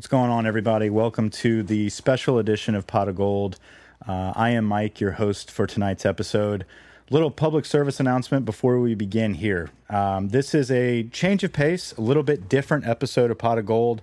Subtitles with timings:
[0.00, 0.88] What's going on, everybody?
[0.88, 3.58] Welcome to the special edition of Pot of Gold.
[4.08, 6.64] Uh, I am Mike, your host for tonight's episode.
[7.10, 9.68] Little public service announcement before we begin here.
[9.90, 13.66] Um, this is a change of pace, a little bit different episode of Pot of
[13.66, 14.00] Gold.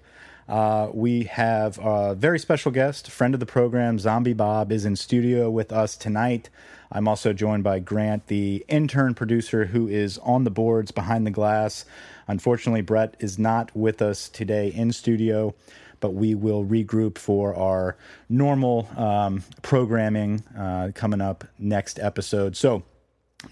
[0.47, 4.95] Uh, we have a very special guest, friend of the program, Zombie Bob, is in
[4.95, 6.51] studio with us tonight.
[6.91, 11.31] I'm also joined by Grant, the intern producer who is on the boards behind the
[11.31, 11.85] glass.
[12.27, 15.55] Unfortunately, Brett is not with us today in studio
[15.99, 17.97] but we will regroup for our
[18.29, 22.55] normal um, programming uh, coming up next episode.
[22.55, 22.83] So,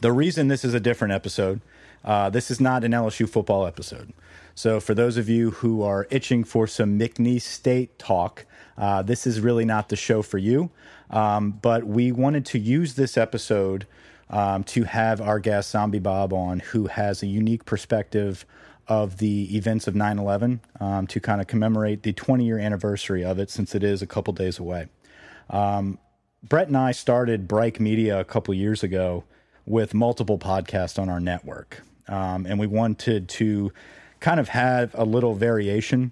[0.02, 1.62] the reason this is a different episode,
[2.04, 4.14] uh, this is not an LSU football episode.
[4.56, 8.46] So, for those of you who are itching for some McNeese State talk,
[8.78, 10.70] uh, this is really not the show for you.
[11.10, 13.86] Um, but we wanted to use this episode
[14.30, 18.46] um, to have our guest Zombie Bob on, who has a unique perspective
[18.88, 23.24] of the events of 9 11 um, to kind of commemorate the 20 year anniversary
[23.24, 24.88] of it since it is a couple days away.
[25.50, 26.00] Um,
[26.48, 29.24] Brett and I started Brike Media a couple years ago
[29.66, 31.82] with multiple podcasts on our network.
[32.08, 33.72] Um, and we wanted to
[34.20, 36.12] kind of have a little variation.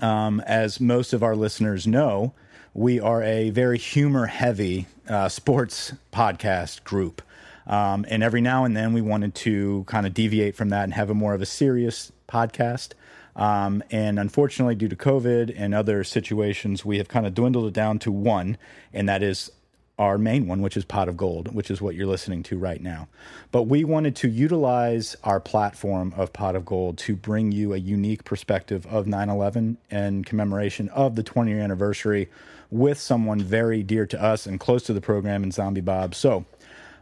[0.00, 2.32] Um, as most of our listeners know,
[2.74, 7.22] we are a very humor heavy uh, sports podcast group.
[7.66, 10.94] Um, and every now and then we wanted to kind of deviate from that and
[10.94, 12.92] have a more of a serious podcast.
[13.34, 17.74] Um, and unfortunately, due to COVID and other situations, we have kind of dwindled it
[17.74, 18.56] down to one,
[18.92, 19.50] and that is
[19.98, 22.80] our main one, which is Pot of Gold, which is what you're listening to right
[22.82, 23.08] now.
[23.50, 27.78] But we wanted to utilize our platform of Pot of Gold to bring you a
[27.78, 32.28] unique perspective of 9 11 and commemoration of the 20 year anniversary
[32.70, 36.14] with someone very dear to us and close to the program in Zombie Bob.
[36.14, 36.44] So,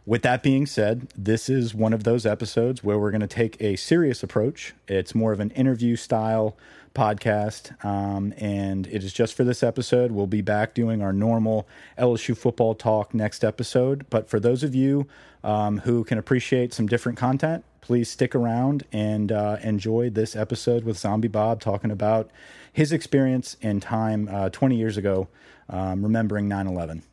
[0.05, 3.59] with that being said, this is one of those episodes where we're going to take
[3.59, 4.73] a serious approach.
[4.87, 6.55] It's more of an interview style
[6.93, 10.11] podcast, um, and it is just for this episode.
[10.11, 14.05] We'll be back doing our normal LSU football talk next episode.
[14.11, 15.07] But for those of you
[15.43, 20.83] um, who can appreciate some different content, please stick around and uh, enjoy this episode
[20.83, 22.29] with Zombie Bob talking about
[22.71, 25.27] his experience in time uh, 20 years ago,
[25.67, 27.03] um, remembering 9 11.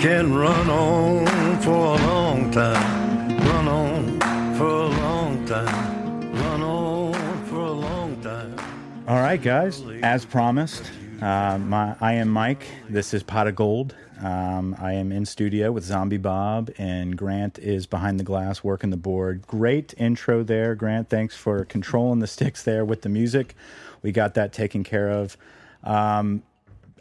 [0.00, 7.44] Can run on for a long time, run on for a long time, run on
[7.44, 8.58] for a long time.
[9.06, 10.90] All right, guys, as promised,
[11.20, 12.64] uh, my, I am Mike.
[12.88, 13.94] This is Pot of Gold.
[14.22, 18.88] Um, I am in studio with Zombie Bob, and Grant is behind the glass working
[18.88, 19.46] the board.
[19.46, 21.10] Great intro there, Grant.
[21.10, 23.54] Thanks for controlling the sticks there with the music.
[24.00, 25.36] We got that taken care of.
[25.84, 26.42] Um,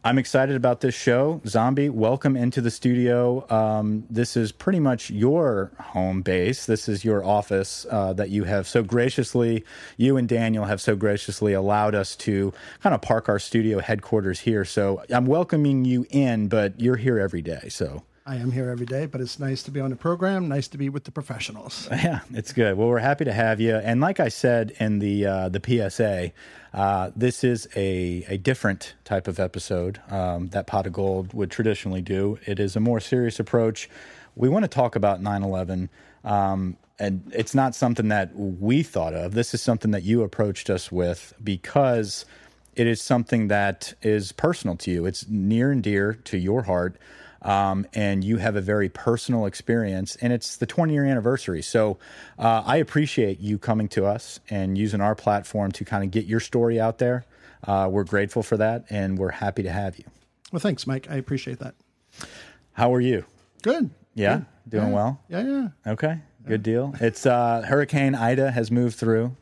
[0.02, 1.42] I'm excited about this show.
[1.46, 3.46] Zombie, welcome into the studio.
[3.50, 6.66] Um, this is pretty much your home base.
[6.66, 9.66] This is your office uh, that you have so graciously,
[9.98, 14.40] you and Daniel have so graciously allowed us to kind of park our studio headquarters
[14.40, 14.64] here.
[14.64, 17.68] So I'm welcoming you in, but you're here every day.
[17.68, 20.48] So I am here every day, but it's nice to be on the program.
[20.48, 21.90] Nice to be with the professionals.
[22.00, 22.78] Yeah, it's good.
[22.78, 23.76] Well, we're happy to have you.
[23.76, 26.32] And like I said in the uh, the PSA,
[26.72, 31.50] uh, this is a a different type of episode um, that Pot of Gold would
[31.50, 32.38] traditionally do.
[32.46, 33.90] It is a more serious approach.
[34.36, 35.90] We want to talk about 9/11.
[36.24, 39.34] Um, and it's not something that we thought of.
[39.34, 42.26] This is something that you approached us with because
[42.76, 45.08] it is something that is personal to you.
[45.08, 46.96] It's near and dear to your heart
[47.42, 51.62] um, and you have a very personal experience, and it's the 20 year anniversary.
[51.62, 51.98] So
[52.38, 56.26] uh, I appreciate you coming to us and using our platform to kind of get
[56.26, 57.26] your story out there.
[57.64, 60.06] Uh, we're grateful for that, and we're happy to have you.
[60.52, 61.08] Well, thanks, Mike.
[61.10, 61.76] I appreciate that.
[62.74, 63.26] How are you?
[63.62, 63.90] Good.
[64.16, 64.46] Yeah, Good.
[64.70, 64.94] doing yeah.
[64.94, 65.24] well.
[65.30, 65.92] Yeah, yeah.
[65.92, 66.94] Okay, good deal.
[67.00, 69.36] It's uh, Hurricane Ida has moved through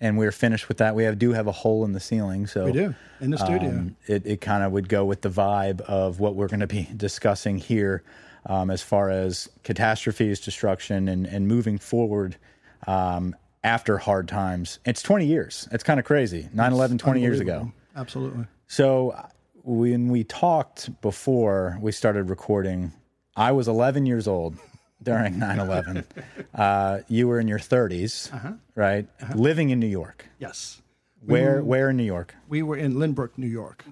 [0.00, 0.94] and we're finished with that.
[0.94, 3.70] We have do have a hole in the ceiling, so we do in the studio.
[3.70, 6.66] Um, it it kind of would go with the vibe of what we're going to
[6.66, 8.02] be discussing here,
[8.46, 12.36] um, as far as catastrophes, destruction, and and moving forward
[12.86, 13.34] um,
[13.64, 14.78] after hard times.
[14.84, 15.68] It's 20 years.
[15.72, 16.48] It's kind of crazy.
[16.54, 17.72] 9/11, 20 years ago.
[17.96, 18.46] Absolutely.
[18.68, 19.28] So
[19.64, 22.92] when we talked before we started recording,
[23.36, 24.56] I was 11 years old
[25.02, 26.04] during 9-11
[26.54, 28.52] uh, you were in your 30s uh-huh.
[28.74, 29.06] right?
[29.22, 29.34] Uh-huh.
[29.36, 30.26] living in new york.
[30.38, 30.82] Yes.
[31.24, 32.34] Where were, where in new york?
[32.48, 33.84] We were in lynbrook new york.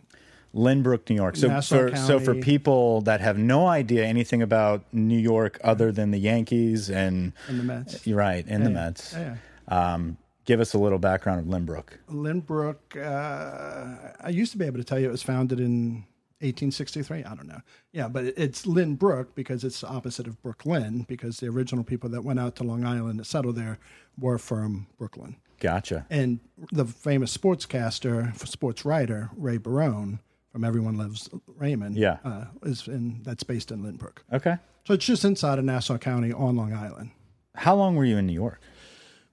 [0.55, 1.37] Lynbrook new york.
[1.37, 6.13] So for, so for people that have no idea anything about new york other than
[6.13, 8.07] the yankees and, and the mets.
[8.07, 9.37] You're right and yeah, the mets yeah.
[9.69, 11.89] um, give us a little background of lynbrook.
[12.09, 16.05] Lynbrook uh, i used to be able to tell you it was founded in
[16.47, 17.25] 1863.
[17.25, 17.61] I don't know.
[17.93, 22.09] Yeah, but it's Lynn Brook because it's the opposite of Brooklyn because the original people
[22.11, 23.79] that went out to Long Island to settle there
[24.19, 25.37] were from Brooklyn.
[25.61, 26.07] Gotcha.
[26.11, 26.41] And
[26.73, 30.21] the famous sportscaster, sports writer Ray Barone
[30.53, 31.29] from Everyone Loves
[31.59, 32.19] Raymond, Yeah.
[32.25, 34.19] uh, is in that's based in Lynbrook.
[34.33, 34.57] Okay.
[34.87, 37.11] So it's just inside of Nassau County on Long Island.
[37.55, 38.61] How long were you in New York?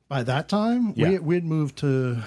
[0.08, 1.10] By that time, Yeah.
[1.10, 2.24] we we had moved to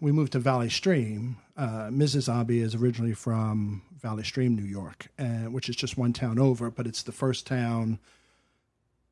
[0.00, 1.36] we moved to Valley Stream.
[1.56, 2.28] Uh, Mrs.
[2.32, 6.70] Abbey is originally from Valley Stream, New York, and which is just one town over,
[6.70, 7.98] but it's the first town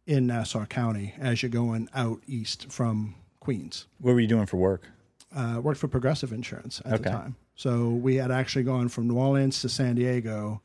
[0.07, 3.87] in Nassau County as you're going out east from Queens.
[4.01, 4.87] What were you doing for work?
[5.35, 7.05] uh, worked for Progressive Insurance at Okay.
[7.05, 7.37] the time.
[7.55, 10.61] So we had actually gone from New Orleans to San Diego.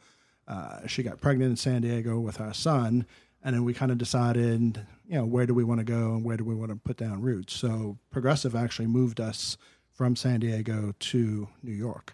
[0.46, 3.06] Uh, she got pregnant in San Diego with our son,
[3.42, 6.26] and then we kind of decided, you know, where do we want to go and
[6.26, 7.54] where do we want to put down roots.
[7.54, 9.56] So Progressive actually moved us
[9.94, 12.14] from San Diego to New York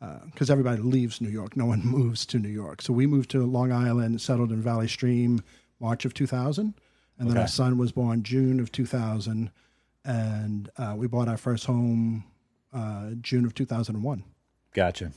[0.00, 1.56] because everybody leaves New York.
[1.56, 2.82] No one moves to New York.
[2.82, 5.42] So we moved to Long Island, settled in Valley Stream,
[5.80, 6.74] March of 2000,
[7.18, 7.40] and then Okay.
[7.42, 9.50] our son was born June of 2000,
[10.04, 12.24] and uh, we bought our first home
[12.72, 14.22] uh, June of 2001.
[14.72, 15.12] Gotcha.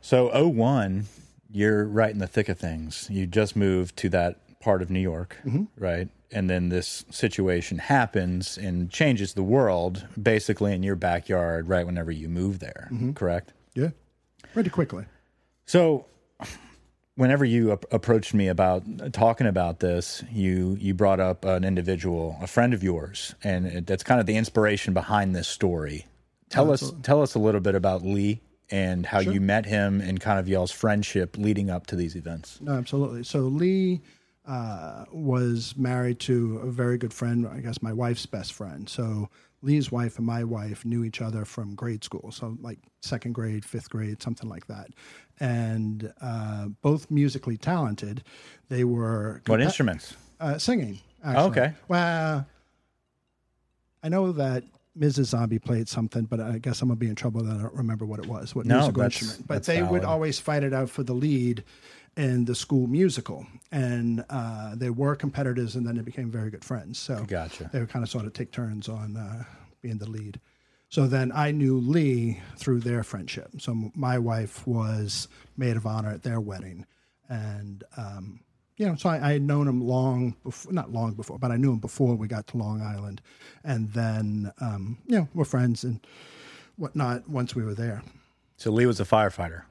[0.00, 1.06] So 01,
[1.50, 3.08] you're right in the thick of things.
[3.10, 5.64] You just moved to that part of New York, mm-hmm.
[5.82, 6.08] right?
[6.32, 12.12] And then this situation happens and changes the world basically in your backyard right whenever
[12.12, 13.12] you move there, mm-hmm.
[13.12, 13.52] correct?
[13.74, 13.90] Yeah,
[14.52, 15.06] pretty quickly.
[15.66, 16.06] So,
[17.16, 22.36] whenever you ap- approached me about talking about this, you you brought up an individual,
[22.40, 26.06] a friend of yours, and it, that's kind of the inspiration behind this story.
[26.48, 28.40] Tell us tell us a little bit about Lee
[28.70, 32.58] and how you met him and kind of y'all's friendship leading up to these events.
[32.60, 33.24] No, absolutely.
[33.24, 34.00] So Lee
[34.46, 38.88] uh, was married to a very good friend, I guess my wife's best friend.
[38.88, 39.28] So
[39.62, 43.64] Lee's wife and my wife knew each other from grade school, so like second grade,
[43.64, 44.88] fifth grade, something like that.
[45.38, 48.22] And uh, both musically talented.
[48.68, 50.16] They were What instruments?
[50.40, 51.00] uh, singing.
[51.22, 51.50] Actually.
[51.50, 51.72] Okay.
[51.88, 52.46] Well,
[54.02, 54.64] I know that
[54.98, 55.26] Mrs.
[55.26, 58.06] Zombie played something, but I guess I'm gonna be in trouble that I don't remember
[58.06, 59.46] what it was, what No, musical instrument.
[59.46, 61.64] But they would always fight it out for the lead
[62.20, 66.62] in the school musical, and uh, they were competitors, and then they became very good
[66.62, 66.98] friends.
[66.98, 67.70] So Gotcha.
[67.72, 69.44] they would kind of sort of take turns on uh,
[69.80, 70.38] being the lead.
[70.90, 73.48] So then I knew Lee through their friendship.
[73.58, 76.84] So my wife was maid of honor at their wedding,
[77.30, 78.40] and um,
[78.76, 81.56] you know, so I, I had known him long before, not long before, but I
[81.56, 83.22] knew him before we got to Long Island,
[83.64, 86.00] and then um, you know we're friends and
[86.76, 88.02] whatnot once we were there.
[88.58, 89.62] So Lee was a firefighter.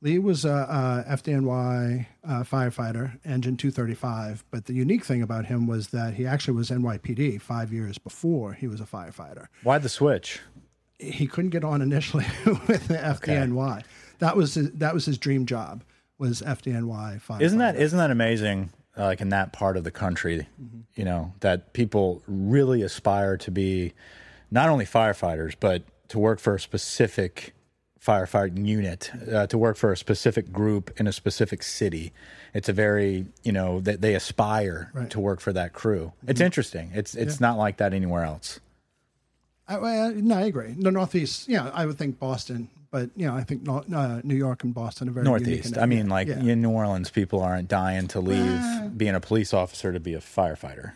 [0.00, 4.44] Lee was a, a FDNY uh, firefighter, engine 235.
[4.50, 8.52] But the unique thing about him was that he actually was NYPD five years before
[8.52, 9.46] he was a firefighter.
[9.64, 10.40] Why the switch?
[11.00, 13.82] He couldn't get on initially with the FDNY.
[14.20, 15.82] That was his, that was his dream job
[16.18, 17.42] was FDNY firefighter.
[17.42, 18.70] Isn't that isn't that amazing?
[18.96, 20.48] uh, Like in that part of the country,
[20.94, 23.94] you know, that people really aspire to be
[24.50, 27.52] not only firefighters, but to work for a specific
[28.04, 32.12] firefighting unit, uh, to work for a specific group in a specific city.
[32.54, 36.12] It's a very, you know, that they aspire to work for that crew.
[36.26, 36.90] It's interesting.
[36.94, 38.60] It's it's not like that anywhere else.
[39.66, 40.74] I, well, no, I agree.
[40.78, 44.34] The Northeast, yeah, I would think Boston, but you know, I think Nor- uh, New
[44.36, 45.76] York and Boston are very Northeast.
[45.76, 46.38] I mean, like yeah.
[46.40, 50.20] in New Orleans, people aren't dying to leave being a police officer to be a
[50.20, 50.92] firefighter,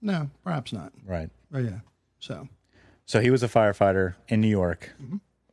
[0.00, 0.92] no, perhaps not.
[1.04, 1.30] right?
[1.52, 1.80] Oh yeah,
[2.20, 2.48] so
[3.06, 4.90] So he was a firefighter in New York.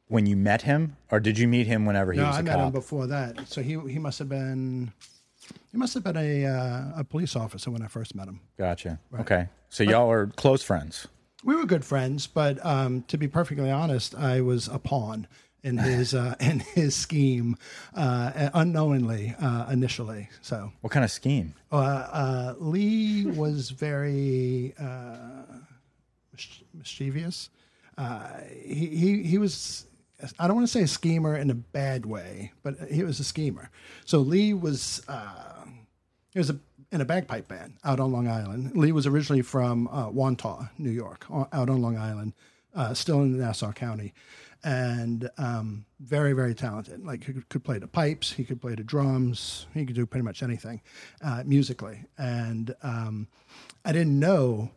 [0.09, 2.41] When you met him, or did you meet him whenever he no, was a I
[2.41, 2.73] met him cop?
[2.73, 3.47] before that.
[3.49, 4.93] So he he must have been
[5.71, 8.39] he must have been a uh, a police officer when I first met him.
[8.57, 8.99] Gotcha.
[9.19, 9.49] Okay.
[9.69, 11.07] So y'all are close friends.
[11.43, 15.27] We were good friends, but um, to be perfectly honest, I was a pawn
[15.61, 17.57] in his uh, in his scheme,
[17.93, 20.29] uh, unknowingly uh, initially.
[20.41, 21.53] So What kind of scheme?
[21.71, 25.43] uh, uh, Lee was very uh,
[26.73, 27.49] mischievous.
[27.97, 28.27] Uh,
[28.63, 29.83] he, he he was.
[30.39, 33.23] I don't want to say a schemer in a bad way, but he was a
[33.23, 33.69] schemer.
[34.05, 35.65] So Lee was uh,
[36.33, 36.57] he was a,
[36.91, 38.75] in a bagpipe band out on Long Island.
[38.75, 42.33] Lee was originally from uh, Wantagh, New York, out on Long Island,
[42.75, 44.13] uh, still in Nassau County,
[44.63, 47.05] and um, very very talented.
[47.05, 50.23] Like he could, play the pipes, he could play the drums, he could do pretty
[50.23, 50.81] much anything
[51.21, 52.05] uh, musically.
[52.17, 53.27] And um,
[53.85, 54.71] I didn't know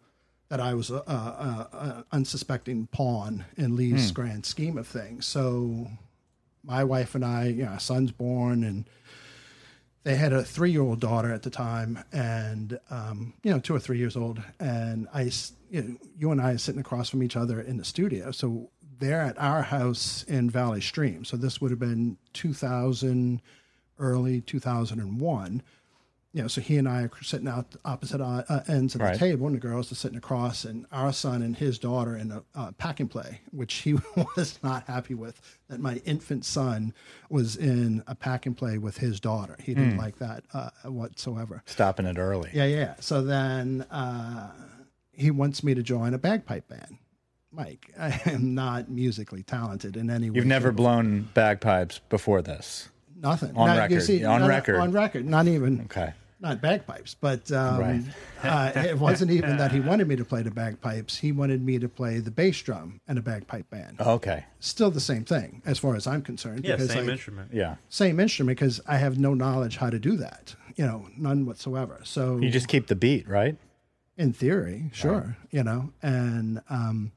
[0.50, 4.14] that I was a, a, a, a unsuspecting pawn in Lee's hmm.
[4.14, 5.26] grand scheme of things.
[5.26, 5.88] So
[6.62, 8.88] my wife and I, you know, son's born and
[10.02, 13.98] they had a three-year-old daughter at the time and um, you know two or three
[13.98, 15.30] years old and i
[15.70, 18.70] you, know, you and i are sitting across from each other in the studio so
[19.00, 21.24] they're at our house in Valley Stream.
[21.24, 23.42] So this would have been 2000,
[23.98, 25.62] early 2001.
[26.32, 29.14] You know, so he and I are sitting out opposite uh, uh, ends of Right.
[29.14, 32.30] the table, and the girls are sitting across, and our son and his daughter in
[32.30, 33.94] a uh, pack and play, which he
[34.36, 35.40] was not happy with.
[35.68, 36.94] That my infant son
[37.30, 39.56] was in a pack and play with his daughter.
[39.60, 41.64] He didn't like that uh, whatsoever.
[41.66, 42.50] Stopping it early.
[42.52, 42.94] Yeah, yeah.
[43.00, 44.52] So then uh,
[45.12, 46.98] he wants me to join a bagpipe band.
[47.50, 50.36] Mike, I am not musically talented in any way.
[50.36, 52.88] You've never blown bagpipes before this.
[53.20, 54.24] Nothing on Not- record.
[54.24, 54.76] On not- record.
[54.76, 56.12] On record, not even Okay.
[56.40, 58.02] not bagpipes, but um, Right.
[58.42, 61.18] uh, it wasn't even that he wanted me to play the bagpipes.
[61.18, 64.00] He wanted me to play the bass drum and a bagpipe band.
[64.00, 64.44] Okay.
[64.58, 66.64] Still the same thing, as far as I'm concerned.
[66.64, 67.50] Yeah, because, same like, instrument.
[67.52, 67.76] Yeah.
[67.90, 70.54] Same instrument because I have no knowledge how to do that.
[70.76, 72.00] You know, none whatsoever.
[72.04, 73.56] So You just keep the beat, right?
[74.16, 75.92] in theory, sure, you know.
[76.02, 77.12] And um,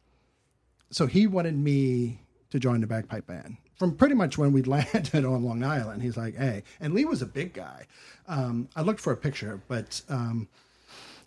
[0.89, 5.25] so he wanted me to join the bagpipe band from pretty much when we landed
[5.25, 6.01] on Long Island.
[6.01, 7.85] He's like, "Hey," and Lee was a big guy.
[8.29, 10.47] Um, I looked for a picture, but um,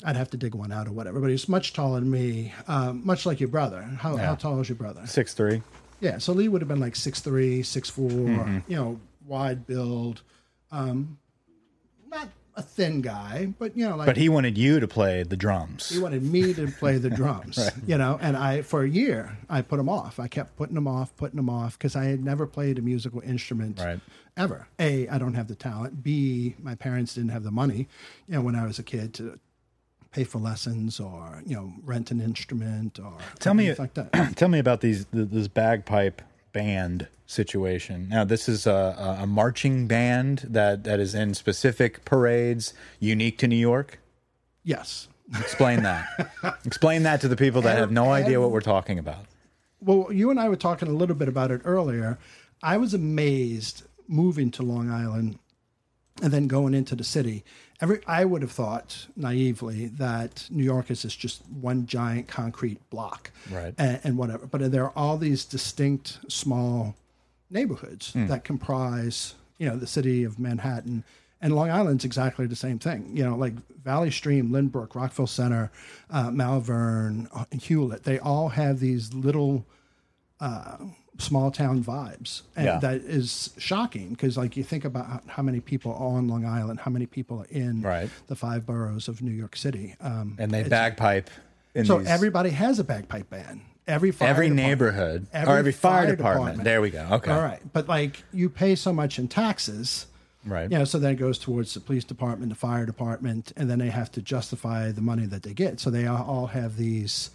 [0.04, 1.20] I'd have to dig one out or whatever.
[1.20, 3.82] But he's much taller than me, um, much like your brother.
[3.82, 5.06] How, how tall is your brother?
[5.06, 5.60] Six three.
[6.00, 8.08] Yeah, so Lee would have been like six three, six four.
[8.08, 8.58] Mm-hmm.
[8.68, 10.22] you know, wide build.
[10.72, 11.18] Um,
[12.08, 15.36] not a thin guy, but you know, like But he wanted you to play the
[15.36, 15.90] drums.
[15.90, 19.62] he wanted me to play the drums, you know, and I for a year I
[19.62, 20.18] put him off.
[20.18, 23.20] I kept putting him off, putting him off because I had never played a musical
[23.20, 24.00] instrument Right.
[24.36, 24.68] ever.
[24.78, 26.02] A, I don't have the talent.
[26.02, 27.88] B, my parents didn't have the money,
[28.26, 29.38] you know, when I was a kid to
[30.12, 34.12] pay for lessons or you know rent an instrument or Tell me- like that.
[34.36, 36.22] Tell me about these this bagpipe
[36.56, 38.08] band situation.
[38.08, 43.46] Now, this is a, a marching band that, that is in specific parades unique to
[43.46, 44.00] New York.
[44.64, 45.08] yes.
[45.36, 46.06] Explain that.
[46.64, 49.26] Explain that to the people that have no idea what we're talking about.
[49.80, 52.16] Well, you and I were talking a little bit about it earlier.
[52.62, 55.40] I was amazed moving to Long Island
[56.22, 57.44] and then going into the city.
[57.80, 63.30] Every I would have thought naively that New York is just one giant concrete block,
[63.50, 63.74] Right.
[63.76, 64.46] And, and whatever.
[64.46, 66.94] But there are all these distinct small
[67.50, 71.04] neighborhoods that comprise, you know, the city of Manhattan.
[71.40, 73.10] And Long Island's exactly the same thing.
[73.14, 73.52] You know, like
[73.84, 75.70] Valley Stream, Lynbrook, Rockville Centre,
[76.10, 78.04] uh, Malverne, uh, Hewlett.
[78.04, 79.66] They all have these little
[80.40, 80.78] uh,
[81.18, 82.78] small town vibes, and Yeah.
[82.78, 86.80] that is shocking because, like, you think about how, many people are on Long Island,
[86.80, 88.10] how many people are in Right.
[88.26, 89.94] the five boroughs of New York City.
[90.00, 91.30] Um, And they bagpipe
[91.74, 93.60] in so these, everybody has a bagpipe band.
[93.88, 96.64] Every fire every department- neighborhood or every fire, department.
[96.64, 97.06] There we go.
[97.12, 97.30] Okay.
[97.30, 100.06] All right, but like you pay so much in taxes,
[100.44, 100.70] Right.
[100.70, 103.78] you know, so then it goes towards the police department, the fire department, and then
[103.78, 105.78] they have to justify the money that they get.
[105.80, 107.30] So they all- all have these.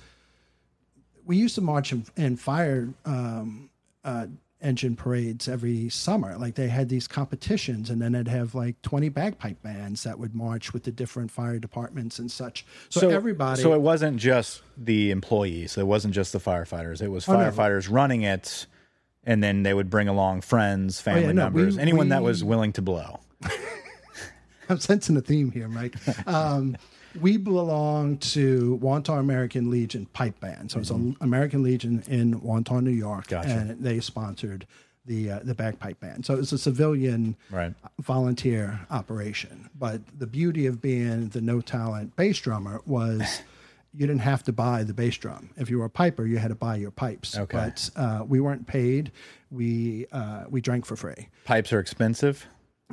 [1.25, 3.69] We used to march in, in fire um,
[4.03, 4.27] uh,
[4.61, 6.37] engine parades every summer.
[6.37, 10.35] Like they had these competitions, and then they'd have like twenty bagpipe bands that would
[10.35, 12.65] march with the different fire departments and such.
[12.89, 13.61] So, everybody.
[13.61, 15.77] So it wasn't just the employees.
[15.77, 17.01] It wasn't just the firefighters.
[17.01, 17.39] It was Oh, no.
[17.39, 18.67] firefighters running it,
[19.23, 22.21] and then they would bring along friends, family Oh, yeah, no, members, we- anyone that
[22.23, 23.19] was willing to blow.
[24.69, 25.95] I'm sensing a theme here, Mike.
[26.27, 26.77] Um,
[27.19, 30.71] we belong to Wantagh American Legion Pipe Band.
[30.71, 33.49] So it's an American Legion in Wantagh, New York, Gotcha.
[33.49, 34.65] and they sponsored
[35.05, 36.25] the uh, the bagpipe band.
[36.25, 37.73] So it's a civilian Right.
[37.99, 39.69] volunteer operation.
[39.77, 43.41] But the beauty of being the no talent bass drummer was.
[43.93, 45.49] You didn't have to buy the bass drum.
[45.57, 47.37] If you were a piper, you had to buy your pipes.
[47.37, 47.57] Okay.
[47.57, 49.11] But uh, we weren't paid.
[49.51, 51.27] We uh, we drank for free.
[51.43, 52.47] Pipes are expensive.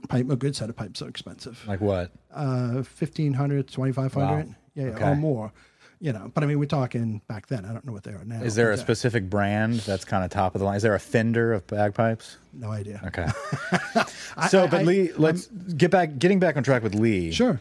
[0.09, 2.13] Pipe, a good set of pipes are expensive Like what?
[2.35, 4.55] uh, 1500 2500 Wow.
[4.75, 5.05] yeah, yeah Okay.
[5.05, 5.53] or more
[6.01, 8.25] you know but i mean we're talking back then i don't know what they are
[8.25, 10.77] now Is there a uh, specific brand that's kind of top of the line?
[10.77, 12.37] Is there a Fender of bagpipes?
[12.53, 13.27] no idea Okay.
[14.49, 17.33] so, I- but I- Lee, let's get back, getting back on track with Lee.
[17.33, 17.61] sure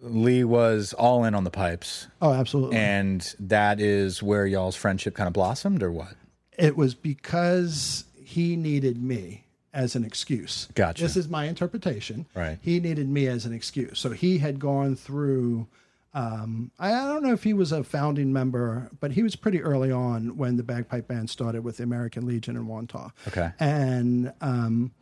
[0.00, 5.14] Lee was all in on the pipes, oh absolutely and that is where y'all's friendship
[5.14, 6.14] kind of blossomed, or what?
[6.58, 9.45] it was because he needed me
[9.76, 11.02] as an excuse Gotcha.
[11.04, 12.58] this is my interpretation Right.
[12.60, 15.68] he needed me as an excuse so he had gone through
[16.14, 19.60] um, I, I don't know if he was a founding member, but he was pretty
[19.60, 23.10] early on when the bagpipe band started with the American Legion in Wantagh.
[23.28, 23.50] Okay.
[23.60, 24.92] and um,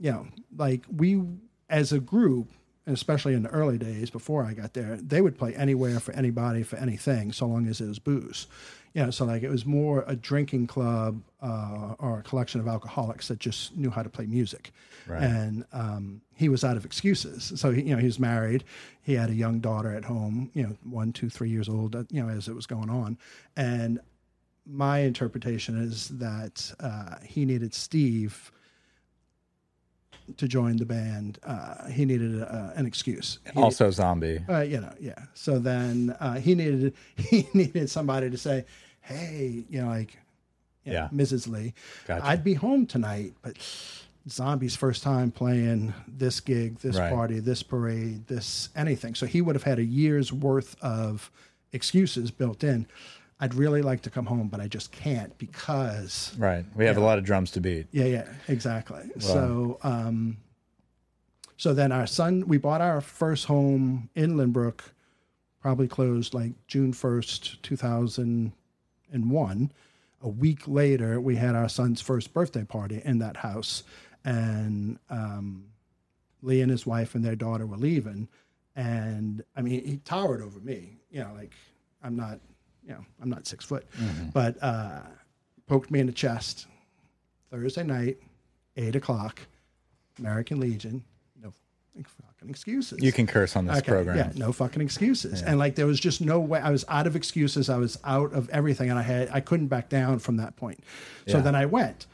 [0.00, 0.26] you know,
[0.56, 1.22] like we
[1.70, 2.50] as a group,
[2.84, 6.10] and especially in the early days before I got there, they would play anywhere for
[6.14, 8.48] anybody for anything, so long as it was booze.
[8.94, 12.68] You know, so like it was more a drinking club uh, or a collection of
[12.68, 14.70] alcoholics that just knew how to play music.
[15.06, 15.22] Right.
[15.22, 17.52] And um, he was out of excuses.
[17.56, 18.64] So he, you know, he was married.
[19.02, 20.50] He had a young daughter at home.
[20.54, 21.94] You know, one, two, three years old.
[22.10, 23.18] You know, as it was going on,
[23.56, 24.00] and
[24.66, 28.52] my interpretation is that uh, he needed Steve
[30.38, 31.38] to join the band.
[31.44, 33.38] Uh, he needed uh, an excuse.
[33.52, 34.40] He- Also, zombie.
[34.48, 35.18] uh, you know, yeah.
[35.34, 38.64] So then uh, he needed he needed somebody to say,
[39.00, 40.16] "Hey, you know, like,
[40.84, 41.08] you know, Yeah.
[41.12, 41.48] Mrs.
[41.48, 41.74] Lee,
[42.06, 42.26] Gotcha.
[42.26, 43.56] I'd be home tonight, but
[44.28, 47.12] Zombie's first time playing this gig, this Right.
[47.12, 49.14] party, this parade, this anything.
[49.14, 51.30] So he would have had a year's worth of
[51.72, 52.86] excuses built in.
[53.42, 56.64] I'd really like to come home, but I just can't because Right.
[56.76, 57.88] We have a lot of drums to beat.
[57.90, 59.02] yeah, yeah, exactly.
[59.18, 60.36] So, um,
[61.56, 64.80] so then our son, we bought our first home in Lynbrook,
[65.60, 68.52] probably closed like June first, two thousand
[69.12, 69.72] and one.
[70.22, 73.82] A week later, we had our son's first birthday party in that house,
[74.24, 75.64] and um,
[76.42, 78.28] Lee and his wife and their daughter were leaving,
[78.76, 81.00] and I mean, he towered over me.
[81.10, 81.50] You know, like
[82.04, 82.38] I'm not,
[82.84, 83.86] you know, I'm not six foot,
[84.32, 85.00] but uh,
[85.66, 86.66] poked me in the chest.
[87.50, 88.18] Thursday night,
[88.76, 89.40] eight o'clock,
[90.18, 91.04] American Legion.
[91.40, 91.52] No
[92.04, 93.02] fucking excuses.
[93.02, 94.16] You can curse on this Okay, program.
[94.16, 95.42] Yeah, no fucking excuses.
[95.42, 97.68] And like there was just no way I was out of excuses.
[97.68, 100.82] I was out of everything and I had I couldn't back down from that point.
[101.28, 101.42] So Yeah.
[101.42, 102.06] then I went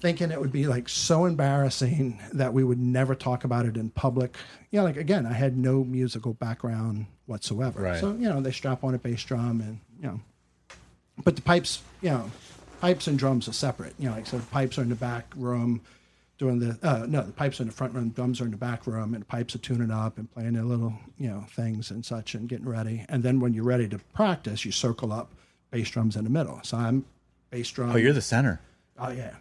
[0.00, 3.88] thinking it would be like so embarrassing that we would never talk about it in
[3.90, 4.36] public.
[4.72, 7.82] You know, like again, I had no musical background whatsoever.
[7.82, 8.00] Right.
[8.00, 10.20] So, you know, they strap on a bass drum and, you know,
[11.24, 12.30] but the pipes, you know,
[12.80, 13.94] pipes and drums are separate.
[13.98, 15.80] You know, like so the pipes are in the back room
[16.38, 18.56] doing the uh, no, the pipes are in the front room, drums are in the
[18.56, 21.90] back room, and the pipes are tuning up and playing their little you know things
[21.90, 23.06] and such and getting ready.
[23.08, 25.30] And then when you're ready to practice, you circle up
[25.70, 26.60] bass drums in the middle.
[26.64, 27.04] So I'm
[27.50, 27.92] bass drum.
[27.92, 28.60] Oh, you're the center.
[28.98, 29.34] Oh yeah.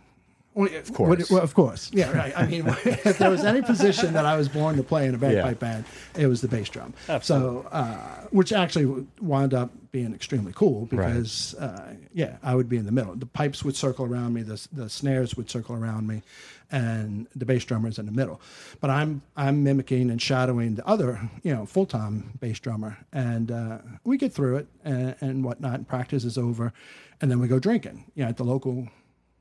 [0.55, 1.29] Yeah, of course.
[1.29, 1.89] Well, of course.
[1.93, 2.34] Yeah, right.
[2.38, 5.17] I mean, if there was any position that I was born to play in a
[5.17, 5.86] bagpipe band,
[6.17, 6.93] it was the bass drum.
[7.24, 7.96] So, uh,
[8.31, 12.91] which actually wound up being extremely cool because, uh, yeah, I would be in the
[12.91, 13.15] middle.
[13.15, 16.22] The pipes would circle around me, the the snares would circle around me,
[16.70, 18.41] and the bass drummer's in the middle.
[18.81, 23.51] But I'm I'm mimicking and shadowing the other, you know, full time bass drummer, and
[23.51, 25.75] uh, we get through it and, and whatnot.
[25.75, 26.74] And practice is over,
[27.22, 28.90] and then we go drinking, you know, at the local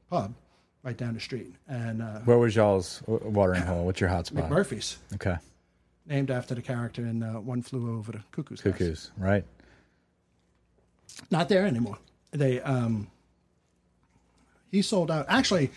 [0.09, 0.35] pub
[0.83, 1.55] right down the street.
[1.69, 3.85] And uh, Where was y'all's watering hole?
[3.85, 4.51] What's your hot spot?
[4.51, 5.37] Murphy's, Okay.
[6.07, 8.61] named after the character in uh, One Flew Over the Cuckoo's.
[8.61, 9.45] Cuckoos, right?
[11.31, 11.99] Not there anymore.
[12.31, 13.09] They um,
[14.71, 15.27] he sold out.
[15.29, 15.71] Actually,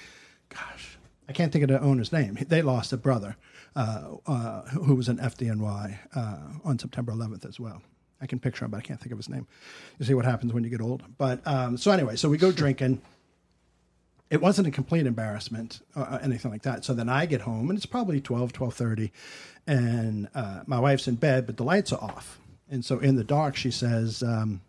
[0.50, 2.38] gosh, I can't think of the owner's name.
[2.48, 3.36] They lost a brother
[3.76, 7.82] uh, uh, who was an FDNY uh, on September 11th as well.
[8.22, 9.48] I can picture him, but I can't think of his name.
[10.00, 11.04] You see what happens when you get old.
[11.18, 13.02] But um, so anyway, so we go drinking.
[14.34, 16.84] It wasn't a complete embarrassment or anything like that.
[16.84, 19.12] So then I get home and it's probably 12, 12.30
[19.68, 22.40] and uh, my wife's in bed, but the lights are off.
[22.70, 24.62] And so in the dark, she says, um,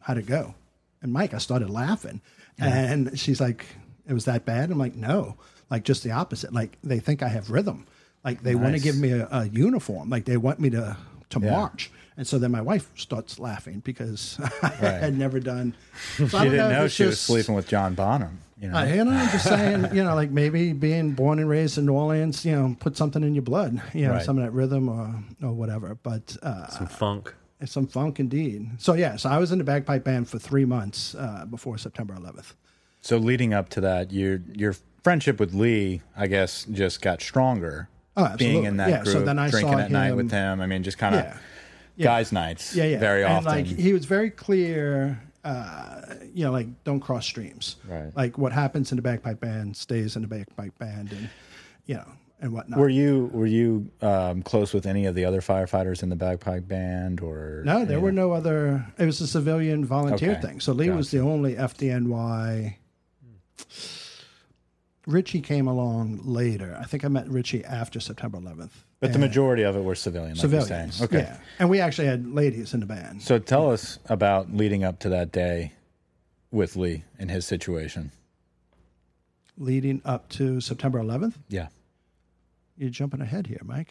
[0.00, 0.54] how'd it go?
[1.02, 2.20] And Mike, I started laughing.
[2.58, 3.64] And she's like,
[4.08, 4.70] it was that bad?
[4.72, 5.36] I'm like, no,
[5.70, 6.52] like just the opposite.
[6.52, 7.86] Like they think I have rhythm.
[8.24, 10.10] Like they want to give me a, a uniform.
[10.10, 10.96] Like they want me to,
[11.30, 11.50] to Yeah.
[11.52, 11.92] march.
[12.18, 15.74] And so then my wife starts laughing because I had never done.
[16.16, 18.40] So She didn't if know it's she was sleeping with John Bonham.
[18.58, 21.46] You know, uh, you know, I'm just saying, you know, like maybe being born and
[21.48, 24.22] raised in New Orleans, you know, put something in your blood, you know, Right.
[24.24, 25.14] some of that rhythm or
[25.46, 25.98] or whatever.
[26.02, 27.34] But uh, Some funk.
[27.60, 28.70] it's some funk indeed.
[28.78, 32.14] So yeah, so I was in the bagpipe band for three months uh, before September
[32.14, 32.54] 11th.
[33.02, 34.74] so leading up to that, your your
[35.04, 37.90] friendship with Lee, I guess, just got stronger.
[38.16, 40.62] Oh, Being in that Yeah, so group, then I drinking saw at night with him.
[40.62, 41.36] I mean, just kind of Yeah.
[42.04, 42.74] Guys' nights.
[42.74, 42.98] Yeah, yeah.
[42.98, 43.44] Very and often.
[43.44, 46.00] like he was very clear, uh,
[46.34, 47.76] you know, like don't cross streams.
[47.88, 48.10] Right.
[48.16, 51.28] Like what happens in the bagpipe band stays in the bagpipe band, and
[51.86, 52.08] you know,
[52.40, 52.78] and whatnot.
[52.78, 56.68] were you were you um, close with any of the other firefighters in the bagpipe
[56.68, 58.84] band, or No, there were no other.
[58.98, 60.40] It was a civilian volunteer Okay.
[60.42, 60.60] thing.
[60.60, 62.76] So Lee was the only FDNY.
[65.06, 66.76] Richie came along later.
[66.80, 68.70] I think I met Richie after September 11th.
[69.00, 70.36] But the majority of it were civilian.
[70.36, 70.96] Like you're civilians.
[70.96, 71.08] saying.
[71.08, 71.18] Okay.
[71.18, 71.36] Yeah.
[71.58, 73.22] And we actually had ladies in the band.
[73.22, 75.72] So tell us about leading up to that day
[76.50, 78.10] with Lee and his situation.
[79.58, 81.34] leading up to September 11th.
[81.48, 81.68] Yeah.
[82.76, 83.88] You're jumping ahead here, Mike.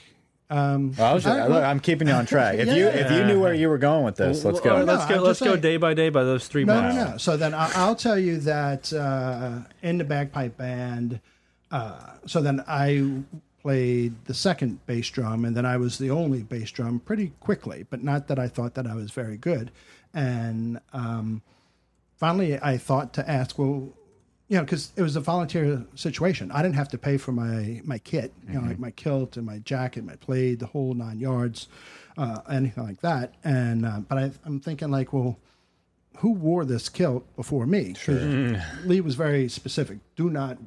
[0.49, 2.55] Um, Well, I was, I- look, I'm keeping you on track.
[2.59, 4.85] If you if you knew where you were going with this, let's Well, go.
[4.85, 5.15] no, let's go.
[5.15, 6.95] I'm Let's just go saying- day by day by those three No, months.
[6.95, 7.17] no, no.
[7.17, 11.19] So then I- I'll tell you that uh, in the bagpipe band,
[11.71, 13.23] uh, so then I
[13.69, 17.84] played the second bass drum, and then I was the only bass drum pretty quickly,
[17.89, 19.71] but not that I thought that I was very good.
[20.13, 21.41] And um,
[22.15, 23.89] finally, I thought to ask, well,
[24.49, 26.51] you know, because it was a volunteer situation.
[26.51, 29.45] I didn't have to pay for my my kit, you know, like my kilt and
[29.47, 31.67] my jacket, my plaid, the whole nine yards,
[32.19, 33.34] uh, anything like that.
[33.43, 35.39] And uh, but I, I'm thinking like, well,
[36.17, 37.93] who wore this kilt before me?
[37.95, 39.97] 'Cause Lee was very specific.
[40.15, 40.60] Do not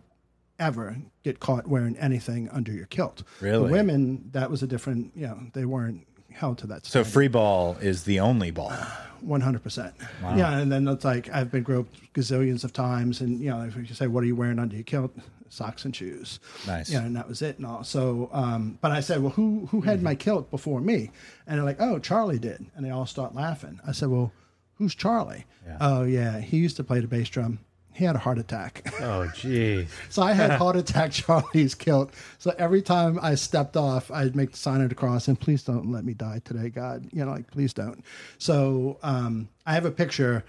[0.59, 3.23] ever get caught wearing anything under your kilt.
[3.41, 3.67] Really?
[3.67, 6.87] The women, that was a different, you know, they weren't held to that.
[6.87, 8.73] So free ball is the only ball.
[9.21, 9.95] One hundred percent.
[10.23, 13.77] Yeah, and then it's like I've been groped gazillions of times, and you know, if
[13.77, 15.11] you say, "What are you wearing under your kilt?"
[15.49, 16.39] Socks and shoes.
[16.69, 16.89] Nice.
[16.89, 17.57] Yeah, and that was it.
[17.57, 17.83] And all.
[17.83, 21.11] So, um, but I said, "Well, who who had my kilt before me?"
[21.49, 23.81] And they're like, "Oh, Charlie did," and they all start laughing.
[23.85, 24.31] I said, "Well,
[24.77, 25.47] who's Charlie?"
[25.81, 27.59] Oh, yeah, he used to play the bass drum.
[27.99, 28.95] He had a heart attack.
[29.01, 29.91] Oh, geez.
[30.09, 32.13] So I had heart attack Charlie's kilt.
[32.39, 35.63] So every time I stepped off, I'd make the sign of the cross and please
[35.63, 37.09] don't let me die today, God.
[37.13, 38.05] You know, like please don't.
[38.39, 40.45] So um, I have a picture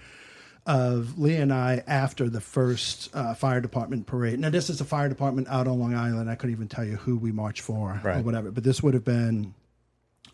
[0.66, 4.38] of Lee and I after the first uh, fire department parade.
[4.38, 6.30] Now this is a fire department out on Long Island.
[6.30, 8.50] I couldn't even tell you who we marched for or whatever.
[8.50, 9.54] But this would have been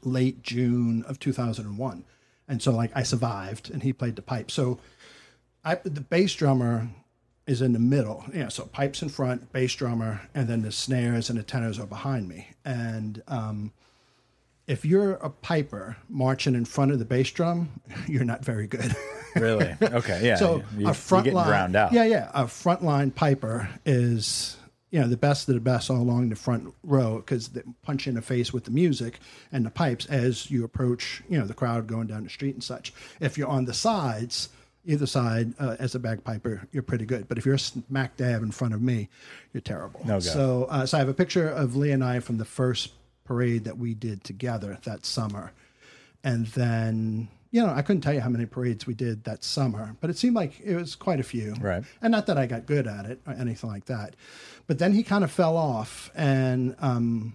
[0.03, 2.05] late June of 2001.
[2.49, 4.51] And so like I survived and he played the pipe.
[4.51, 4.79] So
[5.65, 6.89] I, the bass drummer
[7.47, 8.25] is in the middle.
[8.35, 11.87] Yeah, so pipes in front, bass drummer, and then the snares and the tenors are
[11.87, 12.49] behind me.
[12.65, 13.73] And um,
[14.67, 18.95] if you're a piper marching in front of the bass drum, you're not very good.
[19.37, 19.77] Really?
[19.83, 20.25] Okay.
[20.25, 20.37] Yeah.
[20.37, 24.57] so you, a front line, yeah, yeah, a frontline piper is
[24.91, 28.07] you know the best of the best all along the front row because they punch
[28.07, 29.19] in the face with the music
[29.53, 32.65] and the pipes as you approach you know the crowd going down the street and
[32.65, 32.95] such.
[33.21, 34.49] If you're on the sides.
[34.87, 37.27] Either side, uh, as a bagpiper, you're pretty good.
[37.29, 39.09] But if you're smack dab in front of me,
[39.53, 40.01] you're terrible.
[40.05, 40.21] No.
[40.21, 42.93] So, uh, so I have a picture of Lee and I from the first
[43.25, 45.53] parade that we did together that summer,
[46.23, 49.97] and then you know I couldn't tell you how many parades we did that summer,
[50.01, 51.55] but it seemed like it was quite a few.
[51.61, 51.83] Right.
[52.01, 54.15] And not that I got good at it or anything like that,
[54.69, 57.35] but then he kind of fell off, and um,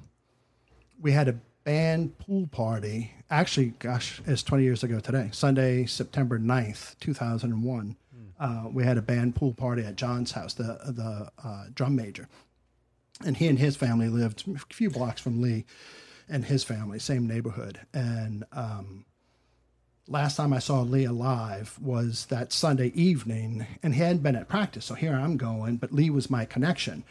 [1.01, 3.11] we had a band pool party.
[3.29, 7.95] Actually, gosh, it's 20 years ago today, Sunday, September 9th, 2001.
[8.39, 12.27] Uh, we had a band pool party at John's house, the the uh, drum major,
[13.23, 15.63] and he and his family lived a few blocks from Lee,
[16.27, 17.81] and his family, same neighborhood.
[17.93, 19.05] And um,
[20.11, 24.47] last time I saw Lee alive was that Sunday evening, and he hadn't been at
[24.49, 24.85] practice.
[24.85, 27.03] So here I'm going, but Lee was my connection.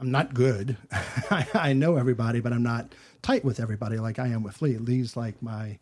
[0.00, 0.76] I'm not good.
[0.92, 4.78] I, I know everybody, but I'm not tight with everybody like I am with Lee.
[4.78, 5.78] Lee's like my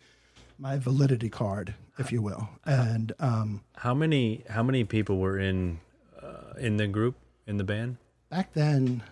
[0.59, 2.49] my validity card, if you will.
[2.65, 5.81] And um, How many how many people were in
[6.23, 7.15] uh, in the group
[7.47, 7.97] in the band?
[8.29, 9.03] back then,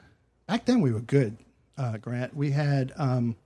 [0.48, 1.36] back then we were good.
[1.78, 3.36] Uh, Grant, we had um,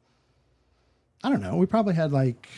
[1.25, 2.49] I don't know, we probably had like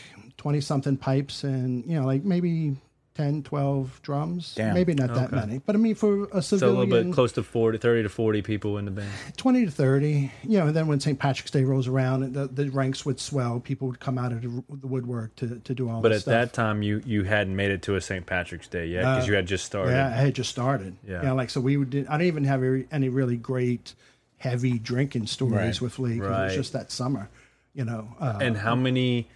[0.41, 2.75] twenty something pipes and you know like maybe
[3.13, 4.55] 10, 12 drums.
[4.55, 4.73] Damn.
[4.73, 5.35] Maybe not that Okay.
[5.35, 6.59] many, but I mean for a civilian.
[6.59, 9.11] So a little bit close to 40, 30 to 40 people in the band.
[9.37, 12.69] 20 to 30 you know and then when st patrick's day rolls around the, the
[12.69, 16.01] ranks would swell people would come out of the, the woodwork to, to do all
[16.01, 18.25] But at stuff that time, you you hadn't made it to a St.
[18.25, 19.91] Patrick's Day yet because you had just started.
[19.91, 21.21] yeah i had just started Yeah.
[21.23, 23.93] yeah like so we would i didn't even have any any really great
[24.37, 25.81] heavy drinking stories Right.
[25.81, 26.45] with lee 'cause it Right.
[26.45, 27.27] was just that summer
[27.75, 29.27] you know uh, And how many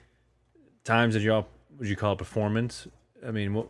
[0.85, 2.87] times did y'all would you call it performance?
[3.25, 3.67] I mean, what,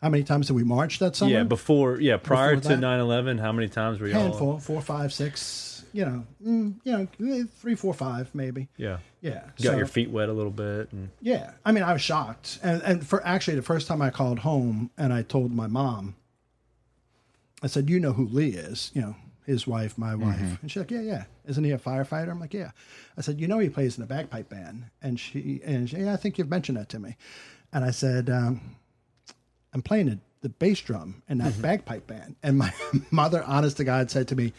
[0.00, 2.86] how many times did we march that summer yeah, before yeah, prior Before to that?
[2.86, 4.22] 9/11, how many times were y'all?
[4.22, 8.98] handful four five six you know mm, you know eh, three four five maybe Yeah,
[9.20, 11.92] yeah you got So- your feet wet a little bit, and Yeah, I mean, I
[11.92, 15.52] was shocked, and and for actually the first time I called home and I told
[15.52, 16.14] my mom,
[17.62, 18.90] I said, "You know who Lee is?
[18.94, 21.24] You know his wife, my wife." And she's like, "Yeah, yeah.
[21.46, 22.70] Isn't he a firefighter?" I'm like, "Yeah."
[23.16, 26.12] I said, "You know he plays in a bagpipe band," and she and she, yeah,
[26.12, 27.16] I think you've mentioned that to me,
[27.72, 28.76] and I said, um,
[29.72, 32.72] "I'm playing the, the bass drum in that bagpipe band," and my
[33.10, 34.52] mother, honest to God, said to me,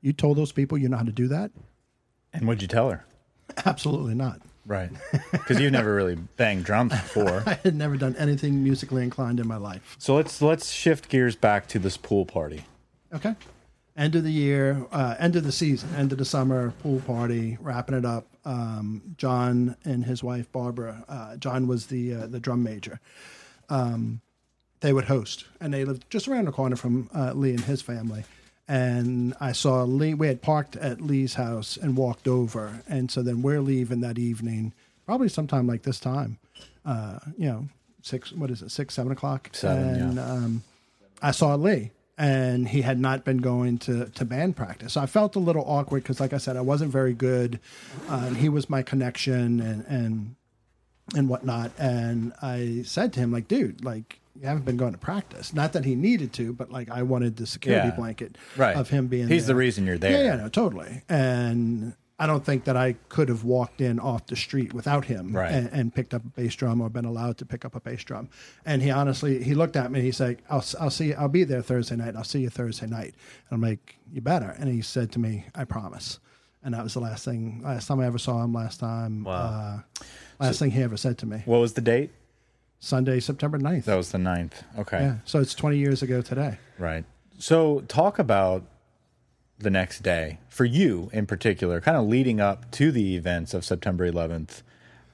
[0.00, 1.50] "You told those people you know how to do that?"
[2.32, 3.04] And what'd you tell her?
[3.64, 4.40] Absolutely not.
[4.66, 4.90] Right.
[5.30, 7.44] Because you've never really banged drums before.
[7.46, 9.96] I had never done anything musically inclined in my life.
[9.98, 12.64] So let's let's shift gears back to this pool party.
[13.14, 13.36] Okay.
[13.96, 17.56] End of the year, uh, end of the season, end of the summer pool party,
[17.62, 18.26] wrapping it up.
[18.44, 21.02] Um, John and his wife Barbara.
[21.08, 23.00] Uh, John was the uh, the drum major.
[23.70, 24.20] Um,
[24.80, 27.80] they would host, and they lived just around the corner from uh, Lee and his
[27.80, 28.24] family.
[28.68, 30.12] And I saw Lee.
[30.12, 34.18] We had parked at Lee's house and walked over, and so then we're leaving that
[34.18, 34.74] evening,
[35.06, 36.38] probably sometime like this time.
[36.84, 37.68] Uh, you know,
[38.02, 38.30] six.
[38.30, 38.70] What is it?
[38.70, 39.48] Six, seven o'clock.
[39.52, 40.02] Seven, yeah.
[40.02, 40.62] and, um,
[41.22, 44.94] I saw Lee, and he had not been going to, to band practice.
[44.94, 47.60] So I felt a little awkward because, like I said, I wasn't very good.
[48.08, 50.34] Uh, and he was my connection and and
[51.14, 51.70] and whatnot.
[51.78, 55.54] And I said to him, like, dude, like you haven't been going to practice.
[55.54, 57.94] Not that he needed to, but like I wanted the security Yeah.
[57.96, 58.76] blanket Right.
[58.76, 59.28] of him being.
[59.28, 59.54] He's there.
[59.54, 60.12] the reason you're there.
[60.12, 61.02] Yeah, yeah, no, totally.
[61.08, 65.36] And I don't think that I could have walked in off the street without him
[65.36, 65.52] Right.
[65.52, 68.04] and, and picked up a bass drum or been allowed to pick up a bass
[68.04, 68.30] drum.
[68.64, 70.00] And he honestly, he looked at me.
[70.00, 71.12] He's like, "I'll, I'll see.
[71.12, 72.16] I'll be there Thursday night.
[72.16, 73.14] I'll see you Thursday night."
[73.50, 76.18] And I'm like, "You better." And he said to me, "I promise."
[76.64, 78.52] And that was the last thing, last time I ever saw him.
[78.54, 79.34] Last time, Wow.
[80.00, 80.04] uh,
[80.40, 81.42] last thing he ever said to me.
[81.44, 82.10] What was the date?
[82.80, 83.84] Sunday, September 9th.
[83.84, 84.52] That was the 9th.
[84.78, 85.00] Okay.
[85.00, 86.58] Yeah, so it's 20 years ago today.
[86.78, 87.04] Right.
[87.38, 88.64] So talk about
[89.58, 93.64] the next day for you in particular, kind of leading up to the events of
[93.64, 94.62] September 11th.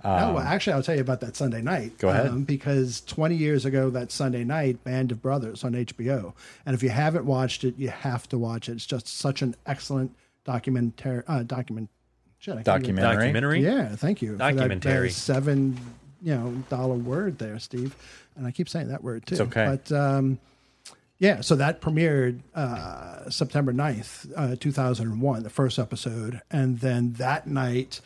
[0.05, 1.91] oh, well, actually, I'll tell you about that Sunday night.
[1.93, 2.47] Um, Go ahead.
[2.47, 6.33] because 20 years ago, that Sunday night, Band of Brothers on HBO.
[6.67, 8.73] And if you haven't watched it, you have to watch it.
[8.73, 10.13] It's just such an excellent
[10.45, 11.23] documentary.
[11.29, 11.89] Uh, document.
[12.39, 13.15] Shit, I can't even- Documentary.
[13.27, 13.63] Documentary.
[13.65, 14.33] Yeah, thank you.
[14.33, 15.11] for that- that Documentary.
[15.11, 15.79] seven,
[16.21, 17.95] you know, dollar word there, Steve.
[18.37, 19.35] And I keep saying that word too.
[19.35, 19.79] It's okay.
[19.87, 20.41] But um,
[21.23, 26.41] yeah, so that premiered uh, September 9th, uh, 2001, the first episode.
[26.51, 28.01] And then that night,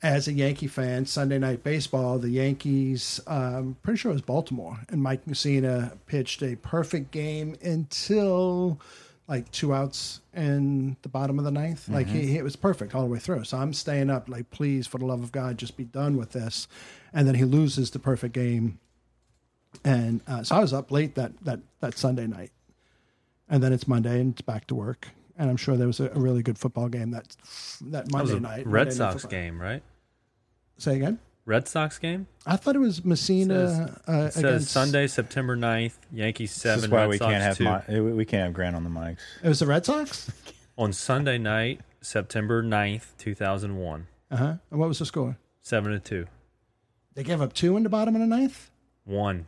[0.00, 4.78] as a Yankee fan, Sunday night baseball, the Yankees, um, pretty sure it was Baltimore,
[4.90, 8.80] and Mike Mussina pitched a perfect game until
[9.26, 11.88] like two outs in the bottom of the ninth.
[11.88, 13.42] Like he, he, it was perfect all the way through.
[13.42, 16.30] So I'm staying up, like, please, for the love of God, just be done with
[16.30, 16.68] this.
[17.12, 18.78] And then he loses the perfect game.
[19.84, 22.52] And uh, so I was up late that, that, that Sunday night.
[23.48, 25.08] And then it's Monday and it's back to work.
[25.36, 27.36] And I'm sure there was a, a really good football game that
[27.82, 28.66] that That was Monday a night.
[28.66, 29.30] Red Monday Sox Football.
[29.30, 29.82] game, right?
[30.78, 31.18] Say again.
[31.44, 32.28] Red Sox game.
[32.46, 36.82] I thought it was Mussina uh, It says against Sunday, September 9th, Yankees seven.
[36.82, 36.84] This seven.
[36.84, 37.92] is why Red we Sox can't have two.
[37.94, 39.18] Mi- we we can't have Grant on the mics.
[39.42, 40.30] It was the Red Sox.
[40.78, 44.06] on Sunday night, September 9th, two thousand one.
[44.30, 44.54] Uh huh.
[44.70, 45.36] And what was the score?
[45.60, 46.26] Seven to two.
[47.14, 48.70] They gave up two in the bottom of the ninth.
[49.04, 49.46] One.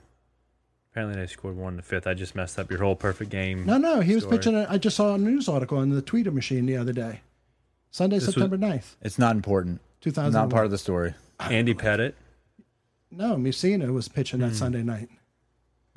[0.95, 2.07] Apparently they scored one in the fifth.
[2.07, 3.67] I just messed up your whole perfect game.
[3.67, 4.55] No, no, he was pitching.
[4.55, 7.23] A, I just saw a news article on the Twitter machine the other day.
[7.91, 9.81] Sunday, This was- September 9th, It's not important.
[10.01, 10.35] two thousand.
[10.41, 11.15] Not part of the story.
[11.41, 12.13] Andy Pettitte.
[13.11, 14.47] No, Mussina was pitching Hmm.
[14.51, 15.09] that Sunday night.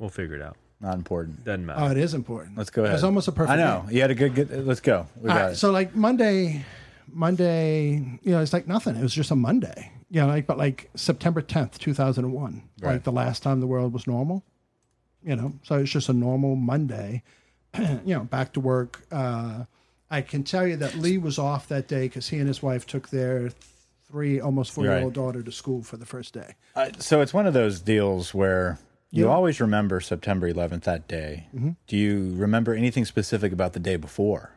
[0.00, 0.56] We'll figure it out.
[0.80, 1.44] Not important.
[1.44, 1.80] Doesn't matter.
[1.80, 2.58] Oh, it is important.
[2.58, 2.96] Let's go ahead.
[2.96, 3.52] It's almost a perfect.
[3.52, 3.84] I know.
[3.86, 3.94] game.
[3.94, 5.06] You had a good, good let's go.
[5.20, 5.56] We All got right, it.
[5.56, 6.64] so like Monday,
[7.12, 8.96] Monday, you know, it's like nothing.
[8.96, 9.92] It was just a Monday.
[10.10, 12.94] You know, like but like September tenth, two thousand and one, Right.
[12.94, 14.42] like the last time the world was normal.
[15.24, 17.22] You know, so it's just a normal Monday.
[17.78, 19.02] you know, back to work.
[19.10, 19.64] Uh,
[20.10, 22.86] I can tell you that Lee was off that day because he and his wife
[22.86, 23.50] took their
[24.08, 26.54] three, almost four year old daughter to school for the first day.
[26.74, 28.78] Uh, so it's one of those deals where
[29.10, 29.30] you Yeah.
[29.32, 31.48] always remember September 11th that day.
[31.54, 31.70] Mm-hmm.
[31.86, 34.52] Do you remember anything specific about the day before?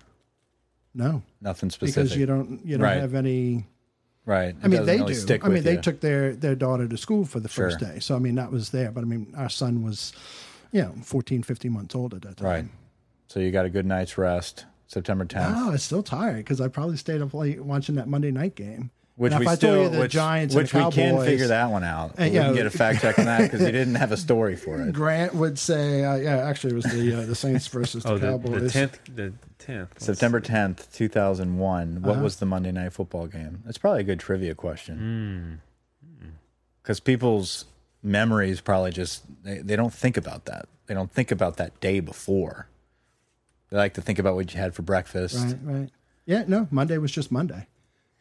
[0.94, 2.04] No, Nothing specific.
[2.04, 3.02] because you don't you don't Right.
[3.02, 3.66] have any
[4.26, 4.56] right.
[4.62, 5.20] I mean, they really do.
[5.20, 5.82] Stick I mean, they you.
[5.82, 7.90] took their their daughter to school for the first Sure.
[7.94, 8.00] day.
[8.00, 8.92] So I mean, that was there.
[8.92, 10.12] But I mean, our son was,
[10.72, 12.48] you know, 14, 15 months old at that time.
[12.48, 12.66] Right.
[13.28, 14.66] So you got a good night's rest.
[14.88, 15.54] September 10th.
[15.56, 18.56] Oh, I was still tired because I probably stayed up late watching that Monday night
[18.56, 18.92] game.
[19.16, 21.70] Which And we I still, the which, Giants which and the we can figure that
[21.70, 22.12] one out.
[22.12, 22.46] Uh, we yeah.
[22.46, 24.92] can get a fact check on that because you didn't have a story for it.
[24.94, 28.18] Grant would say, uh, "Yeah, actually, it was the uh, the Saints versus the oh,
[28.18, 29.00] the, Cowboys." the tenth.
[29.14, 30.02] The tenth.
[30.02, 32.02] September 10th, 2001.
[32.02, 32.24] What Uh-huh.
[32.24, 33.62] was the Monday night football game?
[33.66, 35.62] That's probably a good trivia question.
[36.02, 36.26] Hmm.
[36.82, 37.66] Because people's
[38.04, 40.68] memories probably just, they, they don't think about that.
[40.88, 42.68] They don't think about that day before.
[43.70, 45.36] They like to think about what you had for breakfast.
[45.38, 45.90] Right, right.
[46.26, 47.68] Yeah, no, Monday was just Monday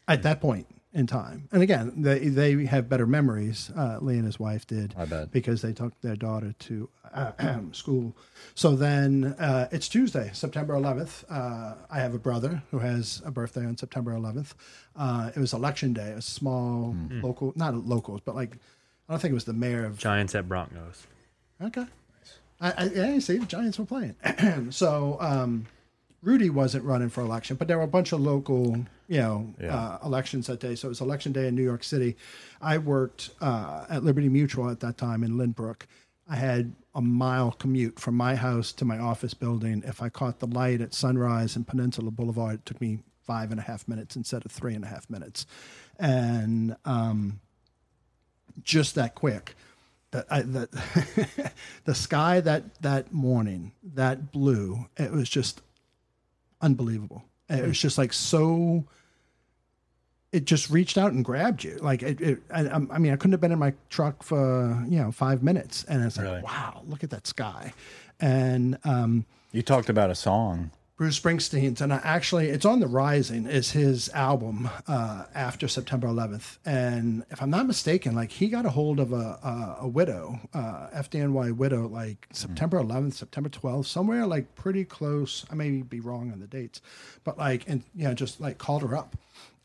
[0.07, 1.49] at that point in time.
[1.53, 3.71] And again, they they have better memories.
[3.77, 4.95] Uh, Lee and his wife did.
[4.97, 5.31] I bet.
[5.31, 7.33] because they took their daughter to uh,
[7.73, 8.16] school.
[8.55, 11.25] So then uh, it's Tuesday, September 11th.
[11.31, 14.55] Uh, I have a brother who has a birthday on September 11th.
[14.97, 16.12] Uh, it was election day.
[16.12, 17.21] A small Hmm.
[17.23, 18.57] local, not locals, but like
[19.11, 21.05] I don't think it was the mayor of Giants at Broncos.
[21.61, 21.85] Okay.
[22.61, 24.14] I, I, yeah, see, the Giants were playing.
[24.70, 25.66] so um,
[26.23, 28.77] Rudy wasn't running for election, but there were a bunch of local,
[29.09, 29.75] you know, Yeah.
[29.75, 30.77] uh, elections that day.
[30.77, 32.16] So it was election day in New York City.
[32.62, 35.83] I worked uh, at Liberty Mutual at that time in Lynbrook.
[36.29, 39.83] I had a mile commute from my house to my office building.
[39.85, 43.59] If I caught the light at Sunrise and Peninsula Boulevard, it took me five and
[43.59, 45.46] a half minutes instead of three and a half minutes.
[45.99, 47.40] And um,
[48.63, 49.55] just that quick.
[50.11, 51.53] The, I, the,
[51.85, 55.61] the sky that that morning, that blue, it was just
[56.61, 57.25] unbelievable.
[57.49, 58.85] It was just like so.
[60.33, 61.77] It just reached out and grabbed you.
[61.81, 62.21] Like it.
[62.21, 65.43] it I, I mean, I couldn't have been in my truck for you know five
[65.43, 66.43] minutes, and it's like, Really?
[66.43, 67.73] wow, look at that sky.
[68.21, 70.71] And um, You talked about a song.
[71.01, 76.07] Bruce Springsteen's, and I actually, it's on the Rising is his album uh, after September
[76.09, 79.89] 11th, and if I'm not mistaken, like he got a hold of a a, a
[79.89, 85.47] widow, uh, FDNY widow, like September 11th, September 12th, somewhere like pretty close.
[85.51, 86.83] I may be wrong on the dates,
[87.25, 89.17] but like, and you know, just like called her up,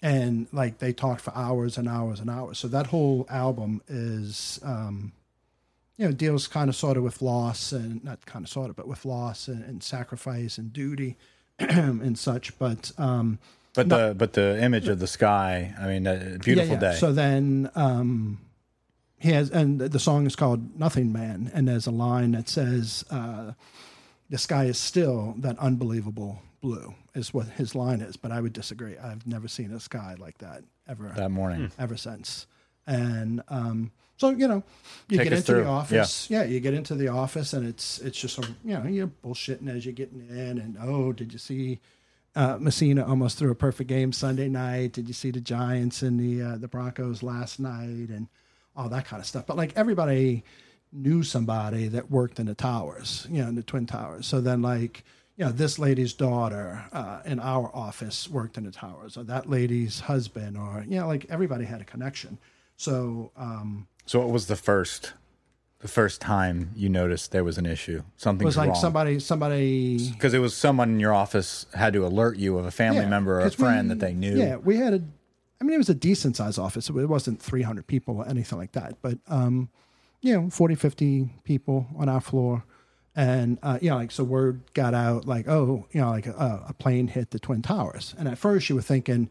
[0.01, 2.59] and like they talked for hours and hours and hours.
[2.59, 5.11] So that whole album is, um,
[5.97, 8.75] you know, deals kind of sort of with loss and not kind of sort of,
[8.75, 11.17] but with loss and, and sacrifice and duty
[11.59, 12.57] and such.
[12.59, 13.39] But um,
[13.73, 16.95] But the but the image of the sky, I mean, a beautiful day.
[16.95, 18.39] so then um,
[19.17, 23.05] he has, and the song is called "Nothing Man," and there's a line that says,
[23.09, 23.53] uh,
[24.29, 28.51] "The sky is still that unbelievable blue." Is what his line is, but I would
[28.51, 28.97] disagree.
[28.97, 31.71] I've never seen a sky like that ever, that morning.
[31.79, 32.45] ever since.
[32.87, 34.63] And um, so you know,
[35.09, 35.63] you Take get into through.
[35.63, 36.29] the office.
[36.29, 36.43] Yeah.
[36.43, 39.93] you get into the office, and it's it's just you know you're bullshitting as you're
[39.93, 41.79] getting in, and oh, did you see?
[42.35, 44.91] uh, Mussina almost threw a perfect game Sunday night.
[44.93, 48.27] Did you see the Giants and the uh, the Broncos last night and
[48.75, 49.45] all that kind of stuff?
[49.45, 50.43] But like everybody
[50.91, 54.27] knew somebody that worked in the towers, you know, in the Twin Towers.
[54.27, 55.03] So then like
[55.37, 59.49] you know, this lady's daughter uh, in our office worked in the towers, or that
[59.49, 62.37] lady's husband, or you know, like everybody had a connection.
[62.77, 65.13] So um, So what was the first
[65.79, 68.03] the first time you noticed there was an issue?
[68.17, 68.75] Something was like wrong.
[68.81, 72.71] somebody somebody because it was someone in your office had to alert you of a
[72.71, 74.37] family Yeah, member or a friend we- that they knew.
[74.37, 75.01] Yeah, we had a.
[75.61, 76.89] I mean, it was a decent sized office.
[76.89, 79.69] It wasn't 300 people or anything like that, but um,
[80.21, 82.65] you know, 40, 50 people on our floor,
[83.15, 86.65] and uh, you know, like so, word got out like, oh, you know, like a,
[86.67, 89.29] a plane hit the twin towers, and at first you were thinking,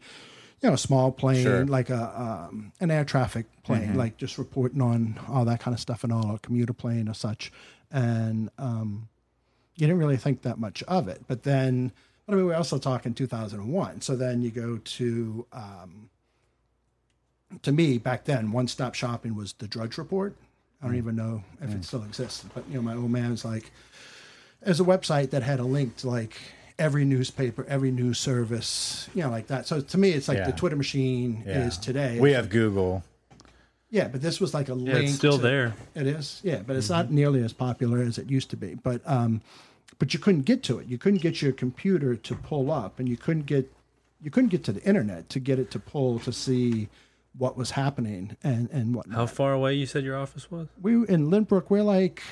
[0.65, 1.63] you know, a small plane, Sure.
[1.67, 5.79] like a um, an air traffic plane, like just reporting on all that kind of
[5.79, 7.51] stuff and all, a commuter plane or such,
[7.91, 9.07] and um,
[9.75, 11.21] you didn't really think that much of it.
[11.27, 11.91] But then,
[12.27, 14.01] I mean, we're also talking 2001.
[14.01, 16.09] So then you go to, um,
[17.61, 20.35] to me back then, one stop shopping was the Drudge Report.
[20.81, 23.71] I don't even know if it still exists, but you know, my old man's like,
[24.61, 26.35] there's a website that had a link to like
[26.77, 29.65] every newspaper, every news service, you know, like that.
[29.67, 30.47] So to me, it's like Yeah.
[30.47, 31.67] the Twitter machine Yeah.
[31.67, 32.19] is today.
[32.19, 33.03] We have Google.
[33.89, 35.05] Yeah, but this was like a Yeah, link.
[35.09, 35.73] it's still to- there.
[35.93, 38.75] It is, yeah, but it's not nearly as popular as it used to be.
[38.75, 39.41] But um,
[39.99, 40.87] but you couldn't get to it.
[40.87, 43.71] You couldn't get your computer to pull up, and you couldn't get
[44.21, 46.89] you couldn't get to the internet to get it to pull to see
[47.37, 49.15] what was happening and and whatnot.
[49.17, 50.67] How far away you said your office was?
[50.81, 52.23] we in Lynbrook, we're like,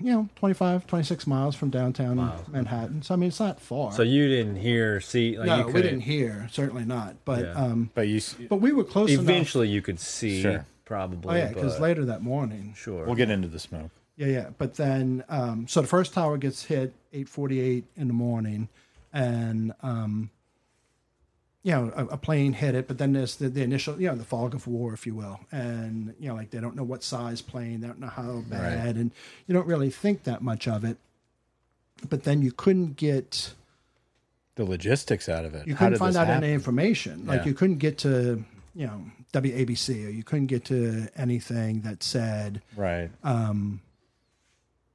[0.00, 2.16] you know, 25, 26 miles from downtown
[2.48, 3.02] Manhattan.
[3.02, 3.92] So I mean, it's not far.
[3.92, 7.16] So you didn't hear, see, like you no, we couldn't- didn't hear, certainly not.
[7.24, 7.52] But Yeah.
[7.52, 9.22] um, But you, but we were close enough.
[9.22, 10.66] Eventually, you could see, Sure.
[10.84, 11.34] probably.
[11.34, 13.06] Oh yeah, because later that morning, Sure.
[13.06, 13.90] we'll get into the smoke.
[14.16, 14.50] Yeah, yeah.
[14.58, 18.68] But then, um, so the first tower gets hit eight forty-eight in the morning,
[19.12, 20.28] and um,
[21.62, 22.88] you know, a, a plane hit it.
[22.88, 25.40] But then there's the, the initial, you know, the fog of war, if you will,
[25.52, 28.96] and you know, like they don't know what size plane, they don't know how bad,
[28.96, 29.10] and
[29.46, 30.96] you don't really think that much of it.
[32.08, 33.52] But then you couldn't get,
[34.54, 35.66] The logistics out of it.
[35.66, 36.44] you couldn't find out happen?
[36.44, 37.26] any information.
[37.26, 37.46] Like Yeah.
[37.48, 38.42] you couldn't get to,
[38.74, 42.62] you know, WABC, or you couldn't get to anything that said.
[42.76, 43.10] Right.
[43.22, 43.80] um,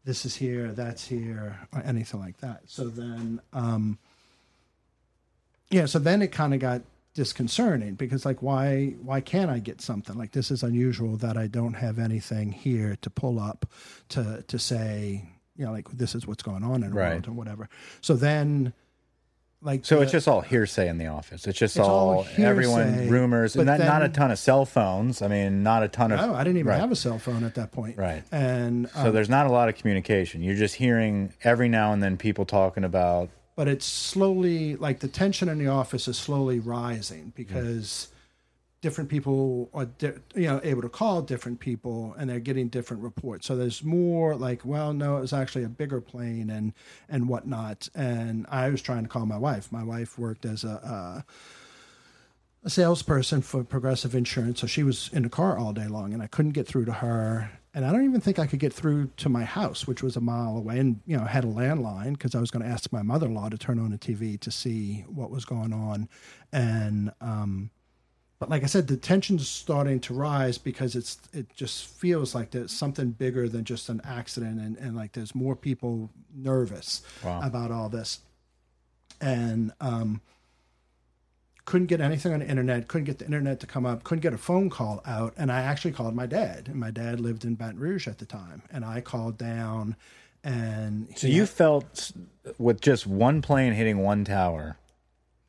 [0.03, 2.61] this is here, that's here, or anything like that.
[2.67, 3.97] So then, um,
[5.69, 6.81] yeah, so then it kind of got
[7.13, 11.47] disconcerting because like, why, why can't I get something like this is unusual that I
[11.47, 13.65] don't have anything here to pull up
[14.09, 15.23] to, to say,
[15.55, 17.11] you know, like this is what's going on in the Right.
[17.11, 17.69] world or whatever.
[18.01, 18.73] So then
[19.61, 21.47] like, So the- it's just all hearsay in the office.
[21.47, 25.21] It's just It's all all, everyone rumors, and not, not a ton of cell phones.
[25.21, 26.19] I mean, not a ton of.
[26.19, 26.79] no, I didn't even right.
[26.81, 27.97] have a cell phone at that point.
[27.97, 28.23] Right.
[28.31, 30.43] And, So um, there's not a lot of communication.
[30.43, 33.29] You're just hearing every now and then people talking about.
[33.55, 38.09] But it's slowly like the tension in the office is slowly rising because
[38.81, 43.01] different people are di- you know able to call different people and they're getting different
[43.01, 43.47] reports.
[43.47, 46.73] So there's more like well no it was actually a bigger plane and
[47.09, 47.89] and whatnot.
[47.95, 49.71] And i was trying to call my wife.
[49.71, 51.21] My wife worked as a uh,
[52.63, 54.59] a salesperson for progressive insurance.
[54.59, 56.93] So she was in the car all day long and i couldn't get through to
[56.93, 60.15] her and i don't even think i could get through to my house which was
[60.15, 62.91] a mile away and you know had a landline because i was going to ask
[62.91, 66.09] my mother-in-law to turn on the tv to see what was going on
[66.51, 67.69] and um
[68.37, 72.51] but like I said, the tension's starting to rise because it's it just feels like
[72.51, 77.39] there's something bigger than just an accident, and, and like there's more people nervous Wow.
[77.41, 78.19] about all this,
[79.21, 80.19] and um,
[81.65, 84.33] couldn't get anything on the internet, couldn't get the internet to come up, couldn't get
[84.33, 87.55] a phone call out, and I actually called my dad, and my dad lived in
[87.55, 89.95] Baton Rouge at the time, and I called down,
[90.43, 92.11] and So he- you felt
[92.59, 94.77] with just one plane hitting one tower,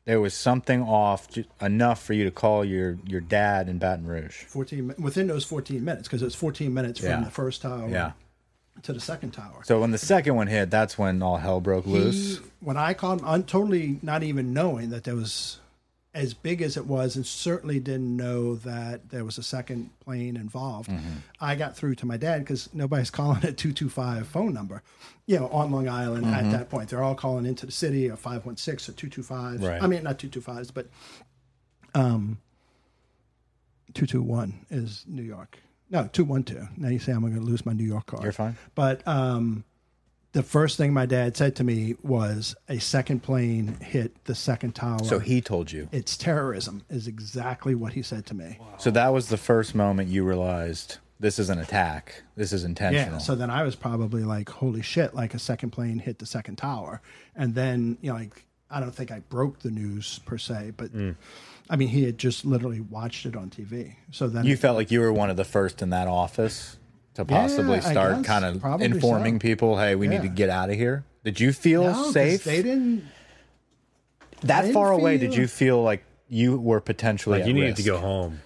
[0.05, 1.27] there was something off
[1.61, 4.45] enough for you to call your your dad in Baton Rouge.
[4.45, 7.23] 14 within those 14 minutes because it was 14 minutes from Yeah.
[7.25, 8.11] the first tower Yeah.
[8.83, 9.61] to the second tower.
[9.65, 12.39] So when the second one hit, that's when all hell broke loose.
[12.61, 15.59] When I called, I'm totally not even knowing that there was
[16.17, 20.35] as big as it was, and certainly didn't know that there was a second plane
[20.35, 20.89] involved.
[20.89, 21.17] Mm-hmm.
[21.39, 24.81] I got through to my dad because nobody's calling a two two five phone number,
[25.27, 26.33] you know, on Long Island Mm-hmm.
[26.33, 26.89] at that point.
[26.89, 29.61] They're all calling into the city a five one six or two two five.
[29.61, 29.81] Right.
[29.81, 30.87] I mean, not two two fives, but
[31.93, 32.39] um,
[33.93, 35.59] two two one is New York.
[35.89, 36.67] No, two one two.
[36.77, 38.23] Now you say I'm going to lose my New York card.
[38.23, 38.57] You're fine.
[38.75, 39.63] But um,
[40.33, 44.73] the first thing my dad said to me was a second plane hit the second
[44.75, 45.03] tower.
[45.03, 45.89] So he told you.
[45.91, 48.59] it's terrorism is exactly what he said to me.
[48.77, 52.23] So that was the first moment you realized this is an attack.
[52.35, 53.13] This is intentional.
[53.13, 53.17] Yeah.
[53.17, 56.57] So then I was probably like, holy shit, like a second plane hit the second
[56.57, 57.01] tower.
[57.35, 60.93] And then, you know, like, I don't think I broke the news per se, but
[60.93, 61.15] Mm.
[61.69, 63.95] I mean, he had just literally watched it on TV.
[64.11, 66.76] So then you felt like you were one of the first in that office
[67.17, 69.39] to possibly I start kind of informing so.
[69.39, 71.03] people, hey, we need to get out of here.
[71.23, 72.43] Did you feel No, 'cause safe?
[72.45, 73.03] They didn't.
[74.41, 77.75] that didn't far away, did you feel like you were potentially Like you at needed
[77.77, 78.39] to go home.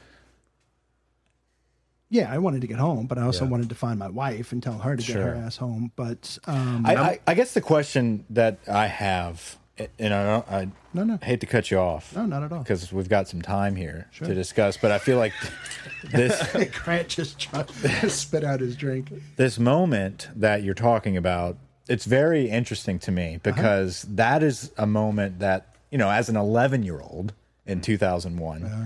[2.10, 3.52] Yeah, I wanted to get home, but I also Yeah.
[3.52, 5.92] wanted to find my wife and tell her to get her ass home.
[5.96, 9.58] But um, I, I, I guess the question that I have,
[10.00, 11.20] and I, don't, I No, no.
[11.22, 12.16] hate to cut you off.
[12.16, 12.60] No, not at all.
[12.60, 15.34] Because we've got some time here to discuss, but I feel like
[16.12, 17.70] this Grant just tried
[18.10, 19.12] spit out his drink.
[19.36, 21.58] this moment that you're talking about,
[21.88, 23.40] it's very interesting to me uh-huh.
[23.44, 27.34] because that is a moment that, you know, as an 11 year old
[27.66, 27.84] in mm.
[27.84, 28.84] 2001, uh-huh.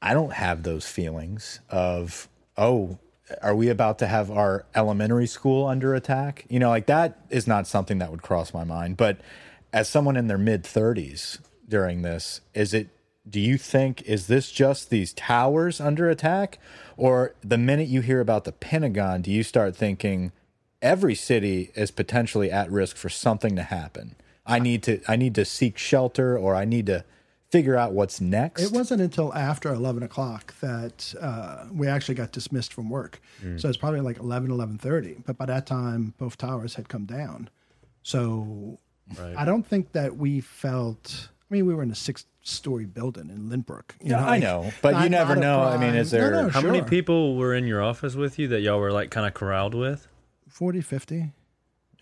[0.00, 2.98] I don't have those feelings of, oh,
[3.42, 6.46] are we about to have our elementary school under attack?
[6.48, 8.96] You know, like that is not something that would cross my mind.
[8.96, 9.20] But
[9.72, 12.88] as someone in their mid 30s during this, is it,
[13.28, 16.58] do you think, is this just these towers under attack?
[16.96, 20.32] Or the minute you hear about the Pentagon, do you start thinking
[20.80, 24.16] every city is potentially at risk for something to happen?
[24.46, 27.04] I need to, I need to seek shelter or I need to
[27.50, 28.62] figure out what's next.
[28.62, 33.20] It wasn't until after 11 o'clock that uh, we actually got dismissed from work.
[33.58, 35.24] So it's probably like 11, 11.30.
[35.26, 37.50] But by that time, both towers had come down.
[38.02, 38.78] So
[39.18, 39.34] Right.
[39.36, 43.30] I don't think that we felt, I mean, we were in a six story building
[43.30, 43.92] in Lynbrook.
[44.02, 45.60] You Yeah, I like, know, but you never not a know.
[45.62, 48.60] I mean, is there- no, How many people were in your office with you that
[48.60, 50.08] y'all were like kind of corralled with?
[50.48, 51.32] 40, 50.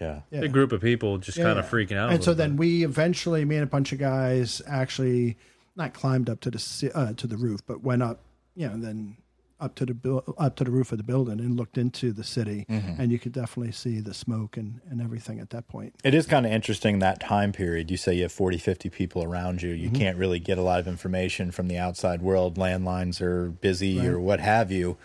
[0.00, 0.20] yeah.
[0.30, 0.40] Yeah.
[0.40, 1.70] Big group of people just Yeah, kind of yeah.
[1.70, 2.10] freaking out.
[2.12, 2.58] And so little then bit.
[2.60, 5.36] we eventually, me and a bunch of guys, actually
[5.74, 8.20] not climbed up to the uh, to the roof, but went up,
[8.54, 9.16] you know, and then
[9.58, 12.66] up to the up to the roof of the building and looked into the city,
[12.68, 13.00] Mm-hmm.
[13.00, 15.94] and you could definitely see the smoke and, and everything at that point.
[16.04, 17.90] It is kind of interesting that time period.
[17.90, 19.72] You say you have 40, 50 people around you.
[19.74, 19.82] Mm-hmm.
[19.84, 22.56] You can't really get a lot of information from the outside world.
[22.56, 24.96] Landlines are busy or what have you.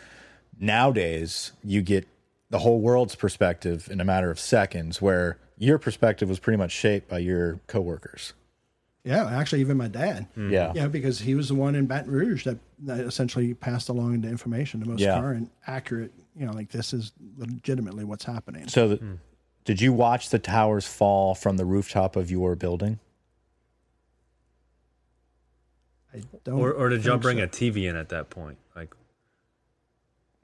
[0.59, 2.07] Nowadays, you get
[2.49, 6.71] the whole world's perspective in a matter of seconds, where your perspective was pretty much
[6.71, 8.33] shaped by your coworkers.
[9.03, 10.27] Yeah, actually, even my dad.
[10.35, 10.51] Hmm.
[10.51, 10.73] Yeah.
[10.75, 14.29] Yeah, because he was the one in Baton Rouge that, that essentially passed along the
[14.29, 15.19] information, the most Yeah.
[15.19, 16.11] current, accurate.
[16.35, 18.67] You know, like this is legitimately what's happening.
[18.67, 19.13] So, the, hmm.
[19.65, 22.99] did you watch the towers fall from the rooftop of your building?
[26.13, 26.59] I don't.
[26.59, 27.43] or, or did y'all bring so.
[27.45, 28.57] a TV in at that point?
[28.75, 28.93] Like,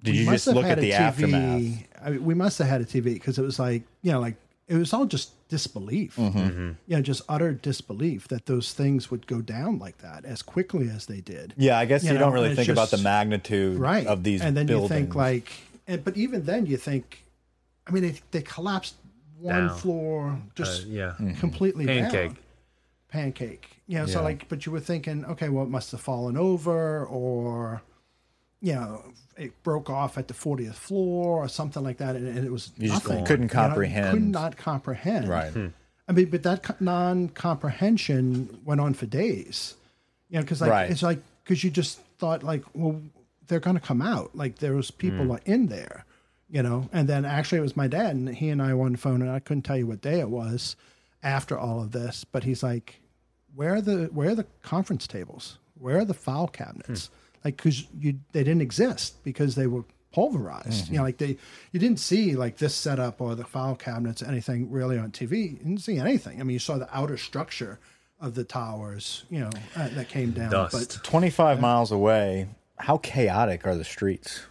[0.01, 1.83] Did We you just look at the TV aftermath?
[2.01, 4.35] I mean, we must have had a TV because it was like you know, like
[4.67, 6.15] it was all just disbelief.
[6.17, 6.71] Mm-hmm.
[6.87, 10.89] You know, just utter disbelief that those things would go down like that as quickly
[10.89, 11.53] as they did.
[11.57, 14.05] Yeah, I guess you, You know, don't really think it's about the magnitude Right.
[14.05, 14.89] of these and then buildings.
[14.91, 15.51] you think like,
[15.87, 17.23] and, but even then you think,
[17.87, 18.95] I mean, they, they collapsed
[19.39, 19.77] one Down.
[19.77, 22.29] floor uh, just yeah, completely pancake.
[22.33, 22.37] down.
[23.09, 23.69] Pancake.
[23.87, 27.05] You know, so like, but you were thinking, okay, well, it must have fallen over
[27.05, 27.81] or,
[28.59, 29.01] you know,
[29.37, 32.15] it broke off at the 40th floor or something like that.
[32.15, 33.25] And, and it was You just nothing.
[33.25, 34.13] couldn't You know, comprehend.
[34.13, 35.27] could not comprehend.
[35.29, 35.51] right.
[35.53, 35.67] Hmm.
[36.09, 39.75] I mean, but that non-comprehension went on for days.
[40.29, 40.91] You know, because like Right.
[40.91, 43.01] it's like because you just thought like, well,
[43.47, 44.35] they're going to come out.
[44.35, 45.35] Like there was people hmm.
[45.45, 46.05] in there,
[46.49, 46.89] you know.
[46.91, 49.21] And then actually, it was my dad, and he and I were on the phone,
[49.21, 50.75] and I couldn't tell you what day it was
[51.23, 52.25] after all of this.
[52.25, 52.99] But he's like,
[53.55, 55.57] "Where are the where are the conference tables?
[55.79, 57.07] Where are the file cabinets?
[57.07, 57.13] Hmm.
[57.47, 59.83] Like, because you they didn't exist because they were."
[60.13, 61.37] pulverized you know like they
[61.73, 65.57] you didn't see like this setup or the file cabinets anything really on tv you
[65.57, 67.77] didn't see anything i mean you saw the outer structure
[68.19, 70.73] of the towers you know uh, that came down Dust.
[70.73, 74.45] but 25 miles away, how chaotic are the streets?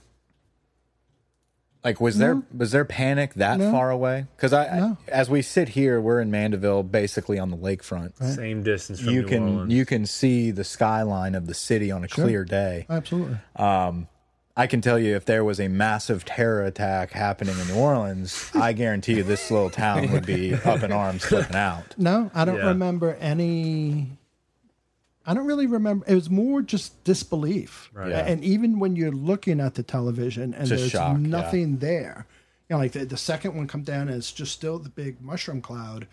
[1.87, 3.71] Like was there was there panic that No.
[3.71, 4.27] far away?
[4.39, 4.97] Cuz I No.
[5.07, 8.21] as we sit here, we're in Mandeville basically on the lakefront.
[8.21, 9.73] Same distance from You New can Orleans.
[9.73, 12.87] you can see the skyline of the city on a clear day.
[12.91, 14.09] absolutely Um,
[14.57, 18.51] I can tell you if there was a massive terror attack happening in New Orleans,
[18.55, 21.95] I guarantee you this little town would be up in arms flipping out.
[21.97, 22.67] No, I don't Yeah.
[22.69, 24.19] remember any.
[25.27, 26.07] I don't really remember.
[26.07, 27.91] It was more just disbelief.
[27.93, 28.11] Right.
[28.11, 28.27] Yeah.
[28.27, 31.27] And even when you're looking at the television and Just there's shock, yeah.
[31.27, 32.27] nothing there,
[32.69, 35.21] you know, like the, the second one come down and it's just still the big
[35.21, 36.07] mushroom cloud,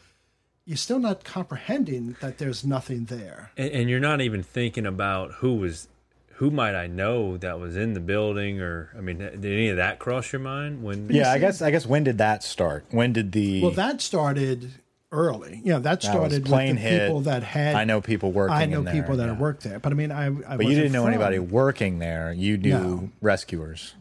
[0.66, 3.51] you're still not comprehending that there's nothing there.
[3.55, 5.89] And, and you're not even thinking about who was,
[6.36, 9.78] who might I know that was in the building, or I mean, did any of
[9.78, 11.07] that cross your mind when?
[11.09, 11.61] Yeah, I guess.
[11.61, 12.86] I guess when did that start?
[12.89, 13.61] When did the?
[13.61, 14.72] Well, that started
[15.14, 15.61] early.
[15.64, 17.01] You know, that That started with plain the hit.
[17.07, 17.76] people that had.
[17.76, 18.53] I know people working.
[18.53, 18.61] There.
[18.64, 19.30] I know there, people that yeah.
[19.30, 20.26] have worked there, but I mean, I.
[20.28, 22.34] I But you didn't know anybody working there.
[22.34, 23.09] You knew No.
[23.22, 23.93] rescuers,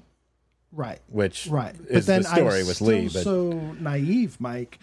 [0.72, 0.98] right?
[1.08, 1.76] which Right.
[1.88, 3.08] is the story I was with Lee.
[3.12, 4.78] But so naive, Mike.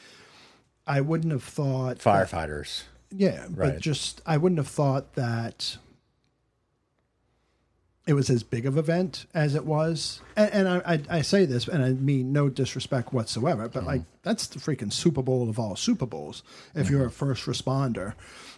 [0.88, 2.00] I wouldn't have thought.
[2.00, 2.84] that- firefighters.
[3.12, 3.74] yeah, Right.
[3.74, 5.78] but just I wouldn't have thought that
[8.10, 10.20] it was as big of an event as it was.
[10.36, 14.02] And, and I, I, I say this, and I mean no disrespect whatsoever, but like
[14.02, 14.10] mm-hmm.
[14.24, 16.42] that's the freaking Super Bowl of all Super Bowls.
[16.74, 18.16] If you're a first responder,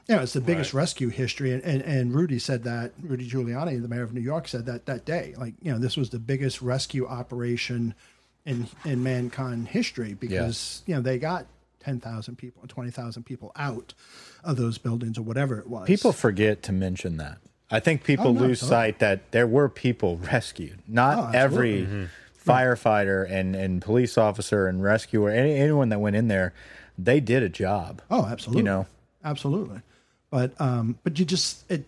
[0.08, 1.52] you know, it's the biggest rescue history.
[1.52, 4.86] And, and and Rudy said that Rudy Giuliani, the mayor of New York, said that
[4.86, 5.36] that day.
[5.38, 7.94] Like you know, this was the biggest rescue operation
[8.46, 11.46] in in mankind history because you know they got.
[11.84, 13.96] 10,000 people, 20,000 people out
[14.44, 15.88] of those buildings or whatever it was.
[15.88, 17.40] People forget to mention that.
[17.72, 18.70] I think people Oh, no, lose totally.
[18.70, 20.80] sight that there were people rescued.
[20.88, 22.10] Not Oh, every absolutely.
[22.46, 26.54] firefighter and, and police officer and rescuer, any, anyone that went in there,
[26.98, 28.02] they did a job.
[28.12, 28.60] Oh, absolutely.
[28.60, 28.88] You know,
[29.24, 29.82] absolutely.
[30.30, 31.86] But um, but you just it,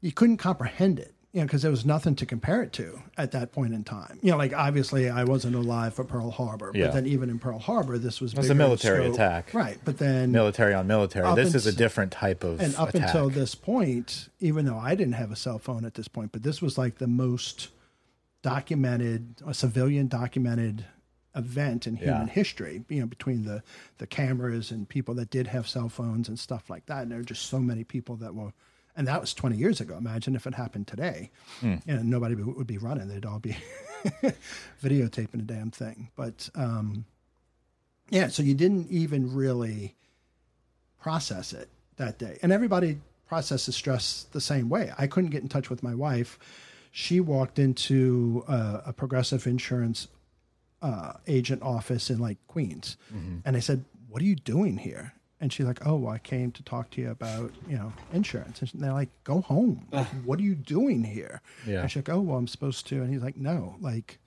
[0.00, 3.30] you couldn't comprehend it, you know, because there was nothing to compare it to at
[3.32, 4.18] that point in time.
[4.22, 6.86] You know, like obviously I wasn't alive for Pearl Harbor, Yeah.
[6.86, 9.52] but then even in Pearl Harbor, this was was a military attack.
[9.52, 9.76] right?
[9.84, 11.34] But then military on military.
[11.34, 13.02] This is a different type of and up attack.
[13.08, 16.42] until this point, even though I didn't have a cell phone at this point, but
[16.42, 17.68] this was like the most
[18.42, 20.86] documented, a civilian documented
[21.34, 22.32] event in human Yeah.
[22.32, 22.82] history.
[22.88, 23.62] You know, between the
[23.98, 27.18] the cameras and people that did have cell phones and stuff like that, and there
[27.18, 28.52] were just so many people that were.
[28.96, 29.96] And that was 20 years ago.
[29.96, 31.30] Imagine if it happened today.
[31.62, 33.08] You know, nobody would be running.
[33.08, 33.56] They'd all be
[34.82, 36.10] videotaping the damn thing.
[36.16, 37.04] But um,
[38.10, 39.96] yeah, so you didn't even really
[41.00, 42.38] process it that day.
[42.42, 44.92] And everybody processes stress the same way.
[44.98, 46.38] I couldn't get in touch with my wife.
[46.90, 50.08] She walked into uh, a progressive insurance
[50.80, 52.96] uh, agent office in like Queens.
[53.44, 55.12] And I said, What are you doing here?
[55.40, 58.60] And she's like, Oh, well, I came to talk to you about, you know, insurance.
[58.62, 59.86] And they're like, Go home.
[59.92, 61.40] Like, what are you doing here?
[61.66, 61.82] Yeah.
[61.82, 63.02] And she's like, Oh, well, I'm supposed to.
[63.02, 64.18] And he's like, No, like,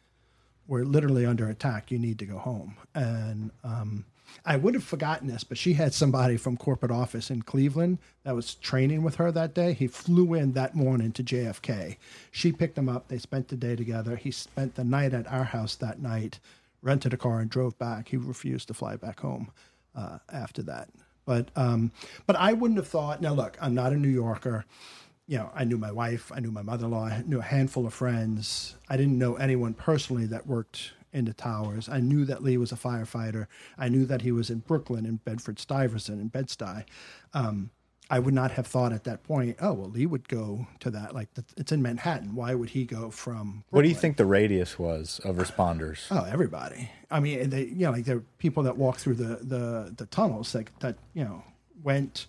[0.67, 1.91] we're literally under attack.
[1.91, 2.77] You need to go home.
[2.93, 4.05] And um,
[4.45, 8.35] I would have forgotten this, but she had somebody from corporate office in Cleveland that
[8.35, 9.73] was training with her that day.
[9.73, 11.97] He flew in that morning to JFK.
[12.31, 13.07] She picked him up.
[13.07, 14.15] They spent the day together.
[14.15, 16.39] He spent the night at our house that night,
[16.83, 18.09] rented a car, and drove back.
[18.09, 19.51] He refused to fly back home
[19.95, 20.89] uh, after that.
[21.25, 21.91] But um,
[22.25, 23.21] but I wouldn't have thought.
[23.21, 24.65] Now look, I'm not a New Yorker
[25.29, 27.43] you know, I knew my wife, I knew my mother in law, I knew a
[27.43, 28.75] handful of friends.
[28.89, 31.87] I didn't know anyone personally that worked in the towers.
[31.87, 33.45] I knew that Lee was a firefighter.
[33.77, 36.83] I knew that he was in Brooklyn, in Bedford Stuyvesant, in Bed-Stuy.
[37.35, 37.69] Um,
[38.11, 41.13] I would not have thought at that point, oh, well, Lee would go to that.
[41.13, 42.33] Like, it's in Manhattan.
[42.33, 46.07] Why would he go from what do you think the radius was of responders?
[46.09, 46.89] Oh, everybody.
[47.11, 50.07] I mean, they, you know, like there are people that walk through the, the, the
[50.07, 51.43] tunnels that, that, you know,
[51.83, 52.25] went,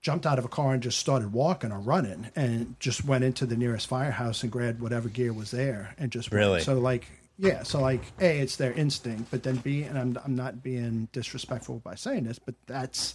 [0.00, 3.44] jumped out of a car and just started walking or running and just went into
[3.44, 6.38] the nearest firehouse and grabbed whatever gear was there and just went.
[6.38, 6.60] Really?
[6.60, 7.62] So like, yeah.
[7.62, 11.80] So like, A, it's their instinct, but then B, and I'm, I'm not being disrespectful
[11.84, 13.14] by saying this, but that's,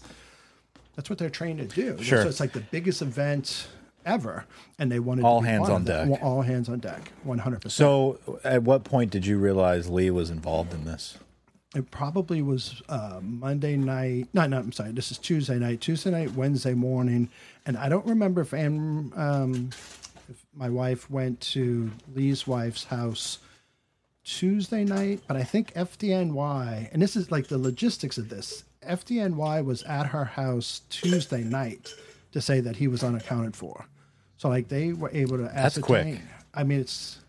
[0.96, 2.02] that's what they're trained to do.
[2.04, 2.24] Sure.
[2.24, 3.68] So it's like the biggest event
[4.06, 4.46] ever.
[4.78, 6.10] And they wanted All hands on of that.
[6.10, 6.20] deck.
[6.24, 7.12] All hands on deck.
[7.26, 7.72] 100%.
[7.72, 11.18] So, at what point did you realize Lee was involved in this?
[11.76, 14.28] It probably was uh, Monday night.
[14.34, 14.92] No, no, I'm sorry.
[14.92, 15.82] This is Tuesday night.
[15.82, 17.30] Tuesday night, Wednesday morning,
[17.66, 19.70] and I don't remember if um,
[20.28, 23.38] if my wife went to Lee's wife's house
[24.24, 28.64] Tuesday night, but I think FDNY, and this is like the logistics of this.
[28.88, 31.94] FDNY was at her house Tuesday night
[32.32, 33.86] to say that he was unaccounted for.
[34.38, 35.84] So like they were able to That's ascertain.
[36.16, 36.22] quick.
[36.54, 37.20] I mean, it's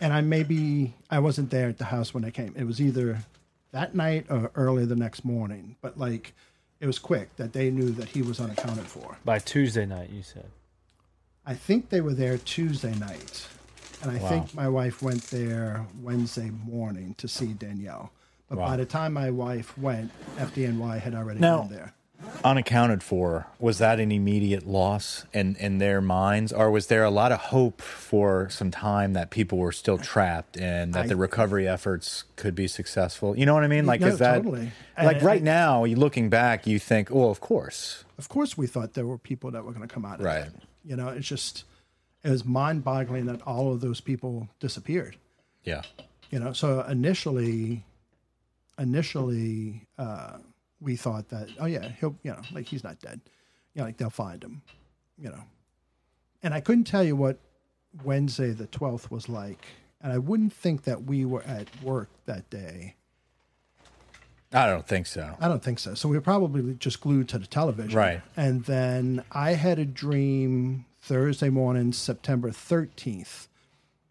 [0.00, 2.52] and I maybe I wasn't there at the house when they came.
[2.56, 3.18] It was either
[3.70, 6.32] that night or early the next morning, but like
[6.80, 9.16] it was quick that they knew that he was unaccounted for.
[9.24, 10.50] By Tuesday night, you said.
[11.46, 13.46] I think they were there Tuesday night,
[14.02, 14.28] and I Wow.
[14.28, 18.10] think my wife went there Wednesday morning to see Danielle.
[18.52, 18.66] But Wow.
[18.66, 21.94] by the time my wife went, FDNY had already Now- been there.
[22.44, 26.52] unaccounted for, was that an immediate loss in, in their minds?
[26.52, 30.58] Or was there a lot of hope for some time that people were still trapped
[30.58, 33.34] and that I- the recovery efforts could be successful?
[33.38, 33.86] You know what I mean?
[33.86, 34.70] Like, No, is that totally.
[34.98, 38.04] like And right I- now, you looking back, you think, oh, of course.
[38.18, 40.44] Of course, we thought there were people that were going to come out of Right.
[40.44, 40.52] that.
[40.84, 41.64] You know, it's just
[42.22, 45.16] it was mind boggling that all of those people disappeared.
[45.64, 45.82] Yeah.
[46.30, 47.82] You know, so initially,
[48.78, 50.38] initially, uh,
[50.80, 53.20] we thought that oh yeah, he'll you know like he's not dead.
[53.74, 54.62] You know, like they'll find him.
[55.18, 55.44] You know,
[56.42, 57.38] and I couldn't tell you what
[58.04, 59.66] Wednesday the twelfth was like,
[60.00, 62.96] and I wouldn't think that we were at work that day.
[64.54, 65.34] I don't think so.
[65.40, 65.94] I don't think so.
[65.94, 67.98] So we were probably just glued to the television.
[67.98, 68.20] Right.
[68.36, 73.48] And then I had a dream Thursday morning, September 13th.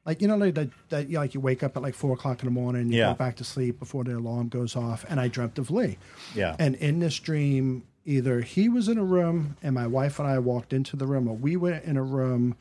[0.05, 2.41] Like, you know, like that, that you like you wake up at like four o'clock
[2.41, 3.11] in the morning, you Yeah.
[3.11, 5.05] go back to sleep before the alarm goes off.
[5.09, 5.97] And I dreamt of Lee.
[6.35, 6.55] Yeah.
[6.57, 10.39] And in this dream, either he was in a room and my wife and I
[10.39, 12.55] walked into the room, or we were in a room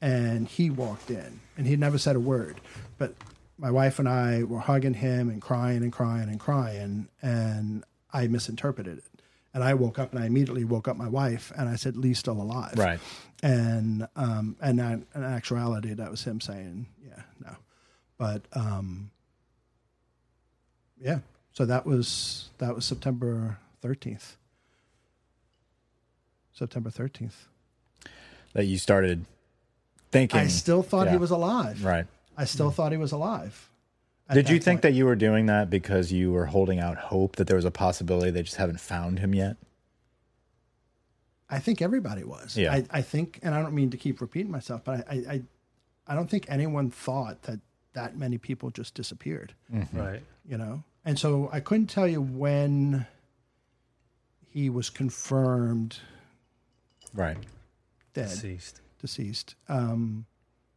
[0.00, 2.60] and he walked in and he never said a word.
[2.96, 3.14] But
[3.58, 8.26] my wife and I were hugging him and crying and crying and crying, and I
[8.26, 9.04] misinterpreted it.
[9.54, 12.18] And I woke up and I immediately woke up my wife and I said, Lee's
[12.18, 12.74] still alive.
[12.76, 13.00] Right.
[13.42, 17.56] And um and that, in actuality that was him saying, Yeah, no.
[18.18, 19.10] But um
[21.00, 21.18] yeah.
[21.52, 24.36] So that was that was September thirteenth.
[26.52, 27.46] September thirteenth.
[28.54, 29.26] That you started
[30.10, 30.40] thinking.
[30.40, 31.84] I still thought he was alive.
[31.84, 32.06] Right.
[32.36, 33.68] I still thought he was alive.
[34.32, 34.82] Did you think point.
[34.82, 37.70] that you were doing that because you were holding out hope that there was a
[37.70, 39.56] possibility they just haven't found him yet?
[41.48, 42.56] I think everybody was.
[42.56, 42.72] Yeah.
[42.72, 45.42] I, I think, and I don't mean to keep repeating myself, but I, I, I,
[46.08, 47.60] I don't think anyone thought that
[47.92, 49.54] that many people just disappeared.
[49.92, 50.22] Right.
[50.46, 53.06] You know, and so I couldn't tell you when
[54.50, 55.98] he was confirmed
[57.14, 57.38] Right.
[58.12, 58.80] dead, Deceased.
[59.00, 59.54] deceased.
[59.68, 60.26] Um,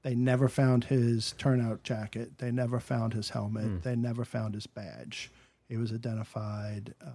[0.04, 2.38] they never found his turnout jacket.
[2.38, 3.84] They never found his helmet.
[3.84, 5.30] They never found his badge.
[5.68, 7.12] He was identified um,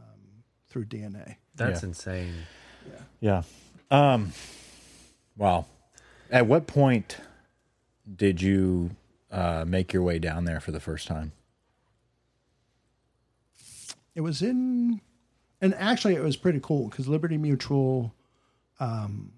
[0.69, 1.37] through DNA.
[1.55, 1.89] That's Yeah.
[1.89, 2.35] insane.
[3.21, 3.43] Yeah.
[3.91, 4.33] Um
[5.37, 5.67] wow.
[6.31, 7.19] At what point
[8.17, 8.91] did you
[9.31, 11.33] uh make your way down there for the first time?
[14.15, 15.01] It was in,
[15.61, 18.15] and actually, it was pretty cool because Liberty Mutual,
[18.79, 19.33] um,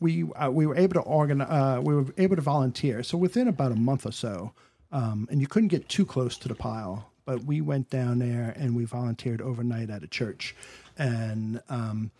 [0.00, 3.02] we uh, we were able to organize, uh, we were able to volunteer.
[3.02, 4.52] So within about a month or so,
[4.90, 8.54] um, and you couldn't get too close to the pile, but we went down there
[8.56, 10.54] and we volunteered overnight at a church,
[10.98, 12.10] and um,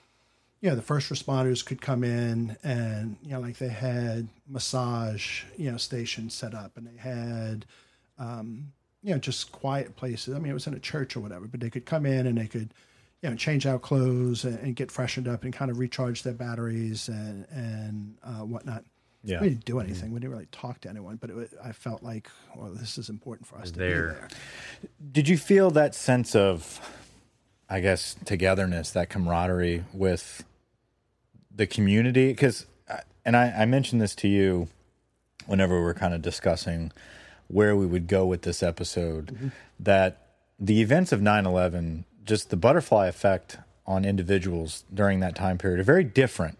[0.61, 5.70] yeah, the first responders could come in and you know, like they had massage, you
[5.70, 7.66] know, stations set up, and they had
[9.05, 10.34] you know, just quiet places.
[10.34, 12.38] I mean, it was in a church or whatever, but they could come in and
[12.38, 12.72] they could,
[13.22, 16.32] you know, change out clothes and, and get freshened up and kind of recharge their
[16.32, 18.84] batteries and and uh, whatnot.
[19.25, 19.41] Yeah.
[19.41, 20.12] We didn't do anything.
[20.12, 23.09] We didn't really talk to anyone, but it, wa- I felt like, well, this is
[23.09, 24.09] important for us to There.
[24.09, 24.29] be there.
[25.12, 26.81] Did you feel that sense of
[27.68, 30.45] I guess togetherness, that camaraderie with
[31.55, 32.66] the community because
[33.25, 34.68] and I, I mentioned this to you
[35.47, 36.93] whenever we were kind of discussing
[37.49, 39.51] where we would go with this episode
[39.81, 40.27] that
[40.59, 45.85] the events of 9-11 just the butterfly effect on individuals during that time period are
[45.85, 46.59] very different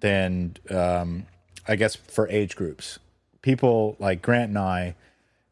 [0.00, 1.26] than um,
[1.68, 2.98] i guess for age groups.
[3.40, 4.94] People like grant and i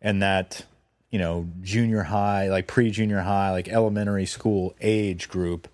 [0.01, 0.65] and that
[1.11, 5.69] you know junior high like pre-junior high like elementary school age group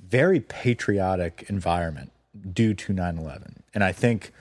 [0.00, 2.12] very patriotic environment
[2.52, 4.32] due to 9-11 and i think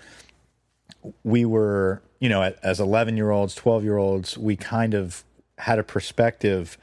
[1.24, 5.24] we were you know as 11 year olds 12 year olds we kind of
[5.60, 6.78] had a perspective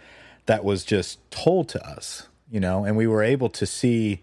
[0.47, 4.21] that was just told to us you know and we were able to see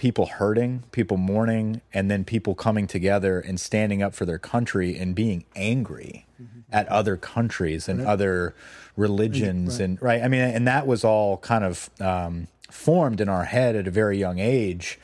[0.00, 4.96] people hurting people mourning and then people coming together and standing up for their country
[4.96, 6.24] and being angry
[6.72, 8.54] at other countries and other
[8.96, 13.44] religions and right i mean and that was all kind of um, formed in our
[13.44, 14.98] head at a very young age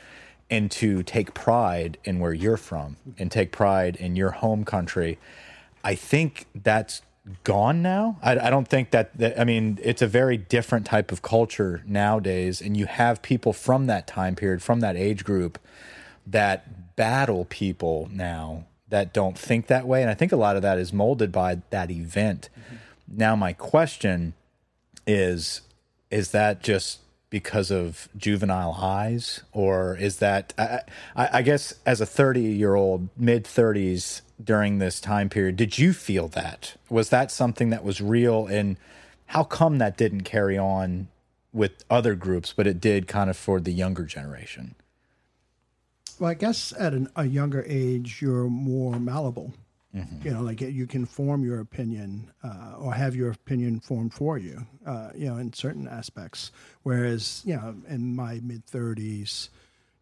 [0.49, 5.17] and to take pride in where you're from and take pride in your home country.
[5.83, 7.01] I think that's
[7.43, 8.17] gone now.
[8.21, 11.83] I, I don't think that, that, I mean, it's a very different type of culture
[11.85, 12.61] nowadays.
[12.61, 15.59] And you have people from that time period, from that age group,
[16.25, 20.01] that battle people now that don't think that way.
[20.01, 22.49] And I think a lot of that is molded by that event.
[22.53, 22.75] Mm-hmm.
[23.17, 24.33] Now, my question
[25.05, 25.61] is
[26.09, 26.99] is that just
[27.29, 30.81] because of juvenile highs, or is that I,
[31.15, 35.91] I, guess as a 30 year old mid 30s during this time period did you
[35.93, 38.77] feel that was that something that was real and
[39.27, 41.07] how come that didn't carry on
[41.53, 44.75] with other groups, but it did kind of for the younger generation.
[46.19, 49.53] Well, I guess at an, a younger age, you're more malleable.
[50.23, 54.37] You know, like you can form your opinion uh, or have your opinion formed for
[54.37, 56.51] you, uh, you know, in certain aspects.
[56.83, 59.49] Whereas, you know, in my mid 30s,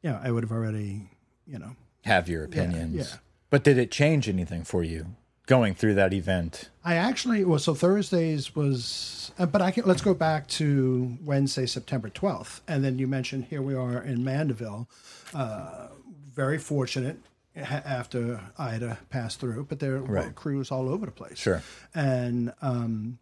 [0.02, 1.10] you know, I would have already,
[1.48, 2.96] you know, Have your opinions.
[2.96, 3.18] yeah.
[3.50, 5.16] But did it change anything for you
[5.48, 6.70] going through that event?
[6.84, 11.66] I actually well, so Thursdays was, uh, but I can let's go back to Wednesday,
[11.66, 14.88] September twelfth, and then you mentioned here we are in Mandeville.
[15.34, 15.88] Uh,
[16.34, 17.18] very fortunate
[17.56, 21.38] after Ida passed through, but there were crews all over the place.
[21.38, 21.62] Sure.
[21.94, 23.18] and um,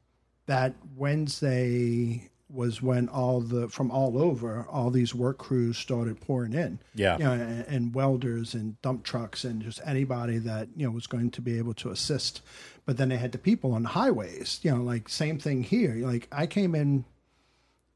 [0.47, 6.53] that Wednesday was when all the from all over all these work crews started pouring
[6.53, 7.17] in Yeah.
[7.17, 11.07] you know, and, and welders and dump trucks and just anybody that you know was
[11.07, 12.41] going to be able to assist
[12.85, 15.95] but then they had the people on the highways you know like same thing here
[16.05, 17.05] like i came in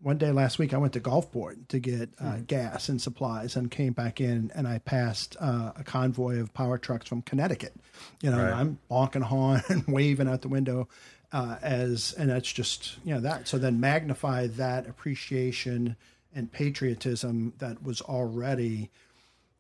[0.02, 3.72] one day last week i went to gulfport to get uh, gas and supplies and
[3.72, 7.74] came back in and i passed uh, a convoy of power trucks from connecticut
[8.22, 8.54] you know Right.
[8.54, 10.88] i'm honking horn and waving out the window
[11.34, 15.96] uh, as and that's just you know that so then magnify that appreciation
[16.36, 18.92] and patriotism that was already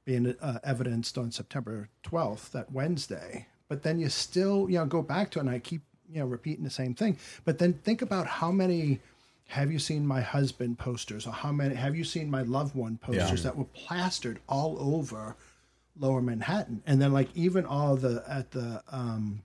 [0.05, 3.47] being uh, evidenced on September 12th, that Wednesday.
[3.67, 6.25] But then you still, you know, go back to it, and I keep, you know,
[6.25, 7.17] repeating the same thing.
[7.43, 8.99] But then think about how many
[9.47, 12.97] have you seen my husband posters, or how many have you seen my loved one
[12.97, 15.35] posters that were plastered all over
[15.99, 19.41] Lower Manhattan, and then like even all the at the um,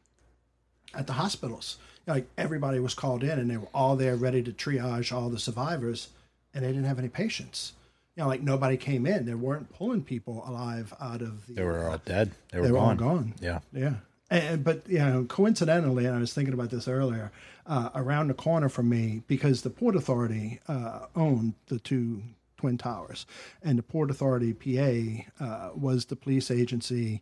[0.94, 4.52] at the hospitals, like everybody was called in, and they were all there ready to
[4.52, 6.08] triage all the survivors,
[6.52, 7.72] and they didn't have any patients.
[8.16, 9.24] You know, like nobody came in.
[9.24, 11.54] They weren't pulling people alive out of the.
[11.54, 12.32] They were all dead.
[12.50, 12.96] They were, They were all gone.
[12.96, 13.34] gone.
[13.40, 13.60] Yeah.
[13.72, 13.94] Yeah.
[14.32, 17.30] And, but you know, coincidentally, and I was thinking about this earlier,
[17.66, 22.22] uh, around the corner from me, because the Port Authority uh, owned the two
[22.56, 23.26] twin towers,
[23.62, 27.20] and the Port Authority PA uh, was the police agency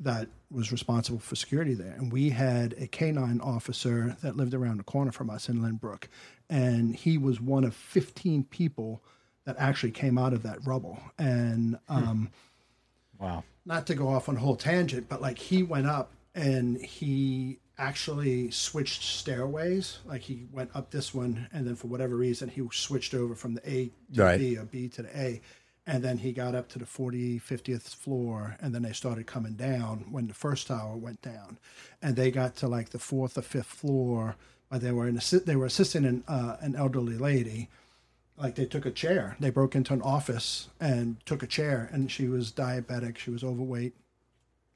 [0.00, 1.92] that was responsible for security there.
[1.92, 6.04] And we had a canine officer that lived around the corner from us in Lynbrook,
[6.50, 9.02] and he was one of 15 people
[9.44, 10.98] that actually came out of that rubble.
[11.18, 12.30] And um,
[13.18, 13.44] Wow.
[13.64, 17.58] not to go off on a whole tangent, but like he went up and he
[17.78, 19.98] actually switched stairways.
[20.06, 23.54] Like he went up this one, and then for whatever reason, he switched over from
[23.54, 24.38] the A to Right.
[24.38, 25.40] B or B to the A.
[25.86, 29.54] And then he got up to the 40, 50th floor, and then they started coming
[29.54, 31.58] down when the first tower went down.
[32.00, 34.36] And they got to like the fourth or fifth floor,
[34.70, 37.68] but they were in they were assisting an, uh, an elderly lady
[38.36, 39.36] like they took a chair.
[39.40, 43.18] They broke into an office and took a chair, and she was diabetic.
[43.18, 43.94] She was overweight.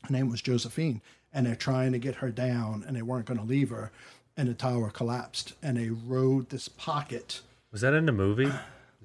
[0.03, 1.01] Her name was Josephine,
[1.35, 3.91] and they're trying to get her down, and they weren't going to leave her.
[4.37, 7.41] And the tower collapsed, and they rode this pocket.
[7.71, 8.47] Was that in the movie?
[8.47, 8.53] Is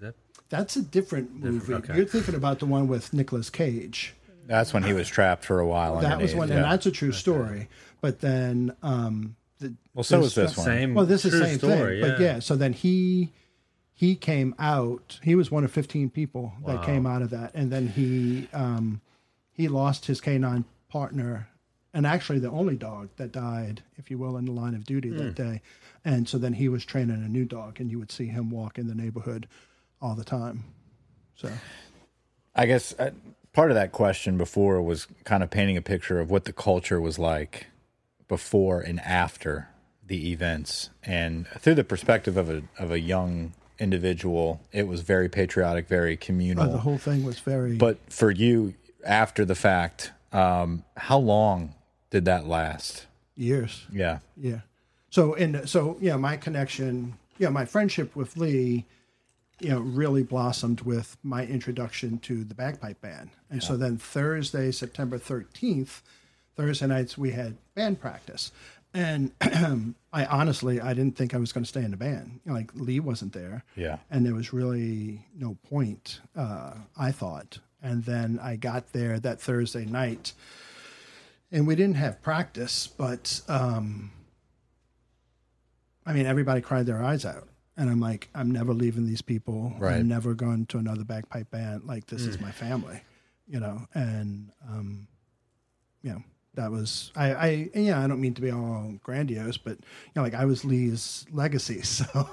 [0.01, 0.15] that
[0.49, 1.73] That's a different movie.
[1.73, 1.95] okay.
[1.95, 4.13] You're thinking about the one with Nicolas Cage.
[4.47, 5.99] That's when he was trapped for a while.
[5.99, 6.55] That was underneath, one, yeah.
[6.55, 7.67] and that's a true story.
[8.01, 10.65] But then, um, the, well, so is this one.
[10.65, 10.93] same?
[10.95, 12.01] Well, this is the same story.
[12.01, 12.09] thing.
[12.09, 13.29] But yeah, so then he
[13.93, 15.19] he came out.
[15.21, 19.01] He was one of 15 people that came out of that, and then he um,
[19.51, 21.49] he lost his canine partner,
[21.93, 25.09] and actually the only dog that died, if you will, in the line of duty
[25.09, 25.61] that day.
[26.05, 28.77] And so then he was training a new dog, and you would see him walk
[28.77, 29.47] in the neighborhood
[30.01, 30.63] all the time.
[31.35, 31.49] So
[32.55, 33.11] I guess uh,
[33.53, 37.01] part of that question before was kind of painting a picture of what the culture
[37.01, 37.67] was like
[38.27, 39.69] before and after
[40.05, 45.29] the events, and through the perspective of a of a young individual, it was very
[45.29, 46.69] patriotic, very communal.
[46.71, 47.75] the whole thing was very.
[47.75, 48.73] but for you,
[49.05, 51.75] after the fact, um, how long
[52.09, 53.05] did that last?
[53.39, 53.85] years.
[53.91, 54.59] Yeah, Yeah.
[55.09, 58.85] So and so yeah, my connection, yeah, my friendship with Lee,
[59.59, 63.31] you know, really blossomed with my introduction to the bagpipe band.
[63.49, 66.03] And so then Thursday, September thirteenth,
[66.55, 68.51] Thursday nights we had band practice.
[68.93, 69.31] And
[70.13, 72.41] I honestly I didn't think I was going to stay in the band.
[72.45, 73.63] You know, like Lee wasn't there.
[73.75, 73.97] Yeah.
[74.11, 77.59] And there was really no point, uh, I thought.
[77.81, 80.33] And then I got there that Thursday night
[81.51, 84.11] and we didn't have practice, but um,
[86.05, 87.47] I mean, everybody cried their eyes out.
[87.77, 89.73] And I'm like, I'm never leaving these people.
[89.79, 89.95] Right.
[89.95, 91.85] I'm never going to another bagpipe band.
[91.85, 93.01] Like, this is my family,
[93.47, 93.87] you know?
[93.93, 95.07] And, um,
[96.01, 96.23] you know,
[96.55, 100.23] that was, I, I, yeah, I don't mean to be all grandiose, but, you know,
[100.23, 101.81] like I was Lee's legacy.
[101.83, 102.27] So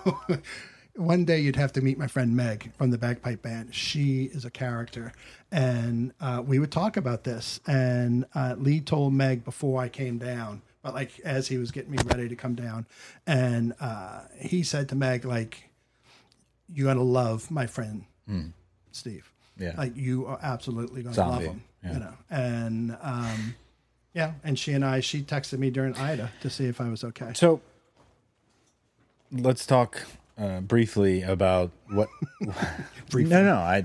[0.96, 3.74] one day you'd have to meet my friend Meg from the bagpipe band.
[3.74, 5.12] She is a character.
[5.52, 7.60] And uh, we would talk about this.
[7.66, 11.90] And uh, Lee told Meg before I came down, but like as he was getting
[11.92, 12.86] me ready to come down,
[13.26, 15.68] and uh, he said to Meg, like,
[16.72, 18.04] you're gonna love my friend
[18.90, 19.30] Steve.
[19.56, 19.62] Hmm.
[19.62, 19.74] Yeah.
[19.78, 21.62] like you are absolutely gonna Zombie, love him.
[21.84, 21.92] yeah.
[21.92, 23.54] You know, and um,
[24.14, 27.04] yeah, and she and I, she texted me during Ida to see if I was
[27.04, 27.32] okay.
[27.34, 27.60] So
[29.30, 30.02] let's talk
[30.38, 32.08] uh, briefly about what.
[33.14, 33.84] No, no, I,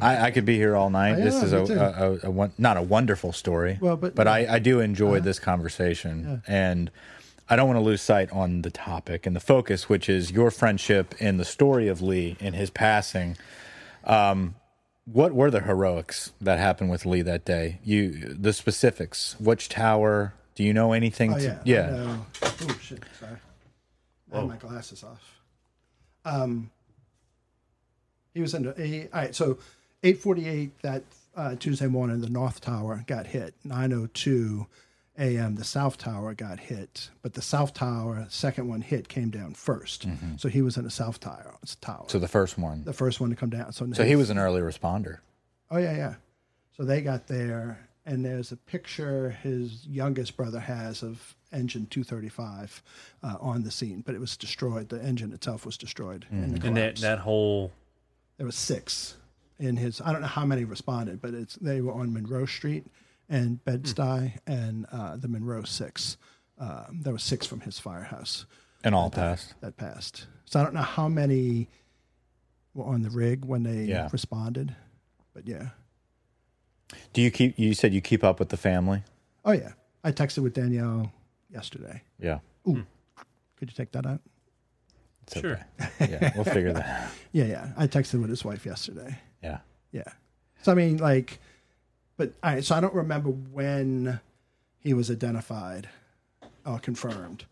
[0.00, 1.18] I, I could be here all night.
[1.18, 3.76] Yeah, this is a, a, a, a one, not a wonderful story.
[3.78, 4.30] Well, but- Uh-huh.
[4.30, 6.90] I, I do enjoy this conversation, and
[7.48, 10.50] I don't want to lose sight on the topic and the focus, which is your
[10.50, 13.36] friendship and the story of Lee and his passing.
[14.04, 14.54] Um,
[15.04, 17.78] what were the heroics that happened with Lee that day?
[17.84, 19.36] You, the specifics.
[19.38, 20.32] Which tower?
[20.54, 21.34] Do you know anything?
[21.34, 22.16] Oh to, yeah, yeah.
[22.42, 23.02] Oh shit!
[23.20, 23.36] Sorry,
[24.32, 25.33] I had my glasses off.
[26.24, 26.70] Um,
[28.32, 28.64] he was in.
[28.64, 29.58] The, he, all right, so
[30.02, 31.02] eight forty eight that
[31.36, 33.54] uh, Tuesday morning, the North Tower got hit.
[33.64, 34.66] Nine oh two
[35.16, 35.54] a.m.
[35.54, 40.40] The South Tower got hit, but the South Tower, second one hit, came down 1st
[40.40, 41.54] So he was in the South Tower.
[41.80, 42.08] Tower, Mm-hmm.
[42.08, 42.82] So the first one.
[42.82, 43.72] the first one to come down.
[43.72, 45.18] So, So he was an early responder.
[45.70, 46.14] Oh yeah, yeah.
[46.76, 52.82] So they got there, and there's a picture his youngest brother has of engine 235
[53.22, 54.88] uh, on the scene, but it was destroyed.
[54.88, 56.26] The engine itself was destroyed.
[56.30, 57.72] The And that that whole
[58.36, 59.16] there was six
[59.58, 60.00] in his.
[60.00, 62.86] I don't know how many responded, but it's they were on Monroe Street
[63.28, 66.16] and Bed Stuy and uh, the Monroe Six.
[66.58, 68.46] Uh, there were six from his firehouse
[68.84, 69.54] And all passed.
[69.60, 70.26] that passed.
[70.44, 71.68] So I don't know how many
[72.74, 74.08] were on the rig when they Yeah.
[74.12, 74.74] responded,
[75.32, 75.70] but yeah.
[77.12, 77.58] Do you keep?
[77.58, 79.02] You said you keep up with the family.
[79.44, 79.72] Oh yeah,
[80.04, 81.10] I texted with Danielle
[81.54, 82.02] yesterday.
[82.20, 82.80] Yeah, hmm.
[83.56, 84.20] Could you take that out?
[85.22, 85.58] it's Sure.
[85.80, 85.90] okay.
[86.20, 86.84] Yeah, we'll figure that.
[86.86, 87.10] out.
[87.32, 87.72] Yeah, yeah.
[87.78, 89.18] I texted with his wife yesterday.
[89.42, 89.58] Yeah.
[89.92, 90.04] Yeah.
[90.62, 91.38] So I mean, like,
[92.16, 92.64] but all right.
[92.64, 94.20] So I don't remember when
[94.80, 95.88] he was identified
[96.66, 97.44] or confirmed,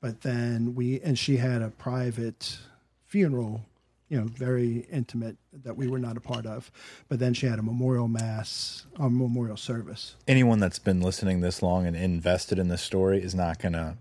[0.00, 2.58] but then we and she had a private
[3.06, 3.62] funeral.
[4.10, 6.70] You know, very intimate that we were not a part of.
[7.08, 10.14] But then she had a memorial mass, a memorial service.
[10.28, 13.96] Anyone that's been listening this long and invested in this story is not going to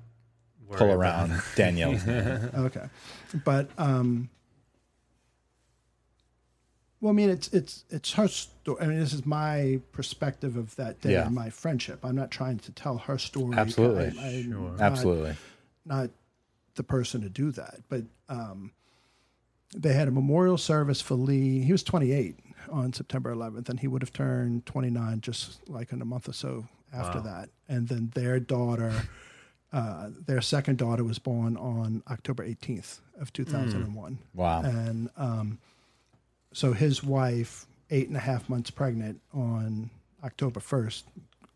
[0.72, 1.94] pull around Danielle.
[2.56, 2.86] Okay,
[3.46, 4.30] but um,
[7.02, 8.82] well, I mean, it's it's it's her story.
[8.82, 11.26] I mean, this is my perspective of that day Yeah.
[11.26, 12.00] and my friendship.
[12.04, 13.56] I'm not trying to tell her story.
[13.58, 14.18] Absolutely.
[14.20, 14.72] I, I'm Sure.
[14.72, 15.36] not- Absolutely.
[15.86, 16.10] not
[16.76, 17.80] the person to do that.
[17.90, 18.72] But um,
[19.76, 21.62] they had a memorial service for Lee.
[21.64, 22.40] He was 28
[22.72, 26.34] on September 11th, and he would have turned 29 just like in a month or
[26.34, 27.24] so after Wow.
[27.26, 27.50] that.
[27.68, 28.94] And then their daughter,
[29.74, 34.20] uh, their second daughter, was born on October 18th of 2001.
[34.34, 34.62] Wow.
[34.62, 35.60] And um,
[36.54, 39.90] so his wife, eight and a half months pregnant on
[40.24, 41.04] October 1st,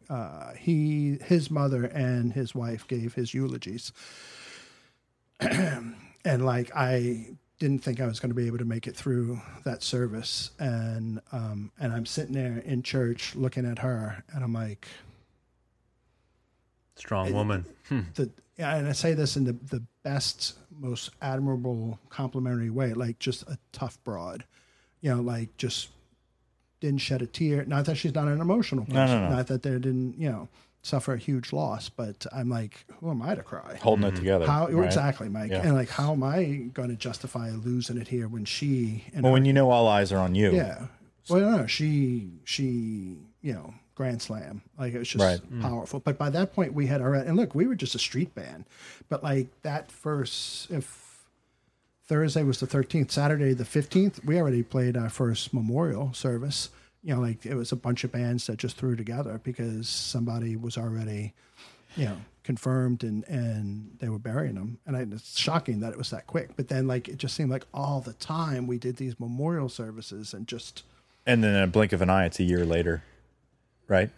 [0.09, 3.91] uh, he, his mother and his wife gave his eulogies.
[5.39, 5.95] and
[6.45, 7.27] like, I
[7.59, 10.51] didn't think I was going to be able to make it through that service.
[10.59, 14.87] And, um, and I'm sitting there in church looking at her and I'm like,
[16.95, 17.65] Strong woman.
[18.15, 23.43] the and I say this in the the best, most admirable, complimentary way, like just
[23.43, 24.45] a tough broad,
[25.01, 25.89] you know, like just
[26.79, 27.65] didn't shed a tear.
[27.65, 29.35] Not that she's not an emotional person, no, no.
[29.35, 30.47] not that there didn't, you know,
[30.87, 33.77] suffer a huge loss, but I'm like, who am I to cry?
[33.81, 34.17] Holding it mm-hmm.
[34.17, 34.47] together.
[34.47, 34.85] How right?
[34.85, 35.51] exactly, Mike?
[35.51, 35.61] Yeah.
[35.61, 39.31] And like, how am I going to justify losing it here when she and Well,
[39.31, 40.53] her- when you know all eyes are on you.
[40.53, 40.87] yeah.
[41.29, 45.41] Well, no, she she you know grand slam like it was just Right.
[45.51, 45.61] Mm.
[45.61, 45.99] powerful.
[45.99, 48.63] But by that point, we had already and look, we were just a street band.
[49.09, 51.25] But like that first, if
[52.05, 56.69] Thursday was the thirteenth, Saturday the fifteenth, we already played our first memorial service.
[57.03, 60.55] You know, like it was a bunch of bands that just threw together because somebody
[60.55, 61.33] was already,
[61.95, 64.77] you know, confirmed and and they were burying them.
[64.85, 66.55] And I, it's shocking that it was that quick.
[66.55, 70.33] But then like it just seemed like all the time we did these memorial services
[70.33, 70.83] and just.
[71.25, 73.03] And then in a blink of an eye, it's a year later,
[73.87, 74.09] right?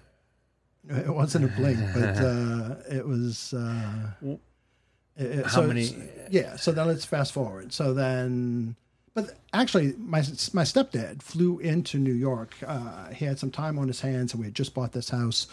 [0.89, 3.53] It wasn't a blink, but uh, it was.
[3.53, 4.39] Uh, it-
[5.17, 5.91] it- How so many-
[6.31, 6.55] Yeah.
[6.55, 7.73] So then let's fast forward.
[7.73, 8.75] So then,
[9.21, 10.19] but actually, my
[10.53, 12.55] my stepdad flew into New York.
[12.65, 15.47] Uh, he had some time on his hands, and we had just bought this house.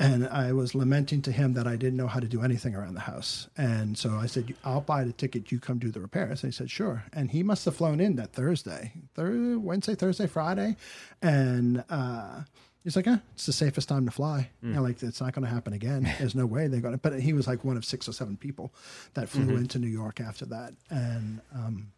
[0.00, 2.94] And I was lamenting to him that I didn't know how to do anything around
[2.94, 3.48] the house.
[3.56, 5.50] And so I said, I'll buy the ticket.
[5.50, 6.44] You come do the repairs.
[6.44, 7.02] And he said, sure.
[7.12, 10.76] And he must have flown in that Thursday, Thursday Wednesday, Thursday, Friday.
[11.20, 12.42] And uh,
[12.84, 14.50] he's like, eh, it's the safest time to fly.
[14.62, 16.14] You know, like, it's not going to happen again.
[16.20, 16.98] There's no way they're going to.
[16.98, 18.72] But he was like one of six or seven people
[19.14, 20.74] that flew into New York after that.
[20.90, 21.90] And, um,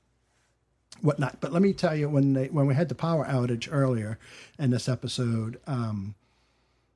[1.03, 1.41] whatnot.
[1.41, 4.19] But let me tell you, when they, when we had the power outage earlier
[4.59, 6.15] in this episode, um,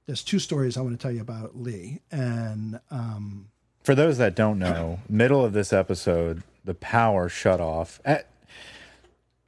[0.07, 2.01] there's two stories I want to tell you about Lee.
[2.11, 3.49] And um,
[3.83, 8.01] For those that don't know, middle of this episode, the power shut off.
[8.05, 8.29] At,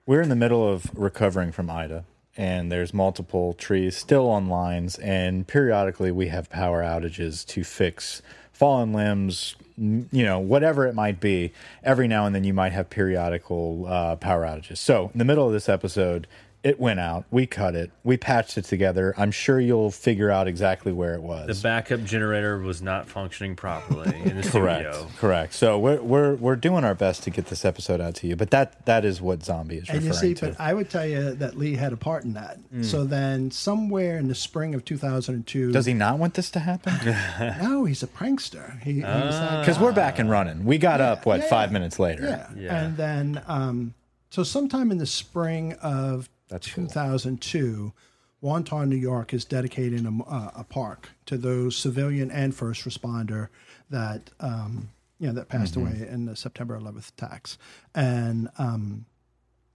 [0.06, 2.04] We're in the middle of recovering from Ida,
[2.36, 8.22] and there's multiple trees still on lines, and periodically we have power outages to fix
[8.56, 11.52] fallen limbs, you know, whatever it might be.
[11.84, 14.78] Every now and then you might have periodical uh, power outages.
[14.78, 16.26] So, in the middle of this episode,
[16.66, 17.24] it went out.
[17.30, 17.92] We cut it.
[18.02, 19.14] We patched it together.
[19.16, 21.46] I'm sure you'll figure out exactly where it was.
[21.46, 24.92] The backup generator was not functioning properly in the Correct.
[24.92, 25.08] studio.
[25.18, 25.54] Correct.
[25.54, 28.50] So we're we're we're doing our best to get this episode out to you, but
[28.50, 30.46] that that is what zombie is And you see, to.
[30.48, 32.58] but I would tell you that Lee had a part in that.
[32.74, 32.84] Mm.
[32.84, 36.94] So then, somewhere in the spring of 2002, Does he not want this to happen?
[37.62, 38.80] No, he's a prankster.
[38.82, 40.64] He, he's like, Because we're back and running.
[40.64, 41.48] We got up what yeah.
[41.48, 42.24] five minutes later.
[42.24, 42.50] yeah.
[42.56, 42.84] Yeah.
[42.84, 43.94] And then, um,
[44.30, 46.86] so sometime in the spring of That's cool.
[46.86, 47.92] 2002,
[48.42, 53.48] Wantagh, New York is dedicating a, uh, a park to those civilian and first responder
[53.90, 55.86] that um, you know that passed Mm-hmm.
[56.02, 57.58] away in the September 11th attacks,
[57.94, 59.06] and um,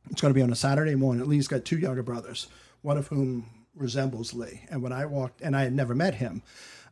[0.09, 1.27] it's going to be on a Saturday morning.
[1.27, 2.47] Lee's got two younger brothers,
[2.81, 3.45] one of whom
[3.75, 4.61] resembles Lee.
[4.69, 6.41] And when I walked, and I had never met him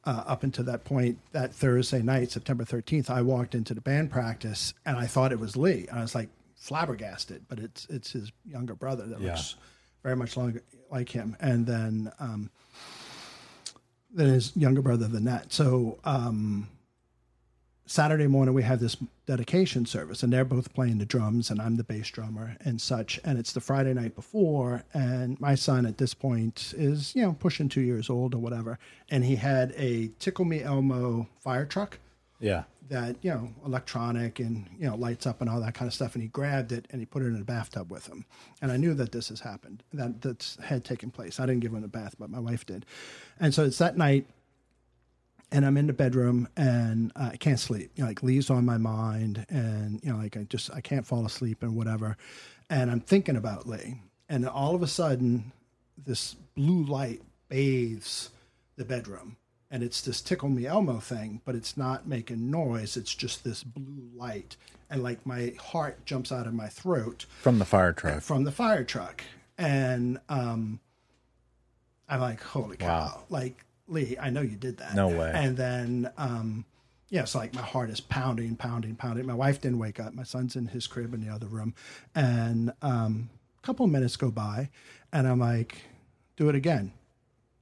[0.05, 4.11] uh, up until that point, that Thursday night, September 13th, I walked into the band
[4.11, 5.87] practice and I thought it was Lee.
[5.89, 6.29] And I was like
[6.59, 9.31] flabbergasted, but it's it's his younger brother that Yeah.
[9.31, 9.55] looks
[10.03, 11.35] very much like, like him.
[11.39, 12.51] And then um,
[14.13, 15.51] then his younger brother than that.
[15.53, 16.67] So um,
[17.85, 21.75] Saturday morning we have this dedication service, and they're both playing the drums, and I'm
[21.77, 23.19] the bass drummer and such.
[23.23, 27.33] And it's the Friday night before, and my son at this point is you know
[27.39, 28.77] pushing two years old or whatever,
[29.09, 31.99] and he had a Tickle Me Elmo fire truck
[32.39, 32.63] Yeah.
[32.89, 36.15] that you know electronic and you know lights up and all that kind of stuff
[36.15, 38.25] and he grabbed it and he put it in a bathtub with him.
[38.61, 41.39] And i knew that this has happened that that's had taken place.
[41.39, 42.85] I didn't give him a bath but my wife did.
[43.39, 44.25] And so it's that night
[45.51, 47.91] and i'm in the bedroom and i can't sleep.
[47.95, 51.05] You know, like lee's on my mind and you know like i just i can't
[51.05, 52.17] fall asleep and whatever.
[52.69, 55.51] And i'm thinking about lee and all of a sudden
[55.97, 58.29] this blue light bathes
[58.77, 59.35] the bedroom
[59.71, 63.63] and it's this tickle me elmo thing but it's not making noise it's just this
[63.63, 64.55] blue light
[64.89, 68.21] and like my heart jumps out of my throat From the fire truck.
[68.21, 69.23] from the fire truck
[69.57, 70.79] and um
[72.07, 73.23] i'm like holy cow Wow.
[73.29, 75.31] like lee i know you did that No way.
[75.33, 76.65] and then um
[77.11, 79.25] yeah, so like my heart is pounding, pounding, pounding.
[79.25, 80.13] My wife didn't wake up.
[80.13, 81.73] My son's in his crib in the other room,
[82.13, 84.69] and um, a couple of minutes go by,
[85.11, 85.85] and I'm like,
[86.37, 86.91] "Do it again."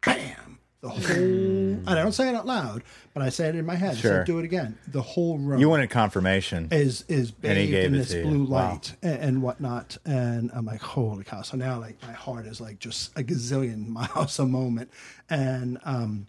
[0.06, 0.47] Bam!
[0.80, 1.02] The whole.
[1.16, 2.84] and I don't say it out loud,
[3.16, 3.98] but I say it in my head.
[3.98, 4.12] Sure.
[4.20, 6.68] said, "Do it again." The whole room You wanted confirmation.
[6.72, 8.70] is is bathed in this blue Wow.
[8.74, 11.42] light and, and whatnot, and I'm like, holy cow!
[11.42, 14.92] So now, like, my heart is like just a gazillion miles a moment,
[15.32, 16.28] and um,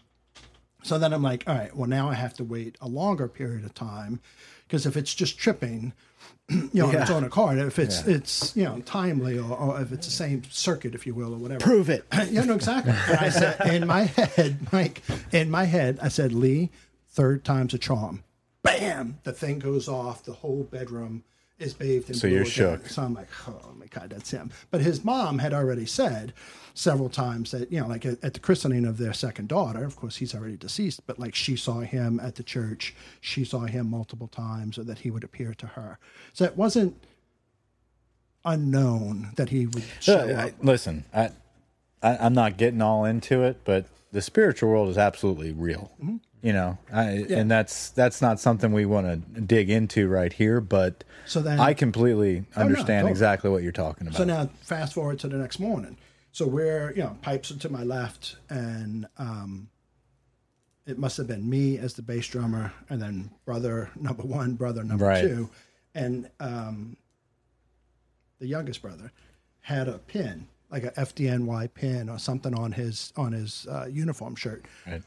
[0.83, 3.65] so then I'm like, all right, well, now I have to wait a longer period
[3.65, 4.21] of time
[4.67, 5.93] because if it's just tripping,
[6.49, 7.59] you know, on its on a card.
[7.59, 8.15] if it's Yeah.
[8.17, 11.39] it's you know timely or, or if it's the same circuit, if you will, or
[11.39, 11.61] whatever.
[11.61, 12.07] Prove it.
[12.31, 12.93] yeah, no, exactly.
[12.93, 16.71] I said in my head, Mike, in my head, I said, Lee,
[17.11, 18.25] third time's a charm.
[18.63, 19.19] Bam!
[19.25, 20.25] The thing goes off.
[20.25, 21.25] The whole bedroom
[21.59, 22.51] is bathed in So blue you're again.
[22.53, 22.89] shook.
[22.89, 24.51] So I'm like, oh my god, that's him.
[24.71, 26.33] But his mom had already said
[26.79, 29.85] several times that you know, like at, at the christening of their second daughter.
[29.85, 32.95] Of course, he's already deceased, but like she saw him at the church.
[33.21, 35.99] She saw him multiple times, or that he would appear to her.
[36.33, 36.95] So it wasn't
[38.45, 40.39] unknown that he would show Uh, up.
[40.39, 41.31] I- listen, I,
[42.03, 45.91] I, I'm not getting all into it, but the spiritual world is absolutely real.
[46.03, 46.17] Mm-hmm.
[46.41, 50.61] You know, I, and that's that's not something we want to dig into right here.
[50.61, 53.11] But So then- I completely no, understand totally.
[53.11, 54.17] exactly what you're talking about.
[54.19, 55.97] So now, fast forward to the next morning.
[56.33, 59.69] So we're, you know, pipes are to my left, and um,
[60.87, 64.85] it must have been me as the bass drummer, and then brother number one, brother
[64.85, 65.23] number Right.
[65.23, 65.51] two,
[65.95, 66.97] and um,
[68.39, 69.11] the youngest brother
[69.61, 74.37] had a pin, like a FDNY pin or something on his on his uh, uniform
[74.37, 74.65] shirt.
[74.87, 75.03] Right.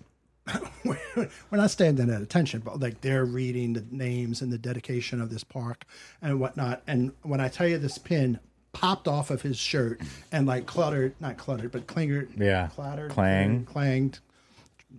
[0.84, 5.30] we're not standing at attention, but like they're reading the names and the dedication of
[5.30, 5.86] this park
[6.22, 6.82] and whatnot.
[6.88, 8.40] And when I tell you this pin
[8.74, 10.02] popped off of his shirt
[10.32, 12.68] and like cluttered, not cluttered, but clingered, Yeah.
[12.74, 13.66] clattered, Clang.
[13.66, 14.20] clanged,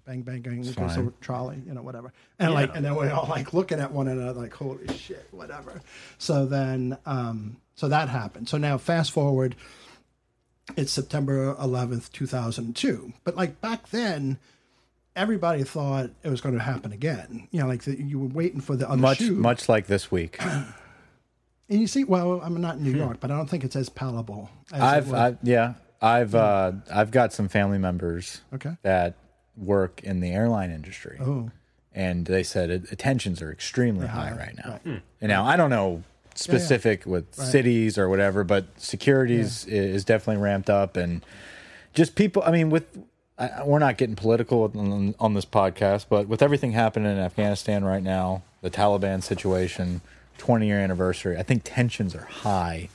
[0.06, 2.12] bang, bang, bang, goes trolley, you know, whatever.
[2.38, 5.80] And like, and then we're all like looking at one another, like, holy shit, whatever.
[6.18, 8.48] So then, um, so that happened.
[8.48, 9.56] So now, fast forward,
[10.76, 13.12] it's September 11th, 2002.
[13.24, 14.38] But like back then,
[15.16, 17.48] everybody thought it was going to happen again.
[17.50, 19.34] You know, like the, you were waiting for the other much shoe.
[19.34, 20.38] much like this week.
[21.72, 23.88] And you see, well, I'm not in New York, but I don't think it's as
[23.88, 24.50] palatable.
[24.72, 25.14] As I've, was.
[25.20, 28.76] I've yeah, I've uh, I've got some family members Okay.
[28.82, 29.14] that
[29.56, 31.18] work in the airline industry.
[31.18, 31.50] Oh.
[31.94, 34.80] and they said attentions are extremely high right now.
[34.84, 36.02] And now I don't know
[36.34, 41.24] specific with cities or whatever, but securities i is definitely ramped up, and
[41.94, 42.42] just people.
[42.44, 42.86] I mean, with
[43.38, 47.82] I, we're not getting political on, on this podcast, but with everything happening in Afghanistan
[47.82, 50.02] right now, the Taliban situation,
[50.42, 52.88] twenty year anniversary, I think tensions are high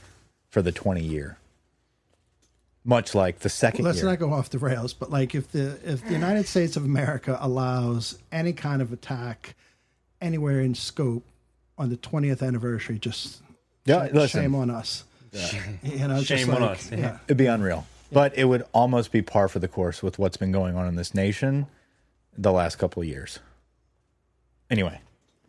[0.50, 1.38] for the twenty year.
[2.84, 4.08] Much like the second Let's year.
[4.08, 7.38] not go off the rails, but like if the if the United States of America
[7.40, 9.56] allows any kind of attack
[10.22, 11.24] anywhere in scope
[11.78, 13.42] on the 20th anniversary, just
[13.86, 14.42] Yeah, shame, listen.
[14.42, 15.04] shame on us.
[15.84, 16.92] You know, just Shame on like, us.
[16.92, 17.20] Yeah.
[17.28, 17.86] It'd be unreal.
[18.12, 20.96] But it would almost be par for the course with what's been going on in
[20.96, 21.68] this nation
[22.38, 23.40] the last couple of years.
[24.72, 25.00] Anyway,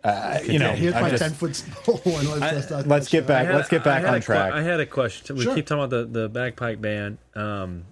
[0.04, 3.26] uh, you know, Here's I my just- 10 foot pole and let's, let's, let's get
[3.26, 3.46] that.
[3.46, 3.54] back.
[3.54, 4.52] Let's get back on a que- track.
[4.52, 5.36] I had a question.
[5.36, 5.54] We Sure.
[5.54, 7.18] keep talking about the, the bagpipe band.
[7.34, 7.84] Um,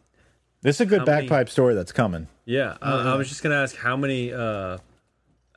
[0.62, 2.28] this is a good how many- bagpipe story that's coming.
[2.44, 4.78] yeah, I, I was just gonna ask how many uh,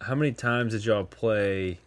[0.01, 1.77] how many times did y'all play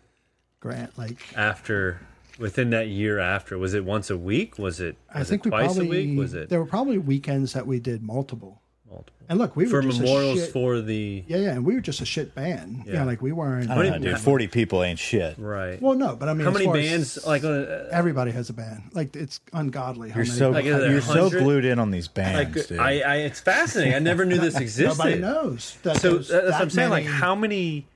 [0.60, 2.00] Grant, like after
[2.38, 3.58] within that year after?
[3.58, 4.58] Was it once a week?
[4.58, 4.96] Was it?
[5.12, 6.18] I think it we twice probably a week?
[6.18, 8.61] Was it there were probably weekends that we did multiple.
[8.92, 9.12] Multiple?
[9.28, 11.74] And look, we For were just a memorials shit- for the yeah, yeah, and we
[11.74, 12.82] were just a shit band.
[12.86, 13.04] Yeah, Yeah.
[13.04, 13.70] like we weren't.
[13.70, 14.18] I don't know, dude.
[14.20, 15.36] Forty people ain't shit.
[15.38, 15.80] right.
[15.80, 17.26] Well, no, but I mean, how many far as- bands?
[17.26, 18.82] Like, uh, everybody has a band.
[18.92, 20.10] Like it's ungodly.
[20.10, 21.42] How You're many so Like, is you're so 100?
[21.42, 22.78] glued in on these bands, like dude.
[22.78, 23.94] I, I, it's fascinating.
[23.94, 24.98] I never knew this existed.
[24.98, 25.78] nobody knows.
[25.82, 26.90] That So there's that's what that I'm saying.
[26.90, 27.86] Like, how many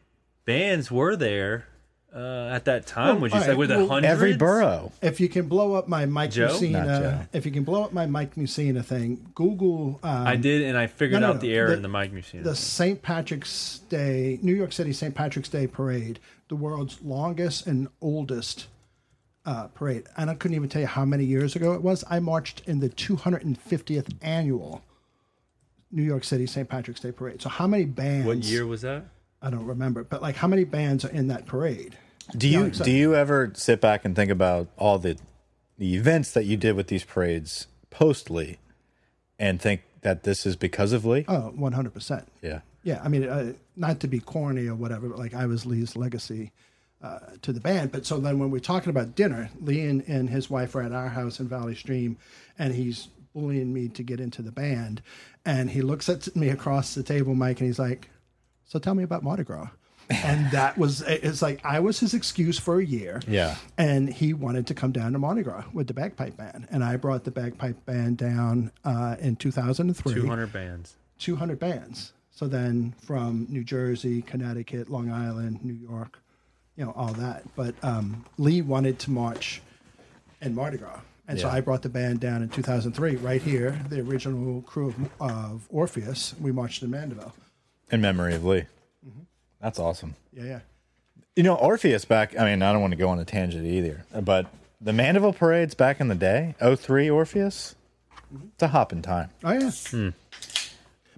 [0.47, 1.67] bands were there
[2.17, 3.07] uh, at that time?
[3.07, 4.13] Well, Would you say right, were there well, hundreds?
[4.13, 4.91] Every borough.
[5.03, 6.47] If you can blow up my Mike Joe?
[6.47, 6.67] Not Joe.
[6.67, 10.01] Mussina, if you can blow up my Mike Mussina thing, Google.
[10.03, 12.13] Um, I did, and I figured no, no, out the error The- in the Mike
[12.13, 12.43] Mussina.
[12.43, 13.03] the St.
[13.03, 15.15] Patrick's Day, New York City St.
[15.15, 18.69] Patrick's Day parade, the world's longest and oldest
[19.45, 20.05] uh, parade.
[20.17, 22.03] And I couldn't even tell you how many years ago it was.
[22.09, 24.83] I marched in the 250th annual
[25.93, 26.69] New York City St.
[26.69, 27.43] Patrick's Day parade.
[27.43, 28.27] So how many bands?
[28.27, 29.05] what year was that?
[29.43, 31.97] I don't remember, but like how many bands are in that parade?
[32.37, 35.17] Do you do you ever sit back and think about all the
[35.79, 38.59] the events that you did with these parades post Lee,
[39.39, 41.25] and think that this is because of Lee?
[41.29, 42.27] Oh, 100%.
[42.43, 42.61] Yeah.
[42.83, 45.97] Yeah, I mean, uh, not to be corny or whatever, but like I was Lee's
[45.97, 46.53] legacy
[47.03, 47.91] uh, to the band.
[47.91, 50.93] But so then when we're talking about dinner, Lee and, and his wife are at
[50.93, 52.17] our house in Valley Stream,
[52.59, 55.03] and he's bullying me to get into the band.
[55.45, 58.09] And he looks at me across the table, Mike, and he's like,
[58.65, 59.69] "So tell me about Mardi Gras."
[60.09, 63.21] And that was it's like I was his excuse for a year.
[63.27, 63.57] Yeah.
[63.77, 66.97] And he wanted to come down to Mardi Gras with the bagpipe band, and I
[66.97, 70.15] brought the bagpipe band down uh, in 2003.
[70.15, 70.97] Two hundred bands.
[71.19, 72.13] 200 bands.
[72.31, 76.19] So then from New Jersey, Connecticut, Long Island, New York,
[76.77, 77.45] you know, all that.
[77.57, 79.63] But um, Lee wanted to march
[80.43, 81.01] in Mardi Gras.
[81.29, 85.11] And so I brought the band down in 2003, right here, the original crew of,
[85.21, 86.35] of Orpheus.
[86.41, 87.35] We marched in Mandeville.
[87.91, 88.67] In memory of Lee.
[89.67, 90.15] That's awesome.
[90.33, 90.61] Yeah, yeah.
[91.35, 94.05] You know, Orpheus back, I mean, I don't want to go on a tangent either,
[94.23, 94.47] but
[94.81, 97.75] the Mandeville parades back in the day, 03 Orpheus,
[98.55, 99.31] it's a hop in time.
[99.43, 99.71] Oh, yeah.
[99.91, 100.09] Hmm.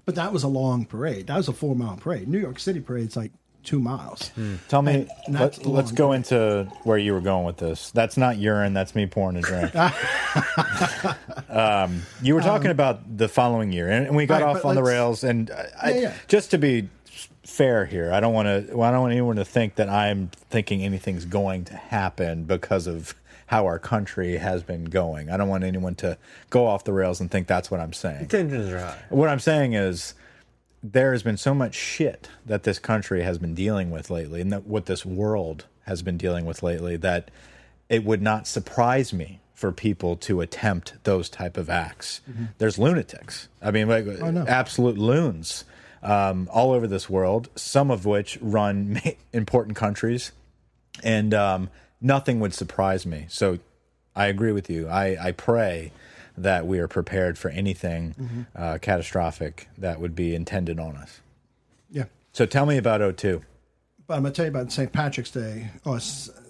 [0.07, 1.26] But that was a long parade.
[1.26, 2.26] That was a four mile parade.
[2.26, 3.32] New York City parade's like
[3.64, 4.28] two miles.
[4.28, 4.55] Hmm.
[4.68, 5.94] Tell me, And let, let's long.
[5.94, 7.90] go into where you were going with this.
[7.90, 9.74] That's not urine, that's me pouring a drink.
[11.51, 14.64] um, you were talking um, about the following year, and, and we got right, off
[14.64, 15.22] on the rails.
[15.22, 16.14] And uh, I, I- Yeah, yeah.
[16.28, 16.88] just to be
[17.45, 18.77] fair here, I don't want to.
[18.77, 22.87] Well, I don't want anyone to think that I'm thinking anything's going to happen because
[22.87, 23.14] of
[23.47, 25.31] how our country has been going.
[25.31, 26.19] I don't want anyone to
[26.51, 28.29] go off the rails and think that's what I'm saying.
[28.29, 29.03] Tensions are high.
[29.09, 30.14] What I'm saying is
[30.83, 34.53] there has been so much shit that this country has been dealing with lately and
[34.53, 37.31] that what this world has been dealing with lately that
[37.89, 42.21] it would not surprise me for people to attempt those type of acts.
[42.31, 42.45] Mm-hmm.
[42.59, 43.49] There's lunatics.
[43.61, 44.45] I mean, like oh, no.
[44.47, 45.64] absolute loons
[46.03, 49.01] um, all over this world, some of which run
[49.32, 50.33] important countries,
[51.03, 51.70] and um,
[52.00, 53.26] nothing would surprise me.
[53.29, 53.58] So
[54.14, 54.88] I agree with you.
[54.88, 55.92] I, I pray
[56.37, 61.20] that we are prepared for anything uh, catastrophic that would be intended on us.
[61.91, 62.04] Yeah.
[62.33, 63.42] So tell me about 02.
[64.07, 64.91] But I'm gonna tell you about St.
[64.91, 65.68] Patrick's Day.
[65.84, 65.99] Oh,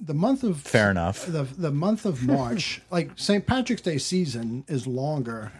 [0.00, 1.26] the month of Fair enough.
[1.26, 3.44] The the month of March, like St.
[3.44, 5.50] Patrick's Day season, is longer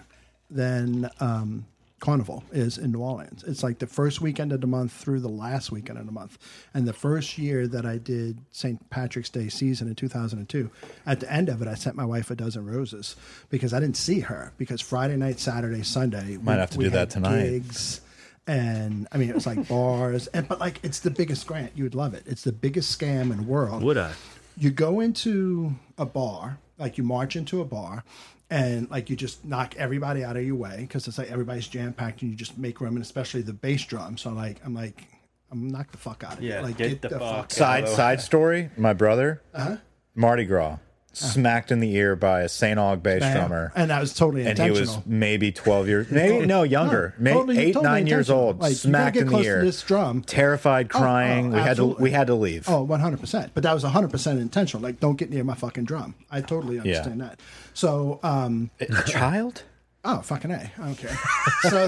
[0.48, 1.66] than um,
[2.00, 3.44] Carnival is in New Orleans.
[3.46, 6.38] It's like the first weekend of the month through the last weekend of the month.
[6.72, 8.88] And the first year that I did St.
[8.90, 10.70] Patrick's Day season in 2002,
[11.06, 13.16] at the end of it, I sent my wife a dozen roses
[13.50, 17.10] because I didn't see her because Friday night, Saturday, Sunday, Might have to do that
[17.10, 17.42] tonight.
[17.42, 18.00] Gigs,
[18.46, 21.72] and I mean, it was like bars, and but like it's the biggest grant.
[21.74, 22.22] You would love it.
[22.26, 23.82] It's the biggest scam in the world.
[23.82, 24.12] Would I?
[24.56, 28.04] You go into a bar, like you march into a bar,
[28.50, 31.92] and like you just knock everybody out of your way because it's like everybody's jam
[31.92, 34.16] packed, and you just make room, and especially the bass drum.
[34.16, 35.04] So like, I'm like,
[35.50, 36.62] I'm knock the fuck out of Yeah, here.
[36.62, 38.70] Like, get the fuck Side side story.
[38.76, 39.76] My brother, uh
[40.14, 40.78] Mardi Gras.
[41.18, 42.78] Smacked in the ear by a St.
[42.78, 43.72] Aug bass drummer.
[43.76, 44.66] and that was totally intentional.
[44.68, 48.30] and he was maybe 12 years, maybe no younger, maybe totally- eight, totally nine years
[48.30, 50.22] old, Like, smacked in the close to ear, this drum.
[50.22, 51.46] terrified, crying.
[51.52, 52.02] oh, we had to absolutely.
[52.02, 52.68] we had to leave.
[52.68, 53.50] Oh, 100%.
[53.54, 54.82] But that was 100% intentional.
[54.82, 56.14] Like, don't get near my fucking drum.
[56.30, 57.40] I totally understand that.
[57.74, 59.62] So, um, A child?
[60.04, 60.72] oh, fucking A.
[60.78, 61.16] I don't care.
[61.62, 61.86] so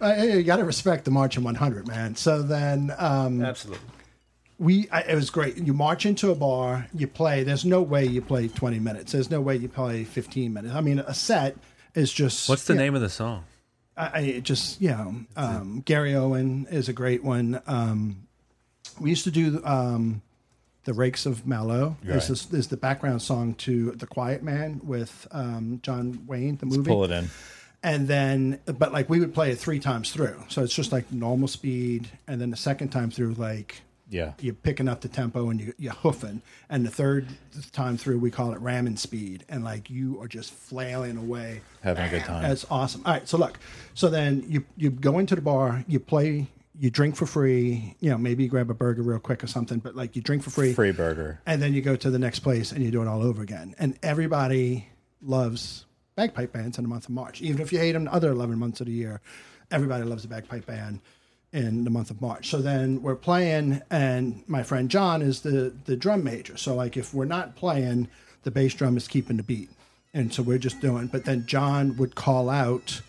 [0.00, 2.16] then, you got to respect the March Marching 100, man.
[2.16, 3.84] So then, um, Absolutely.
[4.58, 5.56] We I, it was great.
[5.56, 9.12] You march into a bar you play there's no way you play 20 minutes.
[9.12, 10.74] There's no way you play 15 minutes.
[10.74, 11.56] I mean a set
[11.94, 13.44] is just What's the yeah, name of the song?
[13.96, 17.60] I, I it just you know um, Garryowen is a great one.
[17.66, 18.26] Um,
[19.00, 20.22] we used to do um,
[20.84, 22.16] the rakes of mallow Right.
[22.16, 26.66] is, this is the background song to the quiet man with um, john wayne the
[26.66, 26.82] movie.
[26.90, 27.28] Pull it in.
[27.84, 30.42] and then but like we would play it three times through.
[30.48, 32.08] So it's just like normal speed.
[32.26, 34.32] And then the second time through like Yeah.
[34.40, 36.42] you're picking up the tempo and you, you're hoofing.
[36.70, 37.28] And the third
[37.72, 39.44] time through, we call it ramming speed.
[39.48, 41.60] And like you are just flailing away.
[41.82, 42.42] Having a good time.
[42.42, 43.02] That's awesome.
[43.04, 43.28] All right.
[43.28, 43.58] So look,
[43.94, 46.46] so then you, you go into the bar, you play,
[46.78, 47.96] you drink for free.
[48.00, 50.42] You know, maybe you grab a burger real quick or something, but like you drink
[50.42, 50.72] for free.
[50.72, 51.40] Free burger.
[51.44, 53.74] And then you go to the next place and you do it all over again.
[53.78, 54.88] And everybody
[55.20, 55.84] loves
[56.16, 57.42] bagpipe bands in the month of March.
[57.42, 59.20] Even if you hate them the other 11 months of the year,
[59.70, 61.00] everybody loves a bagpipe band
[61.52, 62.48] in the month of March.
[62.48, 66.56] So then we're playing, and my friend John is the, the drum major.
[66.56, 68.08] So, like, if we're not playing,
[68.42, 69.70] the bass drum is keeping the beat.
[70.12, 73.00] And so we're just doing, but then John would call out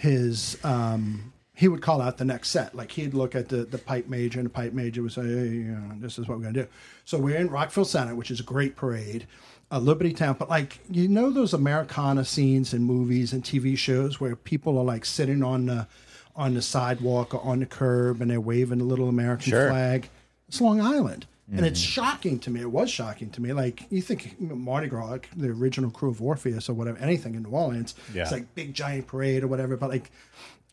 [0.00, 3.76] his um he would call out the next set like he'd look at the the
[3.76, 6.44] pipe major and the pipe major would say hey you know, this is what we're
[6.44, 6.68] going to do
[7.04, 9.26] so we're in Rockville Centre which is a great parade
[9.70, 14.18] uh, liberty town but like you know those americana scenes in movies and tv shows
[14.18, 15.86] where people are like sitting on the
[16.36, 19.68] on the sidewalk or on the curb and they're waving a little american Sure.
[19.68, 20.08] flag
[20.48, 22.60] it's long island and it's shocking to me.
[22.60, 23.52] It was shocking to me.
[23.52, 26.96] Like you think you know, Mardi Gras, like the original crew of Orpheus or whatever,
[26.98, 28.22] anything in New Orleans, Yeah.
[28.22, 29.76] it's like big giant parade or whatever.
[29.76, 30.12] But like,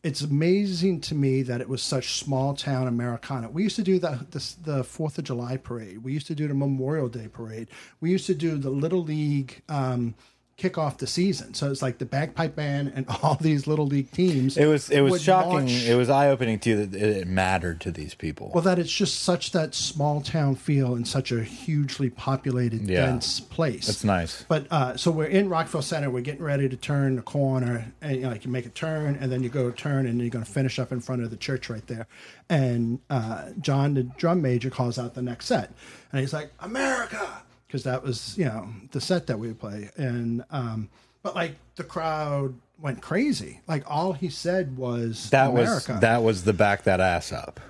[0.04, 3.50] it's amazing to me that it was such small town Americana.
[3.50, 6.04] We used to do the the, the Fourth of July parade.
[6.04, 7.66] We used to do the Memorial Day parade.
[8.00, 9.62] We used to do the Little League.
[9.68, 10.14] Um,
[10.58, 14.10] kick off the season so it's like the bagpipe band and all these little league
[14.10, 15.52] teams It was it was shocking.
[15.66, 18.50] march- It was eye opening to you that it, it mattered to these people.
[18.52, 23.06] well, that it's just such that small town feel in such a hugely populated, Yeah.
[23.06, 23.86] dense place.
[23.86, 24.44] That's nice.
[24.48, 26.10] But uh, so we're in Rockville Centre.
[26.10, 29.16] We're getting ready to turn the corner, and you know, like you make a turn,
[29.20, 31.36] and then you go turn, and you're going to finish up in front of the
[31.36, 32.08] church right there.
[32.48, 35.70] And uh, John, the drum major, calls out the next set,
[36.10, 39.90] and he's like, "America," because that was you know the set that we would play.
[39.96, 40.88] And um,
[41.22, 43.60] but like the crowd went crazy.
[43.68, 45.92] Like all he said was That America.
[45.92, 47.60] was that was the back that ass up.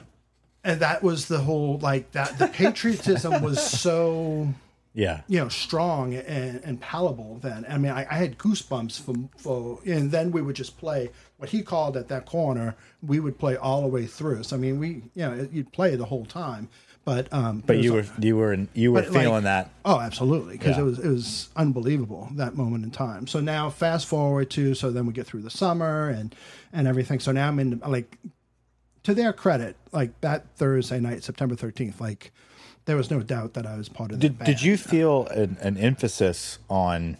[0.64, 2.38] and that was the whole like that.
[2.38, 4.48] The patriotism was so
[4.94, 5.20] Yeah.
[5.28, 9.78] you know strong and, and palatable then i mean I, I had goosebumps for, for
[9.86, 13.56] and then we would just play what he called at that corner we would play
[13.56, 16.68] all the way through so i mean we you know you'd play the whole time
[17.08, 19.70] but um But you were you were you were but, like, feeling that.
[19.86, 20.82] oh absolutely because Yeah.
[20.82, 24.90] it was it was unbelievable that moment in time so now fast forward to so
[24.90, 26.34] then we get through the summer and
[26.70, 28.18] and everything so now i'm in like
[29.04, 32.30] to their credit like that thursday night september 13th like
[32.84, 35.56] there was no doubt that i was part of that Did, did you feel an,
[35.62, 37.16] an emphasis on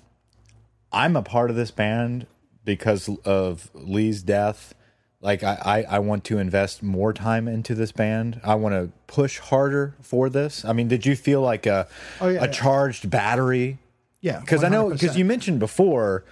[0.93, 2.27] I'm a part of this band
[2.65, 4.75] because of Lee's death?
[5.21, 5.59] Like I,
[5.89, 8.41] I, I want to invest more time into this band.
[8.45, 10.65] I want to push harder for this.
[10.65, 11.89] I mean, did you feel like a
[12.21, 12.53] Oh, yeah, a yeah.
[12.53, 13.79] charged battery?
[14.21, 16.25] yeah Because I know because you mentioned before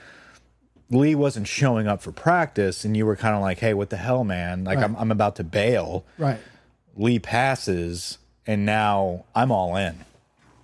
[0.88, 3.96] Lee wasn't showing up for practice, and you were kind of like, "Hey, what the
[3.96, 4.62] hell, man?
[4.62, 6.38] Like I'm I'm about to bail." right
[6.96, 9.96] Lee passes, and now I'm all in.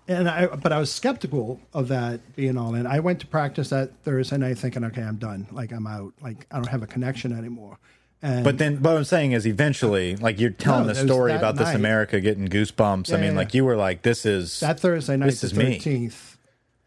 [0.09, 2.86] and I, but I was skeptical of that being all in.
[2.86, 5.47] I went to practice that Thursday night thinking, okay, I'm done.
[5.51, 6.15] Like I'm out.
[6.23, 7.78] Like I don't have a connection anymore.
[8.24, 11.39] And But then, what I'm saying is, eventually, like you're telling No, the story that
[11.39, 11.74] about this.
[11.74, 13.12] America getting goosebumps.
[13.12, 13.59] I mean, yeah, like yeah.
[13.59, 15.78] you were like, "This is that Thursday night, This the is me.
[15.78, 16.36] 13th.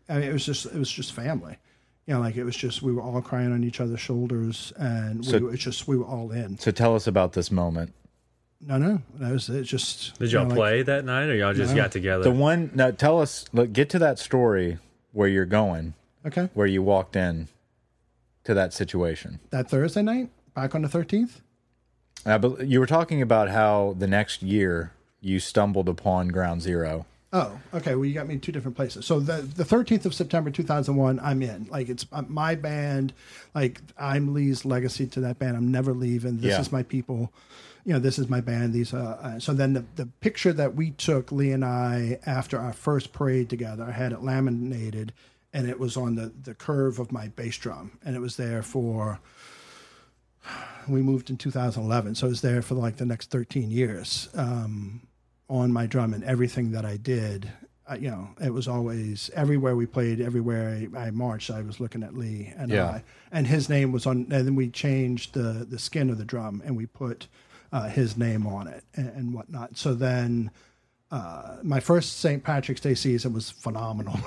[0.08, 1.58] I mean, it was just it was just family.
[2.08, 5.26] You know, like it was just we were all crying on each other's shoulders, and
[5.26, 6.58] So- we it's just we were all in.
[6.58, 7.94] So tell us about this moment.
[8.62, 9.64] No, no, that was it.
[9.64, 12.24] Just Did you y'all know, like- play that night, or y'all just got together?
[12.24, 13.44] The one now, tell us.
[13.52, 14.78] Look, get to that story
[15.12, 15.96] where you're going,
[16.26, 17.50] okay, where you walked in
[18.46, 19.40] to that situation.
[19.50, 21.42] that Thursday night, back on the 13th.
[22.26, 24.92] Uh, but you were talking about how the next year
[25.22, 27.06] you stumbled upon Ground Zero.
[27.34, 27.94] Oh, okay.
[27.96, 29.06] Well, you got me in two different places.
[29.06, 31.68] So the the thirteenth of September, two thousand one, I'm in.
[31.70, 33.14] Like it's uh, my band.
[33.54, 35.58] Like I'm Lee's legacy to that band.
[35.58, 36.38] I'm never leaving.
[36.38, 36.62] This Yeah.
[36.62, 37.32] is my people.
[37.84, 38.74] you know, this is my band.
[38.74, 42.58] These, uh, uh, so then the, the picture that we took, Lee and I, after
[42.58, 45.14] our first parade together, I had it laminated
[45.54, 48.00] and it was on the, the curve of my bass drum.
[48.04, 49.20] And it was there for,
[50.88, 52.16] we moved in 2011.
[52.16, 55.02] So I was there for like the next 13 years um,
[55.50, 57.52] on my drum and everything that I did.
[57.88, 61.80] Uh, you know, it was always everywhere we played, everywhere I, I marched, I was
[61.80, 62.86] looking at Lee and Yeah.
[62.86, 64.18] I, and his name was on.
[64.32, 67.28] And then we changed the the skin of the drum and we put
[67.72, 69.78] uh, his name on it and, and whatnot.
[69.78, 70.50] So then,
[71.12, 72.44] uh, my first St.
[72.44, 74.20] Patrick's Day season was phenomenal.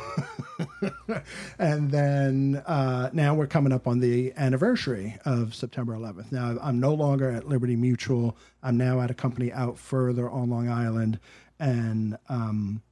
[1.58, 6.30] and then uh, now we're coming up on the anniversary of September 11th.
[6.30, 8.36] Now I'm no longer at Liberty Mutual.
[8.62, 11.18] I'm now at a company out further on Long Island,
[11.58, 12.82] and um,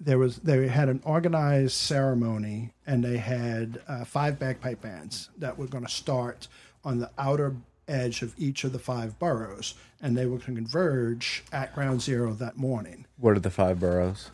[0.00, 5.58] there was they had an organized ceremony, and they had uh, five bagpipe bands that
[5.58, 6.48] were going to start
[6.84, 7.54] on the outer
[7.88, 12.02] edge of each of the five boroughs, and they were going to converge at Ground
[12.02, 13.06] Zero that morning.
[13.16, 14.30] What are the five boroughs?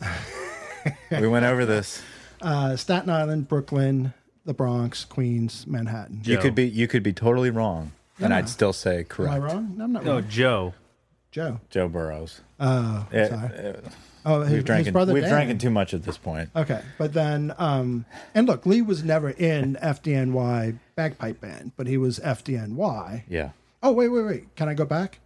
[1.11, 2.01] we went over this.
[2.41, 4.13] uh, Staten Island, Brooklyn,
[4.45, 6.21] the Bronx, Queens, Manhattan.
[6.23, 6.41] You Joe.
[6.41, 9.33] could be you could be totally wrong, and I'd still say correct.
[9.33, 9.53] Am correct.
[9.53, 9.73] I wrong?
[9.77, 10.25] No, I'm not No, wrong.
[10.29, 10.73] Joe.
[11.31, 11.59] Joe.
[11.69, 12.41] Joe Burrows.
[12.59, 13.49] Oh, Eh, sorry.
[13.55, 13.73] eh,
[14.27, 15.31] Oh, his, we've his drank brother we've Dan.
[15.31, 16.49] drank too much at this point.
[16.55, 21.97] Okay, but then, um, and look, Lee was never in FDNY bagpipe band, but he
[21.97, 23.23] was FDNY.
[23.29, 23.49] Yeah,
[23.83, 24.55] Oh, wait, wait, wait.
[24.55, 25.19] Can I go back?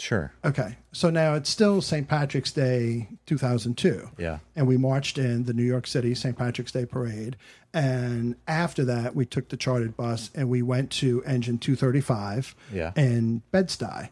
[0.00, 0.32] sure.
[0.44, 2.08] Okay, so now it's still St.
[2.08, 4.10] Patrick's Day 2002.
[4.18, 6.36] Yeah, and we marched in the New York City St.
[6.36, 7.36] Patrick's Day parade.
[7.74, 12.92] And after that, we took the chartered bus and we went to Engine 235 Yeah.
[12.96, 14.08] in Bed-Stuy,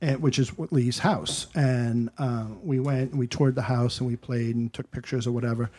[0.00, 1.46] and, which is Lee's house.
[1.54, 5.26] And uh, we went and we toured the house and we played and took pictures
[5.26, 5.70] or whatever.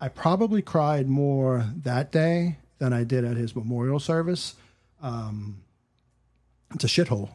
[0.00, 4.54] I probably cried more that day than I did at his memorial service.
[5.02, 5.60] Um,
[6.74, 7.30] it's a shithole.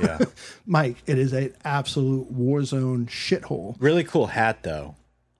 [0.00, 0.18] yeah.
[0.66, 3.74] Mike, it is an absolute war zone shithole.
[3.80, 4.94] really cool hat though,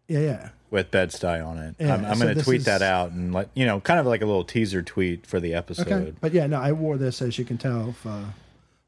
[0.09, 0.49] Yeah, yeah.
[0.71, 1.77] with Bed-Stuy on it.
[1.79, 4.01] Yeah, I'm, I'm so going to tweet is- that out and let you know, kind
[4.01, 5.87] of like a little teaser tweet for the episode.
[5.87, 6.13] Okay.
[6.21, 8.25] But yeah, no, I wore this as you can tell for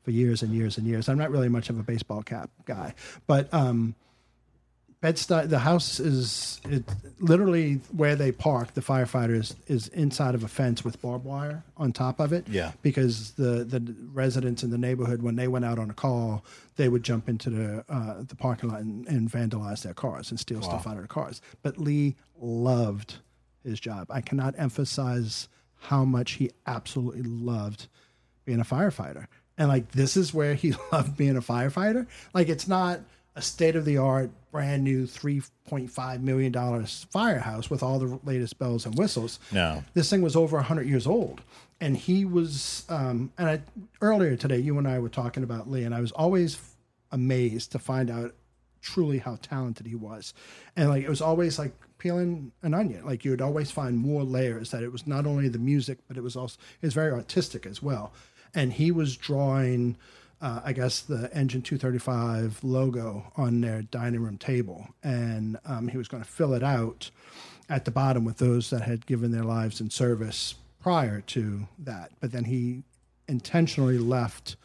[0.02, 1.08] for years and years and years.
[1.08, 2.94] I'm not really much of a baseball cap guy,
[3.26, 3.94] but um,
[5.00, 6.82] Bed-Stuy, the house is it,
[7.20, 11.92] literally where they park the firefighters is inside of a fence with barbed wire on
[11.92, 12.48] top of it.
[12.48, 12.72] Yeah.
[12.82, 16.44] because the the residents in the neighborhood when they went out on a call,
[16.76, 20.40] they would jump into the uh, the parking lot and, and vandalize their cars and
[20.40, 21.40] steal stuff out of their cars.
[21.62, 23.16] But Lee loved
[23.62, 24.08] his job.
[24.10, 25.48] I cannot emphasize
[25.80, 27.86] how much he absolutely loved
[28.44, 29.26] being a firefighter.
[29.58, 32.06] And like this is where he loved being a firefighter.
[32.32, 33.00] Like it's not
[33.36, 37.98] a state of the art, brand new three point five million dollars firehouse with all
[37.98, 39.38] the latest bells and whistles.
[39.52, 39.84] No.
[39.94, 41.42] This thing was over hundred years old.
[41.80, 43.60] And he was um and I
[44.00, 46.58] earlier today you and I were talking about Lee and I was always
[47.10, 48.34] amazed to find out
[48.80, 50.34] truly how talented he was.
[50.76, 53.04] And like it was always like peeling an onion.
[53.04, 56.16] Like you would always find more layers that it was not only the music, but
[56.16, 58.12] it was also it was very artistic as well.
[58.54, 59.96] And he was drawing
[60.40, 65.98] uh, I guess the Engine 235 logo on their dining room table, and um, he
[65.98, 67.10] was going to fill it out
[67.68, 72.12] at the bottom with those that had given their lives in service prior to that.
[72.20, 72.82] But then he
[73.26, 74.56] intentionally left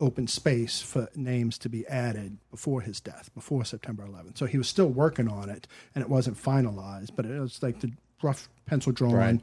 [0.00, 4.36] open space for names to be added before his death, before September 11th.
[4.36, 7.80] So he was still working on it, and it wasn't finalized, but it was like
[7.80, 7.92] the
[8.24, 9.14] rough pencil drawing.
[9.16, 9.40] Right.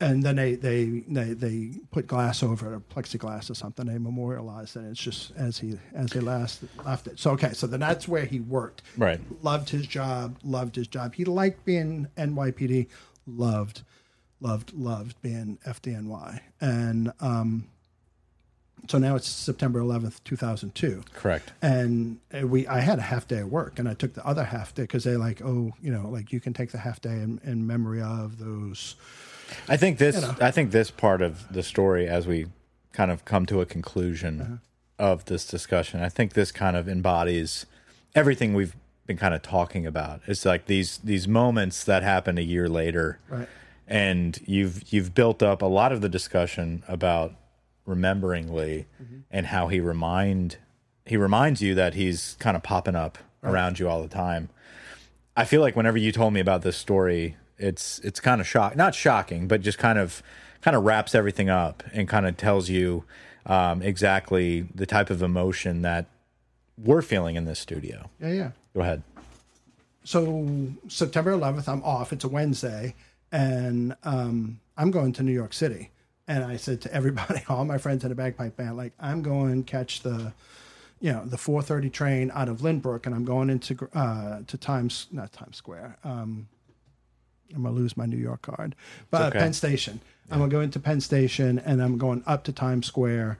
[0.00, 3.86] And then they, they they they put glass over it, or plexiglass or something.
[3.86, 4.84] They memorialized it.
[4.90, 7.20] It's just as he as he last left it.
[7.20, 8.82] So okay, so then that's where he worked.
[8.98, 9.20] Right.
[9.42, 10.36] Loved his job.
[10.42, 11.14] Loved his job.
[11.14, 12.88] He liked being NYPD.
[13.26, 13.82] Loved,
[14.40, 16.40] loved, loved being FDNY.
[16.60, 17.68] And um,
[18.88, 21.52] so now it's September 11th, 2002 Correct.
[21.62, 24.44] and uh, we I had a half day of work and I took the other
[24.44, 27.10] half day because they like oh you know like you can take the half day
[27.14, 28.96] in, in memory of those
[29.68, 30.20] I think this.
[30.20, 30.34] know.
[30.40, 32.46] I think this part of the story, as we
[32.92, 34.56] kind of come to a conclusion Uh-huh.
[35.12, 37.66] of this discussion, I think this kind of embodies
[38.14, 38.74] everything we've
[39.06, 40.22] been kind of talking about.
[40.26, 43.48] It's like these these moments that happen a year later, Right.
[43.86, 47.34] and you've you've built up a lot of the discussion about
[47.86, 49.16] remembering Lee Mm-hmm.
[49.30, 50.56] and how he remind
[51.06, 54.48] he reminds you that he's kind of popping up around you all the time.
[55.36, 58.74] I feel like whenever you told me about this story, it's it's kind of shock,
[58.76, 60.22] not shocking, but just kind of
[60.62, 63.04] kind of wraps everything up and kind of tells you
[63.46, 66.06] um, exactly the type of emotion that
[66.82, 68.08] we're feeling in this studio.
[68.18, 69.02] yeah yeah Go ahead.
[70.04, 70.48] so
[70.88, 72.94] September 11th I'm off it's a Wednesday
[73.30, 75.90] and um, I'm going to New York City
[76.26, 79.64] and I said to everybody, all my friends in the bagpipe band, like I'm going
[79.64, 80.32] catch the,
[81.00, 85.06] you know, the 4:30 train out of Lynbrook, and I'm going into uh, to Times,
[85.10, 85.98] not Times Square.
[86.04, 86.48] Um,
[87.54, 88.74] I'm gonna lose my New York card,
[89.10, 89.38] but okay.
[89.38, 90.00] Penn Station.
[90.30, 93.38] I'm gonna go into Penn Station, and I'm going up to Times Square,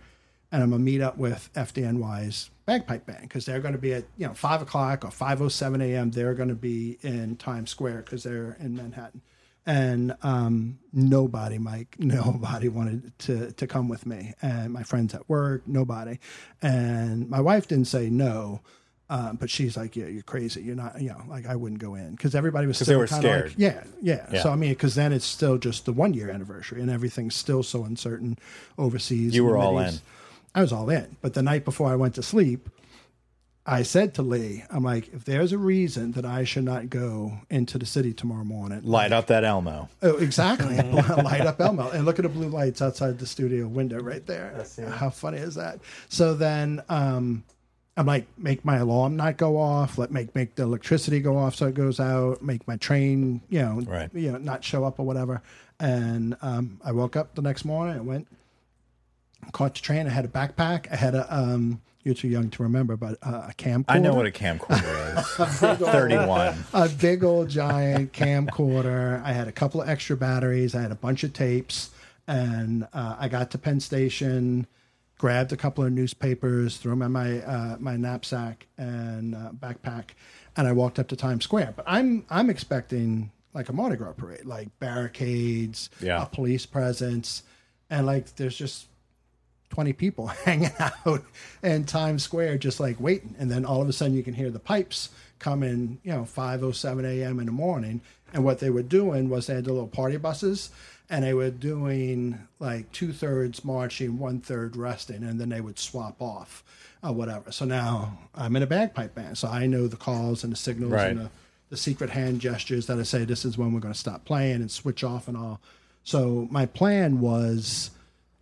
[0.53, 4.05] and I'm gonna meet up with FDNY's bagpipe band because they're going to be at
[4.17, 6.11] you know five o'clock or 5:07 a.m.
[6.11, 9.23] They're going to be in Times Square because they're in Manhattan,
[9.67, 15.29] and um, nobody, Mike, nobody wanted to to come with me, and my friends at
[15.29, 16.19] work, nobody,
[16.63, 18.61] and my wife didn't say no.
[19.11, 20.63] Uh, but she's like, yeah, you're crazy.
[20.63, 23.07] You're not, you know, like I wouldn't go in because everybody was they still were
[23.07, 23.51] kinda scared.
[23.51, 24.43] Like, yeah, yeah, Yeah.
[24.43, 27.63] So I mean, because then it's still just the one year anniversary and everything's still
[27.63, 28.39] so uncertain
[28.79, 29.35] overseas.
[29.35, 29.95] You were all in.
[30.55, 31.17] I was all in.
[31.21, 32.71] But the night before I went to sleep,
[33.67, 37.33] I said to Lee, I'm like, if there's a reason that I should not go
[37.49, 39.89] into the city tomorrow morning, Light up that Elmo.
[40.03, 40.77] Oh, exactly.
[41.23, 41.89] Light up Elmo.
[41.91, 44.63] And look at the blue lights outside the studio window right there.
[44.91, 45.79] How funny is that?
[46.11, 47.43] So then um,
[47.97, 49.97] I'm like, make my alarm not go off.
[49.97, 52.43] Let make make the electricity go off so it goes out.
[52.43, 54.11] Make my train, you know, Right.
[54.13, 55.41] you know, not show up or whatever.
[55.81, 57.97] And um, I woke up the next morning.
[57.97, 58.29] I went,
[59.53, 60.07] caught the train.
[60.07, 60.91] I had a backpack.
[60.93, 61.27] I had a.
[61.35, 63.85] Um, you're too young to remember, but uh, a camcorder.
[63.89, 65.79] I know what a camcorder is.
[65.89, 66.55] 31.
[66.75, 69.23] a big old giant camcorder.
[69.25, 70.75] I had a couple of extra batteries.
[70.75, 71.91] I had a bunch of tapes,
[72.27, 74.67] and uh, I got to Penn Station,
[75.17, 80.11] grabbed a couple of newspapers, threw them in my uh, my knapsack and uh, backpack,
[80.59, 81.73] and I walked up to Times Square.
[81.75, 86.23] But I'm I'm expecting like a Mardi Gras parade, like barricades, Yeah.
[86.23, 87.45] a police presence,
[87.89, 88.89] and like there's just
[89.75, 91.25] 20 people hanging out
[91.63, 93.35] in Times Square, just like waiting.
[93.39, 95.09] And then all of a sudden you can hear the pipes
[95.41, 97.41] coming, you know, 5.07 a.m.
[97.41, 98.01] in the morning.
[98.33, 100.71] And what they were doing was they had the little party buses
[101.11, 105.79] and they were doing like two thirds marching, one third resting, and then they would
[105.79, 106.63] swap off
[107.03, 107.51] or whatever.
[107.51, 109.37] So now I'm in a bagpipe band.
[109.39, 111.11] So I know the calls and the signals Right.
[111.11, 111.31] and the,
[111.71, 114.57] the secret hand gestures that I say, this is when we're going to stop playing
[114.57, 115.61] and switch off and all.
[116.05, 117.91] So my plan was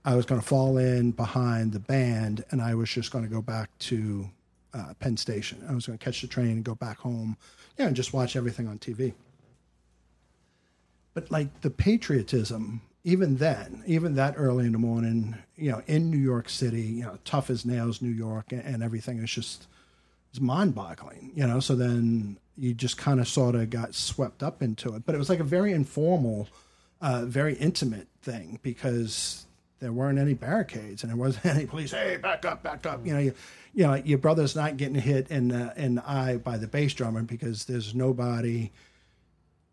[0.05, 3.31] I was going to fall in behind the band, and I was just going to
[3.31, 4.29] go back to
[4.75, 5.65] uh, Penn Station.
[5.69, 7.37] I was going to catch the train and go back home,
[7.79, 9.15] yeah, and just watch everything on TV.
[11.15, 16.11] But like the patriotism, even then, even that early in the morning, you know, in
[16.11, 19.67] New York City, you know, tough as nails, New York, and, and everything is just
[20.31, 21.61] it's mind-boggling, you know.
[21.61, 25.19] So then you just kind of sort of got swept up into it, but it
[25.19, 26.49] was like a very informal,
[27.01, 29.47] uh, very intimate thing because
[29.83, 31.91] there weren't any barricades and there wasn't any police.
[31.91, 33.05] Hey, back up, back up.
[33.05, 33.35] You know, you,
[33.75, 36.95] you know, your brother's not getting hit in the in the eye by the bass
[36.95, 38.71] drummer because there's nobody.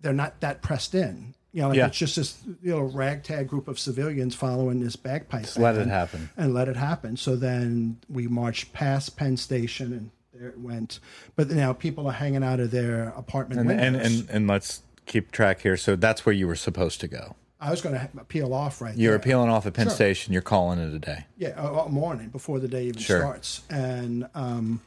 [0.01, 1.35] They're not that pressed in.
[1.51, 1.87] You know, like Yeah.
[1.87, 5.43] it's just this you know ragtag group of civilians following this bagpipe.
[5.43, 6.29] Just let it happen.
[6.37, 7.15] and let it happen.
[7.17, 10.99] So then we marched past Penn Station and there it went.
[11.35, 15.31] But now people are hanging out of their apartment And, and, and, and let's keep
[15.31, 15.75] track here.
[15.77, 17.35] So that's where you were supposed to go.
[17.59, 19.19] I was going to peel off right You're there.
[19.19, 19.95] peeling off at Penn Sure.
[19.95, 20.31] Station.
[20.33, 21.25] You're calling it a day.
[21.37, 23.19] Yeah, morning before the day even Sure.
[23.19, 24.81] starts, and um,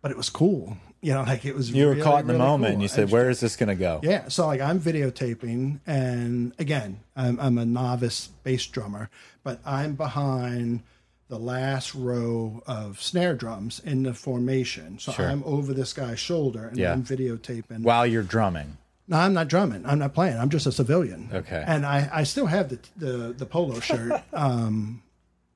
[0.00, 0.76] but it was cool.
[1.00, 1.70] You know, like it was.
[1.72, 2.72] You were caught in the really moment cool.
[2.74, 4.00] and you said, was- Where is this going to go?
[4.02, 9.10] Yeah, so like I'm videotaping, and again, I'm, I'm a novice bass drummer,
[9.42, 10.82] but I'm behind
[11.28, 14.98] the last row of snare drums in the formation.
[14.98, 15.28] So Sure.
[15.28, 16.92] I'm over this guy's shoulder, and Yeah.
[16.92, 17.82] I'm videotaping.
[17.82, 18.76] While you're drumming.
[19.12, 19.84] No, I'm not drumming.
[19.86, 20.38] I'm not playing.
[20.38, 21.28] I'm just a civilian.
[21.32, 21.62] Okay.
[21.66, 24.20] And I, I still have the the, the polo shirt.
[24.32, 25.02] um,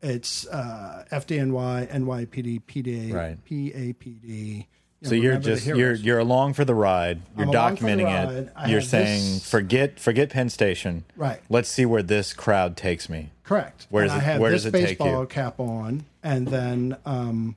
[0.03, 3.39] it's uh, FDNY, NYPD, PDA, Right.
[3.47, 4.67] PAPD.
[5.01, 7.21] You So know, you're just you're you're along for the ride.
[7.37, 8.35] You're I'm along for the documenting ride.
[8.35, 8.53] it.
[8.57, 11.05] I You're saying this- forget forget Penn Station.
[11.17, 11.41] Right.
[11.49, 13.31] Let's see where this crowd takes me.
[13.45, 13.87] Correct.
[13.91, 15.27] Where and does I it- have where this does it take baseball you?
[15.27, 17.57] cap on, and then, um,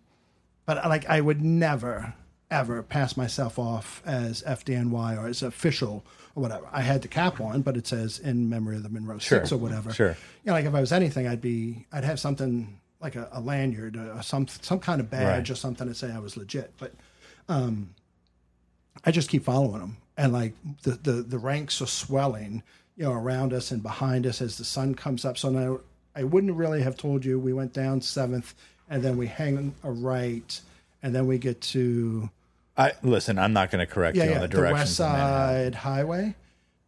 [0.65, 2.13] but like I would never
[2.51, 6.03] ever pass myself off as FDNY or as official
[6.35, 6.67] or whatever.
[6.71, 9.51] I had the cap on, but it says in memory of the Monroe Sure, Six
[9.51, 9.91] or whatever.
[9.93, 10.09] sure.
[10.09, 10.15] You
[10.47, 13.95] know, like if I was anything, I'd be I'd have something like a, a lanyard
[13.97, 15.49] or some some kind of badge Right.
[15.51, 16.73] or something to say I was legit.
[16.77, 16.93] But
[17.47, 17.91] um,
[19.05, 20.53] I just keep following them, and like
[20.83, 22.63] the, the the ranks are swelling,
[22.97, 25.37] you know, around us and behind us as the sun comes up.
[25.37, 25.79] So now
[26.15, 28.55] I wouldn't really have told you we went down seventh,
[28.89, 30.59] and then we hang a right,
[31.03, 32.29] and then we get to
[32.79, 34.99] I listen, I'm not going to correct yeah you yeah on the the, directions.
[34.99, 35.73] West of Manhattan.
[35.73, 36.35] Side Highway,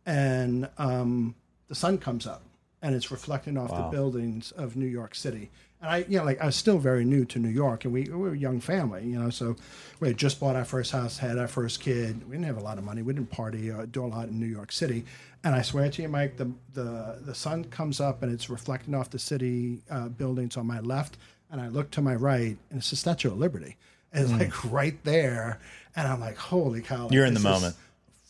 [0.05, 1.35] and um,
[1.67, 2.43] the sun comes up,
[2.81, 5.51] and it's reflecting off the buildings of New York City,
[5.81, 8.03] And I, you know, like I was still very new to New York, and we,
[8.03, 9.29] we were a young family, you know.
[9.31, 9.55] So
[9.99, 12.23] we had just bought our first house, had our first kid.
[12.27, 13.01] We didn't have a lot of money.
[13.01, 15.05] We didn't party or do a lot in New York City.
[15.43, 18.93] And I swear to you, Mike, the the the sun comes up and it's reflecting
[18.93, 21.17] off the city uh, buildings on my left,
[21.49, 23.75] and I look to my right, and it's the Statue of Liberty.
[24.13, 25.59] And it's like right there,
[25.95, 27.07] and I'm like, holy cow!
[27.11, 27.75] You're in the moment.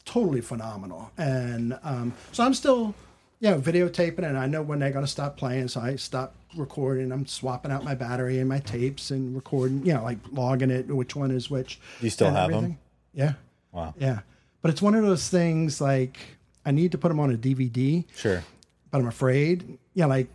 [0.05, 2.95] Totally phenomenal, and um, so I'm still,
[3.39, 6.33] you know, videotaping, and I know when they're going to stop playing, so I stop
[6.57, 7.11] recording.
[7.11, 10.87] I'm swapping out my battery and my tapes and recording, you know, like logging it,
[10.87, 11.79] which one is which.
[11.99, 12.77] Do you still have everything.
[13.13, 13.33] Yeah.
[13.71, 13.93] Wow.
[13.97, 14.21] Yeah,
[14.61, 16.17] but it's one of those things like
[16.65, 18.43] I need to put them on a DVD, Sure.
[18.89, 19.77] but I'm afraid.
[19.93, 20.27] Yeah, like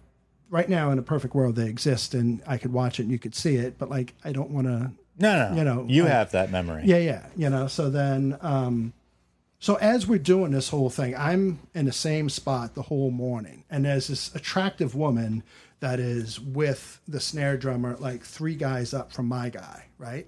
[0.49, 3.19] right now in a perfect world they exist and I could watch it and you
[3.19, 4.93] could see it, but like I don't want to.
[5.19, 6.83] No, no, You know, you I- have that memory.
[6.85, 7.67] Yeah, yeah, you know.
[7.69, 8.93] So then, um,
[9.59, 13.65] so as we're doing this whole thing, I'm in the same spot the whole morning,
[13.71, 15.43] and there's this attractive woman
[15.81, 20.27] that is with the snare drummer, like three guys up from my guy, right?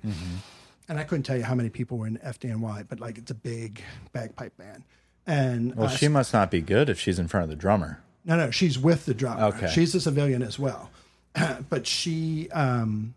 [0.89, 3.35] And I couldn't tell you how many people were in FDNY, but like it's a
[3.35, 3.83] big
[4.13, 4.85] bagpipe band.
[5.27, 8.01] And Well, uh, she must not be good if she's in front of the drummer.
[8.25, 9.43] no, no, she's with the drummer.
[9.55, 9.69] Okay.
[9.71, 10.91] She's a civilian as well.
[11.69, 13.15] but she, um,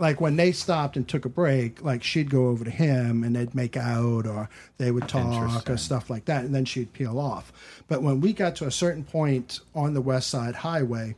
[0.00, 3.36] like when they stopped and took a break, like she'd go over to him and
[3.36, 4.48] they'd make out or
[4.78, 6.42] they would talk or stuff like that.
[6.42, 7.52] And then she'd peel off.
[7.86, 11.16] But when we got to a certain point on the West Side Highway,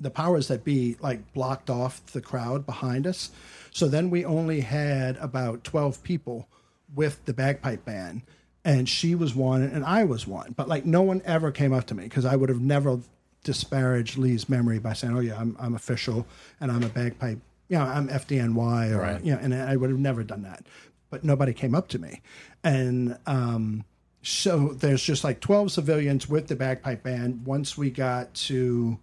[0.00, 3.30] the powers that be like blocked off the crowd behind us.
[3.70, 6.48] So then we only had about 12 people
[6.94, 8.22] with the bagpipe band
[8.64, 10.54] and she was one and I was one.
[10.56, 13.00] But like no one ever came up to me because I would have never
[13.44, 16.26] disparaged Lee's memory by saying, "Oh yeah, I'm I'm official
[16.60, 17.38] and I'm a bagpipe,
[17.68, 19.24] you know, I'm FDNY or Right.
[19.24, 20.66] you know, and I would have never done that.
[21.10, 22.20] But nobody came up to me.
[22.64, 23.84] And um
[24.20, 28.98] so there's just like 12 civilians with the bagpipe band once we got to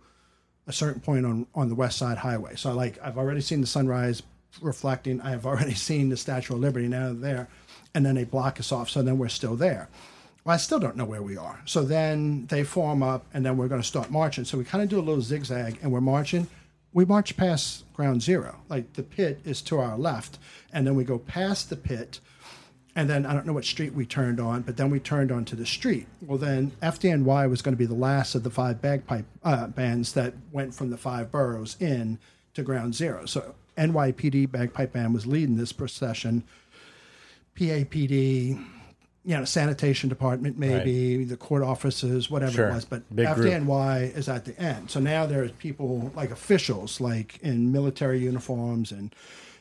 [0.67, 3.65] a certain point on on the west side highway so like i've already seen the
[3.67, 4.21] sunrise
[4.61, 7.47] reflecting i have already seen the statue of liberty now there
[7.93, 9.87] and then they block us off so then we're still there
[10.45, 13.57] well i still don't know where we are so then they form up and then
[13.57, 15.99] we're going to start marching so we kind of do a little zigzag and we're
[15.99, 16.47] marching
[16.93, 20.37] we march past ground zero like the pit is to our left
[20.71, 22.21] and then we go past the pit
[22.95, 25.55] and then I don't know what street we turned on, but then we turned onto
[25.55, 26.07] the street.
[26.21, 30.13] Well, then FDNY was going to be the last of the five bagpipe uh, bands
[30.13, 32.19] that went from the five boroughs in
[32.53, 33.25] to Ground Zero.
[33.25, 36.45] So NYPD bagpipe band was leading this procession.
[37.57, 38.65] PAPD,
[39.25, 42.69] you know, sanitation department, maybe the court offices, whatever Sure.
[42.69, 42.85] it was.
[42.85, 43.47] But Big group.
[43.47, 44.91] FDNY is at the end.
[44.91, 49.13] So now there's people like officials, like in military uniforms, and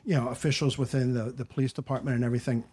[0.04, 2.64] you know, officials within the the police department and everything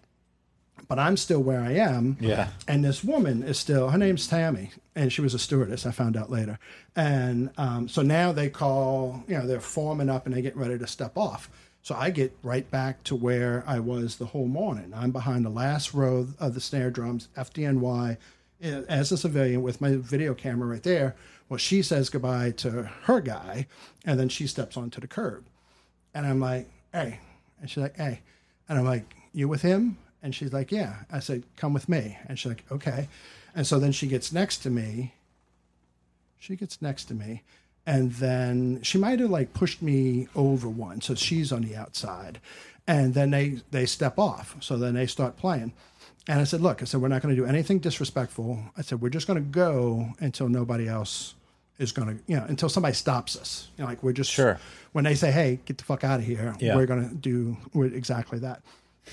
[0.88, 2.18] but I'm still where I am.
[2.20, 2.50] Yeah.
[2.68, 6.18] And this woman is still, her name's Tammy, and she was a stewardess, I found
[6.18, 6.58] out later.
[6.96, 10.78] And um, so now they call, you know, they're forming up and they get ready
[10.80, 11.50] to step off.
[11.84, 14.94] So I get right back to where I was the whole morning.
[14.96, 18.18] I'm behind the last row of the snare drums, FDNY,
[18.62, 21.16] eh, as a civilian with my video camera right there.
[21.50, 23.68] Well, she says goodbye to her guy,
[24.06, 25.46] and then she steps onto the curb.
[26.14, 27.20] And I'm like, hey.
[27.60, 28.22] And she's like, hey.
[28.70, 29.98] And I'm like, you with him?
[30.22, 30.98] And she's like, yeah.
[31.12, 32.18] I said, come with me.
[32.28, 33.08] And she's like, okay.
[33.56, 35.14] And so then she gets next to me.
[36.38, 37.44] She gets next to me.
[37.86, 41.02] And then she might have like pushed me over one.
[41.02, 42.40] So she's on the outside.
[42.88, 44.56] And then they, they step off.
[44.60, 45.74] So then they start playing.
[46.28, 48.60] And I said, look, I said, we're not going to do anything disrespectful.
[48.78, 51.34] I said, we're just going to go until nobody else
[51.80, 53.70] is going to, you know, until somebody stops us.
[53.78, 54.60] You know, like we're just, Sure.
[54.92, 56.76] when they say, hey, get the fuck out of here, Yeah.
[56.76, 58.62] we're going to do exactly that.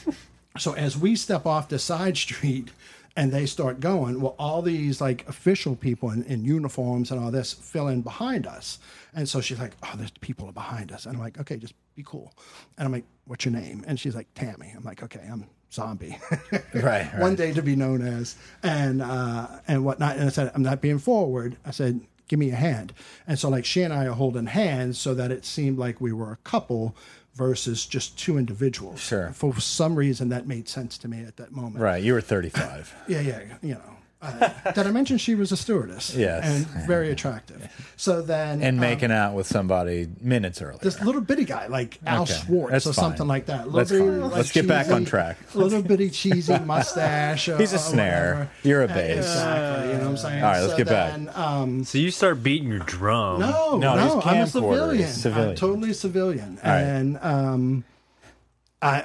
[0.58, 2.68] so as we step off the side street
[3.16, 7.30] and they start going, well, all these like official people in, in uniforms and all
[7.30, 8.78] this fill in behind us.
[9.14, 11.06] And so she's like, oh, there's people behind us.
[11.06, 12.32] And I'm like, okay, just be cool.
[12.76, 13.84] And I'm like, what's your name?
[13.86, 14.72] And she's like, Tammy.
[14.76, 16.18] I'm like, okay, I'm zombie.
[16.74, 20.16] Right, One day to be known as and uh, and whatnot.
[20.16, 21.56] And I said, I'm not being forward.
[21.64, 22.92] I said, give me a hand.
[23.26, 26.12] And so like she and I are holding hands so that it seemed like we
[26.12, 26.94] were a couple
[27.38, 28.98] versus just two individuals.
[29.00, 29.30] Sure.
[29.30, 31.76] For some reason that made sense to me at that moment.
[31.76, 32.02] Right.
[32.02, 32.94] You were 35.
[33.08, 33.97] Yeah, yeah, you know.
[34.20, 36.12] Uh, did I mention she was a stewardess?
[36.14, 36.44] Yes.
[36.44, 37.70] And very attractive.
[37.96, 40.78] So then and um, making out with somebody minutes earlier.
[40.82, 43.02] this little bitty guy, like Al Okay, Schwartz that's or fine.
[43.04, 43.70] something like that.
[43.72, 44.20] That's Little fine.
[44.22, 45.54] bitty, Let's get back on cheesy- track.
[45.54, 47.48] Little bitty cheesy mustache.
[47.48, 48.32] or- He's a snare.
[48.34, 48.50] whatever.
[48.64, 49.18] You're a bass.
[49.18, 49.86] Exactly.
[49.86, 50.42] You know what I'm saying?
[50.42, 51.38] All right, let's So get back.
[51.38, 53.38] Um, So you start beating your drum.
[53.40, 55.08] no, No, no, I'm a civilian.
[55.08, 55.50] Civilian.
[55.50, 56.56] I'm totally civilian.
[56.64, 56.80] right.
[56.80, 57.84] And um,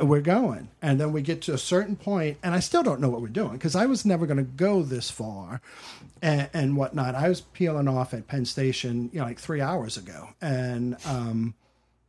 [0.02, 0.70] we're going.
[0.82, 3.28] And then we get to a certain point, and I still don't know what we're
[3.28, 5.62] doing because I was never going to go this far
[6.22, 7.16] and, and whatnot.
[7.16, 10.30] I was peeling off at Penn Station, you know, like three hours ago.
[10.42, 11.56] And um,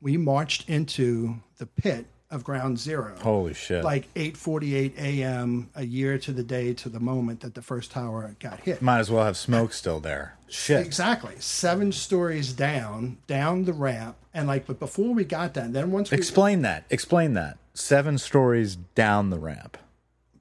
[0.01, 3.85] we marched into the pit of ground zero Holy shit!
[3.85, 5.71] like 8:48 a.m.
[5.75, 8.83] a year to the day to the moment that the first tower got hit.
[8.83, 10.37] Might as well have smoke still there.
[10.49, 10.85] Shit.
[10.85, 15.91] Exactly, seven stories down, down the ramp, and like, but before we got that, then
[15.91, 16.85] once we Explain that.
[16.91, 17.59] Explain that.
[17.75, 19.77] Seven stories down the ramp.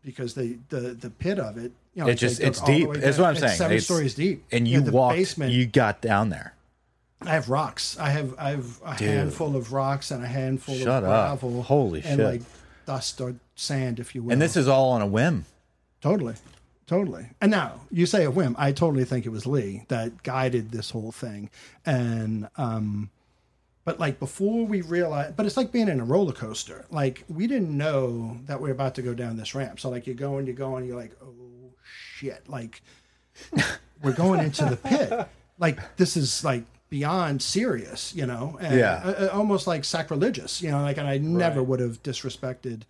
[0.03, 2.93] because the the the pit of it, you know, It just it's dug all the
[2.93, 3.01] deep.
[3.03, 3.57] That's what I'm It's saying.
[3.57, 5.15] Seven It's- stories deep, And Yeah, you the walked.
[5.15, 5.51] basement.
[5.51, 6.52] You got down there.
[7.25, 7.97] I have rocks.
[7.99, 11.39] I have I have a handful of rocks and a handful Shut of up.
[11.39, 11.63] gravel.
[11.63, 12.25] Holy and shit.
[12.25, 12.41] like
[12.85, 14.31] dust or sand, if you will.
[14.31, 15.45] And this is all on a whim.
[16.01, 16.35] Totally.
[16.85, 17.27] Totally.
[17.41, 18.55] And now you say a whim.
[18.59, 21.49] I totally think it was Lee that guided this whole thing.
[21.85, 23.09] And, um,
[23.85, 26.85] but like before we realized, but it's like being in a roller coaster.
[26.91, 29.79] Like we didn't know that we are about to go down this ramp.
[29.79, 32.47] So like you're going, you're going, you're like, oh shit.
[32.49, 32.81] Like
[34.03, 35.27] we're going into the pit.
[35.59, 36.63] Like this is like
[36.93, 38.55] beyond serious, you know?
[38.61, 39.01] And Yeah.
[39.03, 42.81] uh, uh, almost like sacrilegious, you know, like, and I never would have disrespected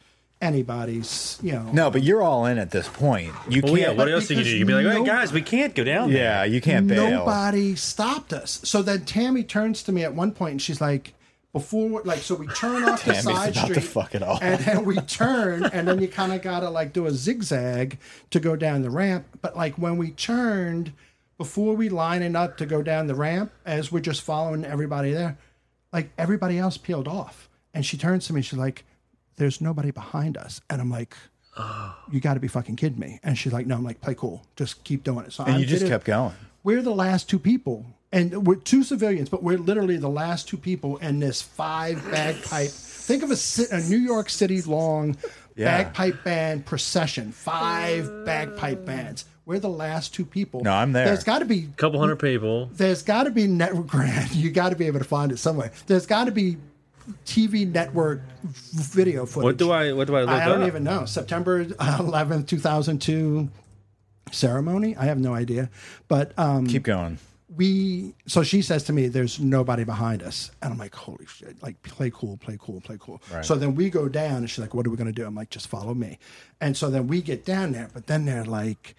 [0.41, 3.31] anybody's, you know, No, but you're all in at this point.
[3.49, 3.95] You Well, can't.
[3.97, 4.49] What else do you do?
[4.49, 7.09] You'd be like, "Hey guys, we can't go down there." yeah, you can't bail.
[7.09, 8.59] Nobody stopped us.
[8.65, 11.13] So then Tammy turns to me at one point and she's like,
[11.53, 13.84] before, like, so we turn off the side about to street.
[13.84, 14.39] fuck it all.
[14.41, 17.99] And then we turn, and then you kind of got to like do a zigzag
[18.31, 19.25] to go down the ramp.
[19.41, 20.91] But like when we turned,
[21.43, 25.37] before we lining up to go down the ramp, as we're just following everybody there,
[25.91, 27.49] like everybody else peeled off.
[27.73, 28.85] And she turns to me, she's like,
[29.35, 30.61] there's nobody behind us.
[30.69, 31.17] And I'm like,
[32.09, 33.19] you got to be fucking kidding me.
[33.23, 34.41] And she's like, no, I'm like, play cool.
[34.55, 35.33] Just keep doing it.
[35.33, 36.33] So and I you just kept going.
[36.63, 40.55] we're the last two people and we're two civilians but we're literally the last two
[40.55, 45.17] people in this five bagpipe think of a, a new york city long
[45.55, 45.84] Yeah.
[45.84, 51.05] bagpipe band procession five bagpipe bands we're the last two people No, I'm there.
[51.05, 52.69] there's got to be a couple hundred people.
[52.73, 55.71] there's got to be network grand you got to be able to find it somewhere
[55.88, 56.57] there's got to be
[57.25, 59.91] tv network video footage What do I?
[59.91, 60.67] What do I look I don't up?
[60.67, 61.03] even know.
[61.03, 63.49] September 11th, 2002
[64.31, 64.95] ceremony.
[64.95, 65.69] I have no idea.
[66.07, 67.17] But um, Keep going.
[67.55, 70.51] We, so she says to me, there's nobody behind us.
[70.61, 73.21] And I'm like, holy shit, like play cool, play cool, play cool.
[73.31, 73.45] Right.
[73.45, 75.25] So then we go down and she's like, what are we going to do?
[75.25, 76.19] I'm like, just follow me.
[76.61, 78.95] And so then we get down there, but then they're like,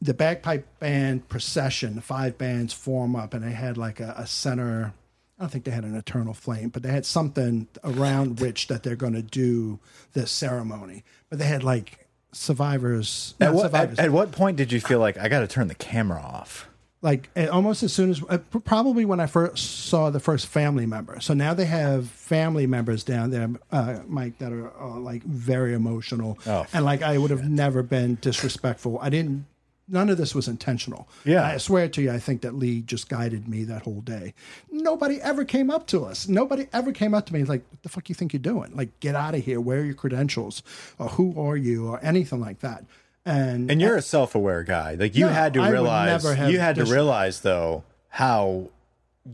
[0.00, 4.26] the bagpipe band procession, the five bands form up and they had like a, a
[4.26, 4.92] center.
[5.38, 8.82] I don't think they had an eternal flame, but they had something around which that
[8.82, 9.78] they're going to do
[10.12, 11.04] this ceremony.
[11.30, 14.98] But they had like survivors, At what, survivors, at, at what point did you feel
[14.98, 16.68] like I got to turn the camera off?
[17.04, 20.86] Like uh, almost as soon as uh, probably when I first saw the first family
[20.86, 21.20] member.
[21.20, 25.74] So now they have family members down there, uh, Mike, that are uh, like very
[25.74, 28.98] emotional, Oh, and like I would have never been disrespectful.
[29.02, 29.44] I didn't.
[29.86, 31.06] None of this was intentional.
[31.26, 31.44] Yeah.
[31.44, 34.32] I swear to you, I think that Lee just guided me that whole day.
[34.72, 36.26] Nobody ever came up to us.
[36.26, 38.74] Nobody ever came up to me like, "What the fuck you think you're doing?
[38.74, 39.60] Like, get out of here.
[39.60, 40.62] Where are your credentials?
[40.98, 41.86] Or who are you?
[41.86, 42.86] Or anything like that."
[43.26, 44.94] And And you're a self-aware guy.
[44.94, 46.24] Like you No, had to realize.
[46.50, 48.68] You had to realize though how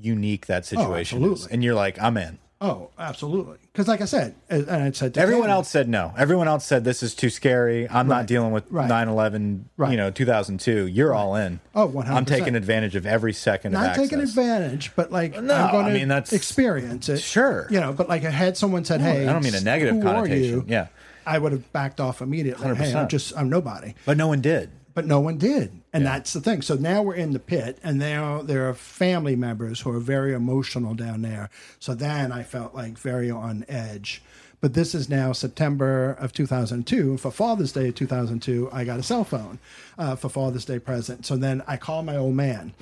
[0.00, 2.38] unique that oh, situation is, and you're like, I'm in.
[2.60, 3.56] oh, absolutely.
[3.72, 6.12] Because like I said, and I said to Everyone else said no.
[6.18, 7.88] Everyone else said this is too scary.
[7.88, 8.88] I'm not dealing with Right.
[8.90, 9.62] 9/11.
[9.76, 9.92] Right.
[9.92, 10.86] You know, 2002.
[10.86, 11.60] You're all in.
[11.74, 12.08] Oh, 100%.
[12.08, 15.86] I'm taking advantage of every second of not taking advantage, but like No, I'm going
[15.86, 17.18] I to mean, that's- experience it.
[17.20, 17.66] Sure.
[17.70, 17.92] you know.
[17.92, 20.64] But like I had someone said, "Hey, I don't mean a negative connotation.
[20.68, 20.88] Yeah.
[21.26, 22.66] I would have backed off immediately.
[22.74, 22.94] Hey, 100%.
[22.94, 23.94] I'm just I'm nobody.
[24.04, 24.70] But no one did.
[24.92, 26.62] But no one did, and that's the thing.
[26.62, 30.34] So now we're in the pit, and now there are family members who are very
[30.34, 31.48] emotional down there.
[31.78, 34.20] So then I felt like very on edge.
[34.60, 37.16] But this is now September of 2002.
[37.18, 39.58] For Father's Day of 2002, I got a cell phone
[39.96, 41.24] uh, for Father's Day present.
[41.24, 42.74] So then I call my old man.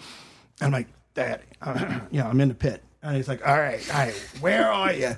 [0.61, 1.45] I'm like, Daddy,
[2.11, 2.83] you know, I'm in the pit.
[3.03, 5.15] And he's like, all right, all right, where are you?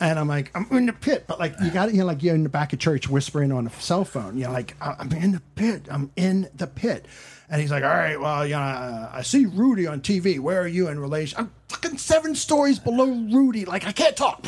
[0.00, 2.22] And I'm like, I'm in the pit, but like you got it, you know, like
[2.22, 4.36] you're in the back of church whispering on a cell phone.
[4.36, 5.86] You know, like "I- I'm in the pit.
[5.90, 7.06] I'm in the pit.
[7.48, 10.40] And he's like, all right, well, you know, I see Rudy on TV.
[10.40, 11.38] Where are you in relation?
[11.38, 13.64] I'm fucking seven stories below Rudy.
[13.64, 14.44] Like I can't talk.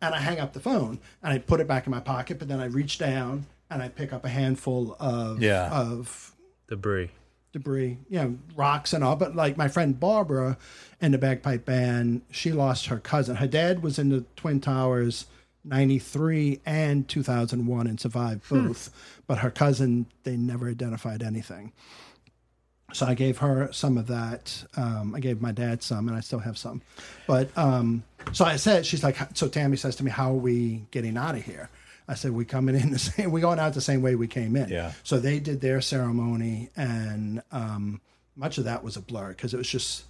[0.00, 2.38] And I hang up the phone and I put it back in my pocket.
[2.38, 5.68] But then I reach down and I pick up a handful of Yeah.
[5.70, 6.32] of
[6.68, 7.10] Debris.
[7.52, 9.16] debris, you know, rocks and all.
[9.16, 10.56] But like my friend Barbara
[11.00, 13.36] in the bagpipe band, she lost her cousin.
[13.36, 15.26] Her dad was in the Twin Towers
[15.64, 18.90] 93 and 2001 and survived both.
[19.26, 21.72] But her cousin, they never identified anything.
[22.92, 24.64] So I gave her some of that.
[24.76, 26.80] Um, I gave my dad some, and I still have some.
[27.26, 28.02] But um,
[28.32, 31.34] so I said, she's like, so Tammy says to me, "How are we getting out
[31.34, 31.68] of here?"
[32.08, 33.30] I said, "We coming in the same.
[33.30, 34.92] We going out the same way we came in." Yeah.
[35.02, 38.00] So they did their ceremony, and um,
[38.36, 40.04] much of that was a blur because it was just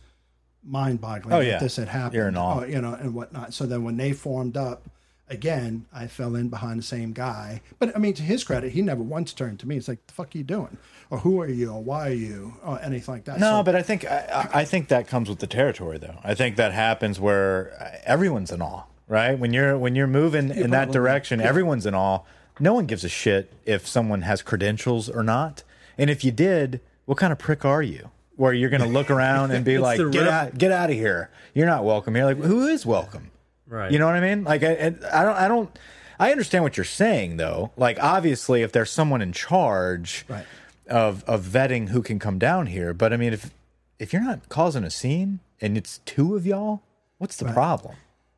[0.69, 1.59] mind-boggling Oh, that yeah.
[1.59, 2.15] this had happened.
[2.15, 2.61] You're in awe.
[2.61, 3.55] Oh, you know, and whatnot.
[3.55, 4.83] So then when they formed up
[5.31, 7.61] again, I fell in behind the same guy.
[7.79, 9.77] But I mean, to his credit, he never once turned to me.
[9.77, 10.77] It's like, "The fuck are you doing?"
[11.11, 13.39] Or "Who are you?" Or "Why are you?" Or anything like that.
[13.39, 16.19] No, So- but I think I, I think that comes with the territory, though.
[16.25, 19.39] I think that happens where everyone's in awe, right?
[19.39, 22.21] When you're when you're moving in that direction, everyone's in awe.
[22.61, 25.63] No one gives a shit if someone has credentials or not,
[25.97, 28.11] and if you did, what kind of prick are you?
[28.39, 30.97] Where you're going to look around and be like, "Get rev- out, get out of
[30.97, 31.29] here!
[31.55, 33.31] You're not welcome here." Like, who is welcome?
[33.67, 33.91] Right.
[33.93, 34.45] You know what I mean?
[34.45, 34.73] Like, I,
[35.13, 35.79] I don't, I don't,
[36.21, 37.73] I understand what you're saying, though.
[37.77, 40.47] Like, obviously, if there's someone in charge Right.
[40.89, 43.51] of of vetting who can come down here, but I mean, if
[43.99, 46.81] if you're not causing a scene and it's two of y'all,
[47.19, 47.97] what's the problem?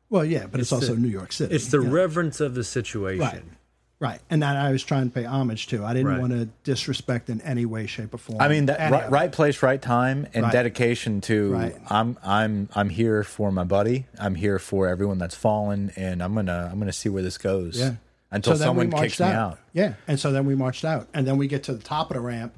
[0.09, 1.53] well, yeah, but it's, also the- New York City.
[1.55, 1.91] It's the you know?
[1.91, 3.21] reverence of the situation.
[3.21, 3.43] Right.
[4.01, 4.19] Right.
[4.31, 5.85] And that I was trying to pay homage to.
[5.85, 6.19] I didn't Right.
[6.19, 8.41] want to disrespect in any way, shape, or form.
[8.41, 10.51] I mean, that right, right place, right time, and Right.
[10.51, 11.71] dedication to.
[11.87, 14.07] I'm I'm I'm here for my buddy.
[14.17, 17.79] I'm here for everyone that's fallen, and I'm gonna I'm gonna see where this goes.
[17.79, 17.93] Yeah.
[18.31, 19.59] Until So someone kicks me out.
[19.73, 19.93] Yeah.
[20.07, 21.07] And so then we marched out.
[21.13, 22.55] And then we get to the top of the ramp.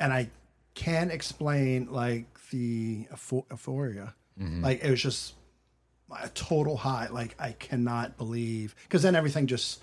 [0.00, 0.28] And I
[0.74, 4.14] can't explain like the eupho- euphoria.
[4.38, 4.62] Mm-hmm.
[4.64, 5.34] Like it was just
[6.22, 7.06] a total high.
[7.08, 8.74] Like I cannot believe.
[8.82, 9.80] Because then everything just,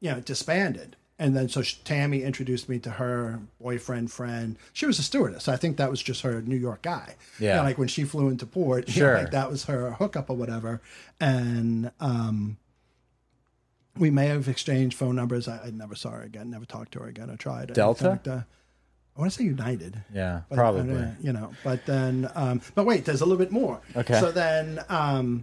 [0.00, 0.96] you know, disbanded.
[1.20, 4.56] And then so sh- Tammy introduced me to her boyfriend, friend.
[4.72, 5.48] She was a stewardess.
[5.48, 7.16] I think that was just her New York guy.
[7.40, 7.62] You know, Yeah.
[7.62, 9.18] like when she flew into port, you know, Sure.
[9.18, 10.80] like that was her hookup or whatever.
[11.20, 12.56] And um,
[13.96, 15.48] we may have exchanged phone numbers.
[15.48, 16.50] I, I never saw her again.
[16.50, 17.30] Never talked to her again.
[17.30, 17.72] I tried.
[17.72, 18.10] Delta?
[18.24, 18.28] like.
[18.28, 20.00] I want to say United.
[20.14, 20.94] Yeah, But, probably.
[21.02, 23.80] uh, you know, but then, um, but wait, there's a little bit more.
[23.96, 24.20] Okay.
[24.20, 25.42] So then, um,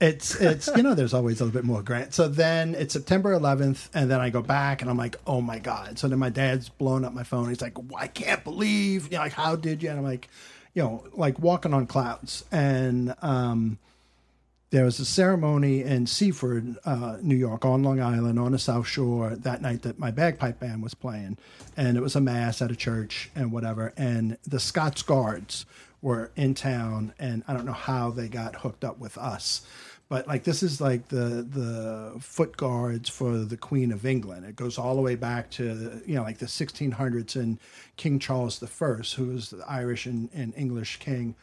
[0.00, 1.82] it's it's you know, there's always a little bit more.
[1.82, 2.14] Grant.
[2.14, 5.58] So then it's September 11th, and then I go back, and I'm like, oh my
[5.58, 5.98] god.
[5.98, 7.48] So then my dad's blowing up my phone.
[7.48, 9.90] He's like, I can't believe, you know, like how did you?
[9.90, 10.28] And I'm like,
[10.74, 13.78] you know, like walking on clouds, and um,
[14.70, 18.86] there was a ceremony in Seaford, uh, New York, on Long Island, on the South
[18.86, 21.38] Shore, that night that my bagpipe band was playing.
[21.76, 23.94] And it was a mass at a church and whatever.
[23.96, 25.64] And the Scots Guards
[26.02, 29.62] were in town, and I don't know how they got hooked up with us.
[30.08, 34.46] But like this is like the the foot guards for the Queen of England.
[34.46, 37.58] It goes all the way back to you know like the 1600s and
[37.96, 41.34] King Charles I, who was the Irish and, and English king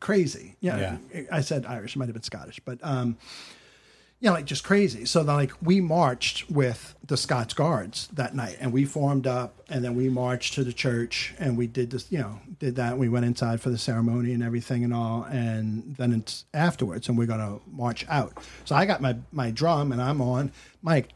[0.00, 0.56] crazy.
[0.60, 1.22] Yeah, yeah.
[1.32, 3.16] I said Irish, it might have been Scottish, but um,
[4.20, 5.04] yeah, like just crazy.
[5.04, 9.62] So then, like we marched with the Scots Guards that night, and we formed up,
[9.68, 12.98] and then we marched to the church, and we did this, you know, did that.
[12.98, 17.16] We went inside for the ceremony and everything and all, and then it's afterwards, and
[17.16, 18.36] we're gonna march out.
[18.64, 20.50] So I got my my drum, and I'm on
[20.82, 21.10] Mike.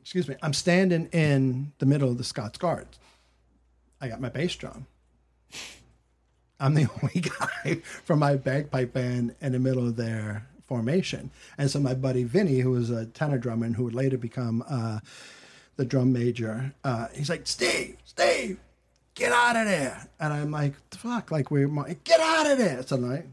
[0.00, 2.98] Excuse me, I'm standing in the middle of the Scots Guards.
[4.00, 4.86] I got my bass drum.
[6.58, 11.30] I'm the only guy from my bagpipe band in the middle of their formation.
[11.58, 14.64] And so my buddy Vinny, who was a tenor drummer and who would later become
[14.70, 15.00] uh,
[15.76, 18.58] the drum major, uh, he's like, Steve, Steve,
[19.14, 20.06] get out of there.
[20.18, 22.82] And I'm like, fuck, like we're, mar- get out of there.
[22.82, 23.24] So I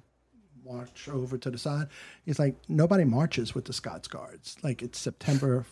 [0.70, 1.88] march over to the side.
[2.26, 4.58] He's like, nobody marches with the Scots Guards.
[4.62, 5.66] Like it's September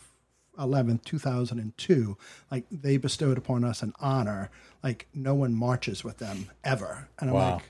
[0.57, 2.17] 11th, 2002.
[2.49, 4.49] Like they bestowed upon us an honor.
[4.83, 7.09] Like no one marches with them ever.
[7.19, 7.53] And I'm Wow.
[7.55, 7.63] like,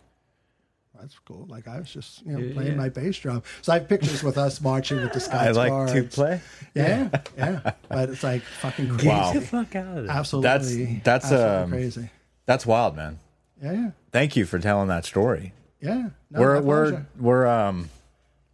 [0.99, 1.45] that's cool.
[1.49, 3.43] Like I was just, you know, playing my bass drum.
[3.61, 5.93] So I have pictures with us marching with the Scots I like Guards.
[5.93, 6.41] to play.
[6.73, 7.71] Yeah, yeah.
[7.89, 9.07] But it's like fucking crazy.
[9.07, 9.33] Wow.
[9.33, 10.15] Get the fuck out of there.
[10.15, 11.01] Absolutely.
[11.03, 12.09] that's, absolutely um, crazy.
[12.45, 13.19] That's wild, man.
[13.61, 15.53] Yeah, yeah, Thank you for telling that story.
[15.81, 16.09] yeah.
[16.29, 17.89] No, we're we're we're um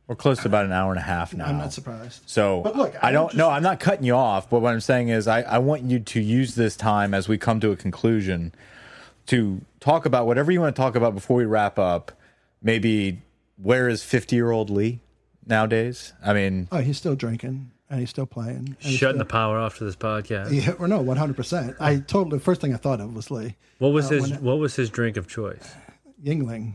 [0.07, 1.45] we're close to about an hour and a half now.
[1.45, 2.22] I'm not surprised.
[2.26, 4.72] So But look, I I'm don't just- no, I'm not cutting you off, but what
[4.74, 7.72] I'm saying is I, I want you to use this time as we come to
[7.72, 8.53] a conclusion
[9.28, 12.11] to talk about whatever you want to talk about before we wrap up.
[12.64, 13.22] Maybe
[13.57, 15.02] where is 50 year old Lee
[15.45, 16.14] nowadays?
[16.26, 18.56] I mean, Oh, he's still drinking and he's still playing.
[18.57, 20.52] and he's Shutting the power off to this podcast.
[20.52, 21.76] Yeah, or no, one hundred percent.
[21.80, 24.44] I told the first thing I thought of was Lee What was Uh, his when-
[24.44, 25.76] What was his drink of choice?
[26.23, 26.73] Yuengling.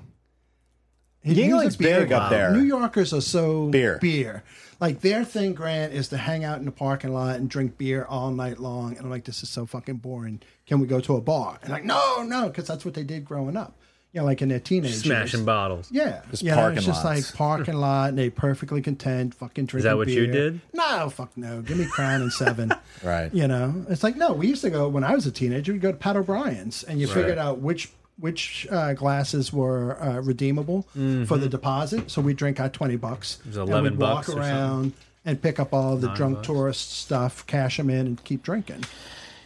[1.22, 2.52] He- he was a Yuengling's beer big up there.
[2.52, 3.98] New Yorkers are so Beer.
[4.00, 4.44] beer.
[4.80, 8.04] Like their thing, Grant, is to hang out in the parking lot and drink beer
[8.08, 8.90] all night long.
[8.96, 10.40] And I'm like, this is so fucking boring.
[10.66, 11.58] Can we go to a bar?
[11.62, 13.76] And like, no, no, because that's what they did growing up.
[14.12, 15.46] You know, like in their teenage Smashing years.
[15.46, 15.88] bottles.
[15.92, 17.28] Yeah, Just you know, parking it's just lots.
[17.30, 19.88] like parking lot, and they perfectly content, fucking drinking.
[19.90, 20.32] that what you beer.
[20.32, 20.60] did?
[20.72, 21.60] No, fuck no.
[21.62, 22.72] Give me Crown and Seven.
[23.04, 23.32] Right.
[23.32, 24.32] You know, it's like no.
[24.32, 25.72] We used to go when I was a teenager.
[25.72, 30.20] We'd go to Pat O'Brien's, and you figured out which which uh, glasses were uh,
[30.20, 30.82] redeemable
[31.26, 32.10] for the deposit.
[32.10, 33.38] So we drink our twenty bucks.
[33.46, 34.94] was and 11 we'd walk bucks or around
[35.24, 36.46] and pick up all the drunk bucks.
[36.48, 38.82] tourist stuff, cash them in, and keep drinking.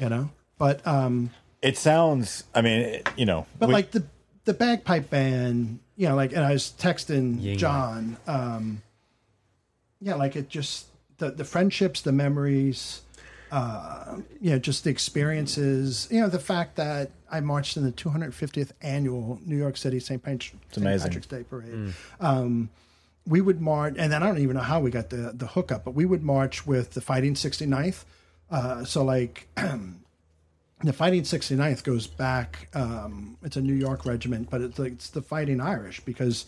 [0.01, 1.29] You know, but um,
[1.61, 2.45] It sounds.
[2.55, 4.05] I mean, it- you know, but we- like the
[4.45, 7.59] the bagpipe band, you know, like and I was texting Ying.
[7.59, 8.83] John, um,
[10.01, 10.87] yeah, like it just
[11.19, 13.03] the the friendships, the memories,
[13.51, 17.93] uh, you know, just the experiences, you know, the fact that I marched in the
[17.93, 20.23] 250th annual New York City St.
[20.23, 20.77] Pat- St.
[20.77, 21.09] amazing.
[21.09, 21.95] Patrick's Day parade.
[22.21, 22.71] Um,
[23.27, 25.85] we would march, and then I don't even know how we got the the hookup,
[25.85, 28.05] but we would march with the Fighting 69th.
[28.51, 29.47] Uh, so like
[30.83, 32.69] the Fighting 69th goes back.
[32.75, 36.47] Um, it's a New York regiment, but it's like it's the Fighting Irish because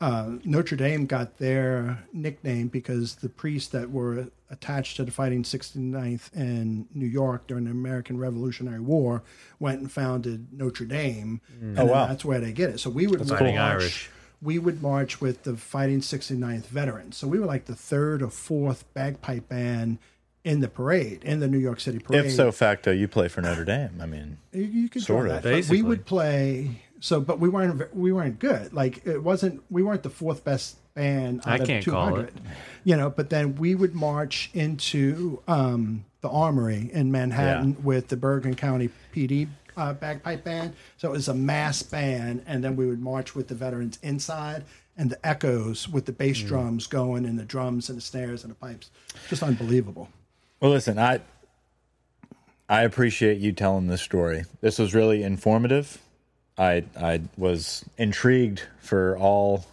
[0.00, 5.42] uh, Notre Dame got their nickname because the priests that were attached to the Fighting
[5.42, 9.22] 69th in New York during the American Revolutionary War
[9.58, 12.06] went and founded Notre Dame, and then wow.
[12.06, 12.80] that's where they get it.
[12.80, 14.10] So we would march, Fighting Irish.
[14.42, 17.16] We would march with the Fighting 69th veterans.
[17.16, 19.98] So we were like the third or fourth bagpipe band
[20.44, 22.26] in the parade in the New York City parade.
[22.26, 23.98] ipso facto, you play for Notre Dame.
[24.00, 25.42] I mean, You, you could Sort of.
[25.42, 25.68] that.
[25.68, 26.82] We would play.
[27.00, 27.94] So, but we weren't.
[27.94, 28.72] We weren't good.
[28.72, 29.62] Like it wasn't.
[29.70, 32.32] We weren't the fourth best band out I of can't two call hundred.
[32.84, 33.10] You know.
[33.10, 37.84] But then we would march into um, the Armory in Manhattan Yeah.
[37.84, 40.74] with the Bergen County PD uh, bagpipe band.
[40.96, 44.64] So it was a mass band, and then we would march with the veterans inside.
[44.96, 46.46] And the echoes with the bass Mm.
[46.46, 48.90] drums going, and the drums and the snares and the pipes,
[49.28, 50.08] just unbelievable.
[50.64, 51.20] Well, listen, I
[52.70, 54.44] I appreciate you telling this story.
[54.62, 56.00] This was really informative.
[56.56, 59.66] I I was intrigued for all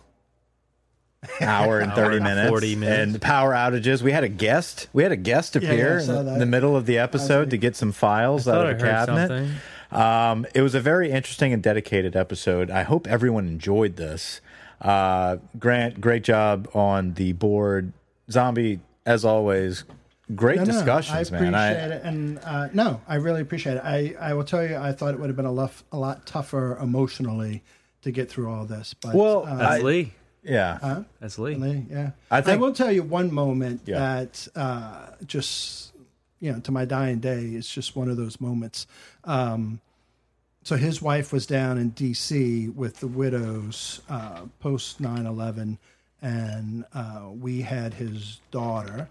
[1.39, 3.13] hour and 30 and minutes 40 minutes.
[3.13, 6.39] and power outages we had a guest we had a guest appear I saw in
[6.39, 9.49] the, middle of the episode to get some files out of the cabinet.
[9.91, 12.69] Um, it was a very interesting and dedicated episode.
[12.69, 14.41] I hope everyone enjoyed this.
[14.81, 17.93] Uh, Grant, great job on the board.
[18.30, 19.84] Zombie, as always,
[20.35, 23.83] great No, no, discussions, I appreciate it, and uh, no, I really appreciate it.
[23.83, 26.25] I, I will tell you, I thought it would have been a lot, a lot
[26.25, 27.63] tougher emotionally
[28.03, 28.93] to get through all this.
[28.93, 30.13] But Well, uh, That's I- Lee.
[30.43, 31.55] yeah, That's Lee.
[31.55, 33.99] Lee, yeah, I I, will tell you one moment Yeah.
[33.99, 35.93] that uh, just
[36.39, 38.87] you know to my dying day it's just one of those moments.
[39.23, 39.79] Um,
[40.63, 42.69] so his wife was down in D.C.
[42.69, 45.77] with the widows uh, post 9/11,
[46.21, 49.09] and uh, we had his daughter,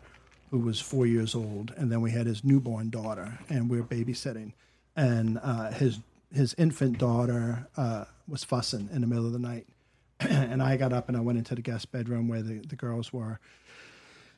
[0.51, 3.87] who was four years old, and then we had his newborn daughter, and we were
[3.87, 4.53] babysitting,
[4.97, 6.01] and uh, his
[6.33, 9.67] his infant daughter uh, was fussing in the middle of the night,
[10.21, 13.13] and I got up and I went into the guest bedroom where the, the girls
[13.13, 13.41] were,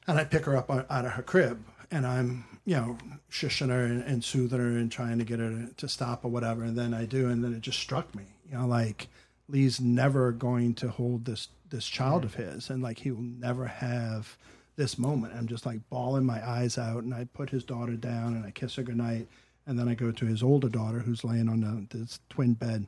[0.07, 2.99] and I pick her up out of her crib, and I'm you know
[3.31, 6.29] shushing her and, and soothing her and trying to get her to, to stop or
[6.29, 9.09] whatever, and then I do, and then it just struck me, you know, like
[9.49, 13.67] Lee's never going to hold this this child of his, and like he will never
[13.67, 14.37] have
[14.77, 15.35] this moment.
[15.37, 18.51] I'm just like bawling my eyes out, and I put his daughter down and I
[18.51, 19.29] kiss her goodnight,
[19.67, 22.87] and then I go to his older daughter who's laying on the, this twin bed,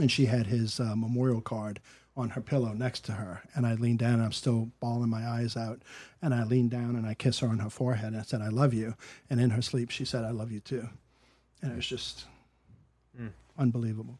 [0.00, 1.80] and she had his uh, memorial card
[2.16, 3.42] on her pillow next to her.
[3.54, 5.82] And I leaned down, and I'm still bawling my eyes out.
[6.22, 8.48] And I leaned down and I kiss her on her forehead and I said, I
[8.48, 8.94] love you.
[9.28, 10.88] And in her sleep, she said, I love you too.
[11.60, 12.26] And it was just
[13.58, 14.18] unbelievable.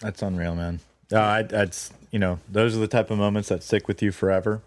[0.00, 0.80] that's unreal, man.
[1.12, 4.10] Uh, I, that's you know, those are the type of moments that stick with you
[4.12, 4.60] forever.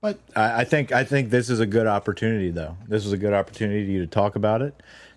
[0.00, 2.76] But I, I think I think this is a good opportunity, though.
[2.88, 4.74] This is a good opportunity to talk about it,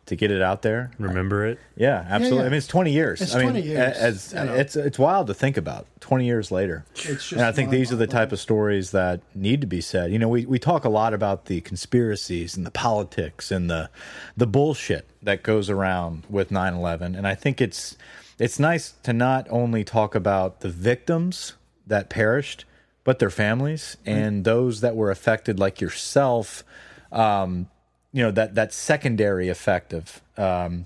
[0.07, 0.91] to get it out there.
[0.99, 1.57] Remember it?
[1.77, 2.39] Yeah, absolutely.
[2.39, 2.45] yeah.
[2.45, 3.22] I mean, it's twenty years.
[3.22, 4.53] It's I mean, 20 years, As, you know.
[4.55, 5.85] it's it's wild to think about.
[6.01, 8.26] Twenty years later, It's just and I think these are the mind-boggling.
[8.27, 10.11] type of stories that need to be said.
[10.11, 13.89] You know, we we talk a lot about the conspiracies and the politics and the
[14.35, 17.18] the bullshit that goes around with 9-11.
[17.18, 17.95] and I think it's
[18.38, 21.53] it's nice to not only talk about the victims
[21.88, 22.65] that perished,
[23.03, 26.63] but their families and those that were affected, like yourself.
[27.11, 27.67] Um,
[28.11, 30.85] you know that that secondary effect of um,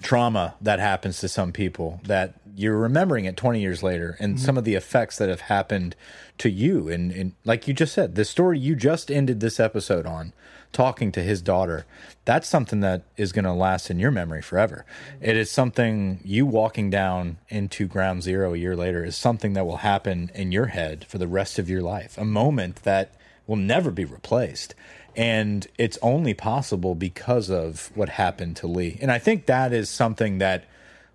[0.00, 4.58] trauma that happens to some people that you're remembering it 20 years later and some
[4.58, 5.96] of the effects that have happened
[6.38, 10.04] to you and, and like you just said the story you just ended this episode
[10.04, 10.32] on
[10.72, 11.84] talking to his daughter
[12.24, 14.84] that's something that is going to last in your memory forever.
[15.20, 19.66] It is something you walking down into ground zero a year later is something that
[19.66, 23.12] will happen in your head for the rest of your life a moment that
[23.46, 24.74] will never be replaced.
[25.16, 28.98] And it's only possible because of what happened to Lee.
[29.02, 30.64] And I think that is something that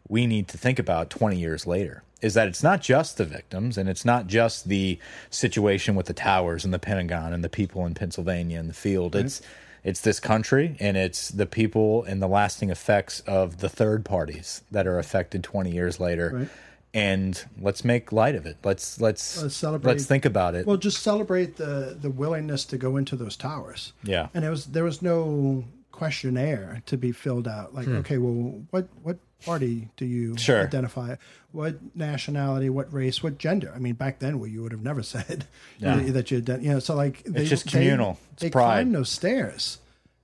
[0.10, 3.78] we need to think about 20 years later is that it's not just the victims
[3.78, 4.98] and it's not just the
[5.30, 9.16] situation with the towers and the Pentagon and the people in Pennsylvania and the field.
[9.16, 9.42] It's
[9.84, 14.62] it's this country and it's the people and the lasting effects of the third parties
[14.72, 16.32] that are affected 20 years later.
[16.34, 16.50] Right.
[16.94, 18.58] And let's make light of it.
[18.64, 20.66] Let's let's Let's celebrate- Let's think about it.
[20.66, 23.94] Well, just celebrate the the willingness to go into those towers.
[24.04, 24.30] Yeah.
[24.34, 25.66] and it was there was no
[25.98, 27.74] questionnaire to be filled out.
[27.74, 30.36] Like, okay, well, what what party do you Hmm.
[30.38, 30.64] Sure.
[30.64, 31.16] identify?
[31.52, 32.70] What nationality?
[32.70, 33.22] What race?
[33.24, 33.72] What gender?
[33.76, 35.46] I mean, back then, well, you would have never said
[35.80, 35.96] Yeah.
[35.98, 36.80] that you had you know.
[36.80, 38.20] So like, they, just they- communal.
[38.34, 38.66] It's They, pride.
[38.84, 39.80] climb those stairs.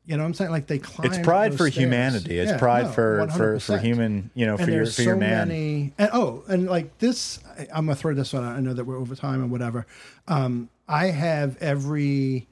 [0.06, 0.52] You know what I'm saying?
[0.52, 1.08] Like they climb.
[1.08, 1.76] it's pride for stairs.
[1.78, 2.38] humanity.
[2.38, 5.48] It's Yeah, pride no, for, for for human, you know, for your for your man.
[5.48, 8.74] many and oh and like this I- i'm gonna throw this one out i know
[8.74, 9.86] that we're over time and whatever
[10.28, 12.48] um, i have every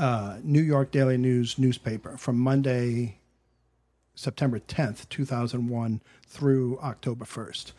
[0.00, 3.18] uh, new york daily news newspaper from monday
[4.14, 7.72] september 10th 2001 through october 1st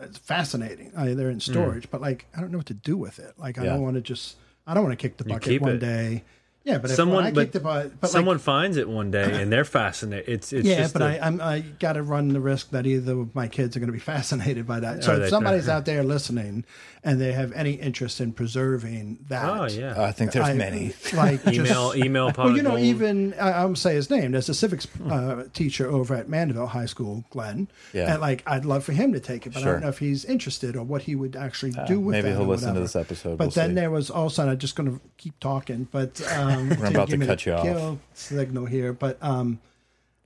[0.00, 3.18] it's fascinating I, they're in storage but like i don't know what to do with
[3.18, 3.66] it like i Hmm.
[3.66, 3.72] Yeah.
[3.74, 4.36] don't want to just
[4.66, 5.78] i don't want to kick the bucket one it.
[5.78, 6.24] day
[6.68, 9.10] yeah but if Someone- I but kick the bucket but like, Someone finds it one
[9.10, 10.28] day and they're fascinated.
[10.28, 12.86] It's it's yeah, just but a- I I'm, I got to run the risk that
[12.86, 15.02] either of my kids are going to be fascinated by that.
[15.04, 16.64] So if they- somebody's out there listening
[17.04, 20.00] and they have any interest in preserving that, oh yeah.
[20.02, 20.92] I think there's I- many.
[21.14, 22.80] Like email just, email pot Well, you know, gold.
[22.82, 24.32] even I, I'm say his name.
[24.32, 27.68] There's a civics uh, teacher over at Mandeville High School, Glenn.
[27.92, 28.12] Yeah.
[28.12, 30.24] And like, I'd love for him to take it, but I don't know if he's
[30.24, 32.22] interested or what he would actually do with it.
[32.24, 33.38] maybe he'll or listen to this episode.
[33.38, 33.74] But We'll then see.
[33.76, 37.46] there was also, I'm just going to keep talking, but um, We're about to cut
[37.46, 37.62] you off.
[37.62, 38.92] kill signal here.
[38.92, 39.60] But um,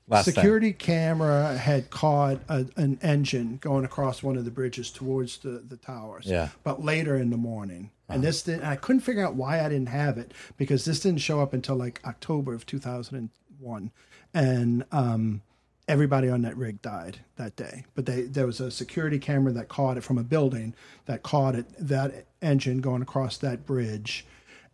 [0.09, 0.35] Last thing.
[0.35, 5.63] security camera had caught a, an engine going across one of the bridges towards the,
[5.67, 6.27] the towers.
[6.27, 6.45] Yeah.
[6.45, 6.53] Uh-huh.
[6.65, 7.91] But later in the morning.
[8.09, 11.23] And this didn't, I couldn't figure out why I didn't have it because this didn't
[11.23, 13.91] show up until like October of 2001.
[14.35, 15.41] And um,
[15.89, 17.85] everybody on that rig died that day.
[17.95, 20.75] But they, there was a security camera that caught it from a building
[21.07, 24.27] that caught it, that engine going across that bridge.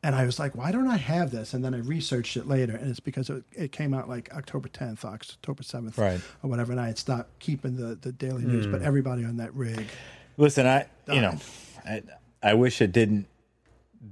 [0.03, 1.55] And I was like, why don't I have this?
[1.55, 4.69] And then I researched it later, and it's because it, it came out like October
[4.69, 6.21] 10th, October 7th, Right.
[6.43, 6.71] or whatever.
[6.71, 9.87] And I had stopped keeping the, the daily news, but everybody on that rig.
[10.37, 11.37] Listen, I you know,
[11.85, 12.03] I,
[12.43, 13.27] I wish it didn't.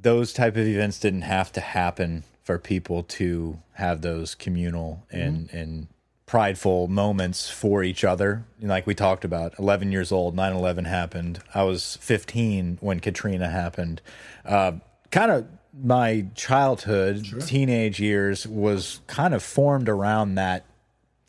[0.02, 5.48] Those type of events didn't have to happen for people to have those communal and
[5.52, 5.86] and
[6.26, 8.44] prideful moments for each other.
[8.60, 11.38] Like we talked about, 11 years old, 9/11 happened.
[11.54, 14.02] I was 15 when Katrina happened.
[14.44, 14.72] Uh,
[15.12, 15.46] kind of
[15.82, 20.64] my childhood, teenage years was kind of formed around that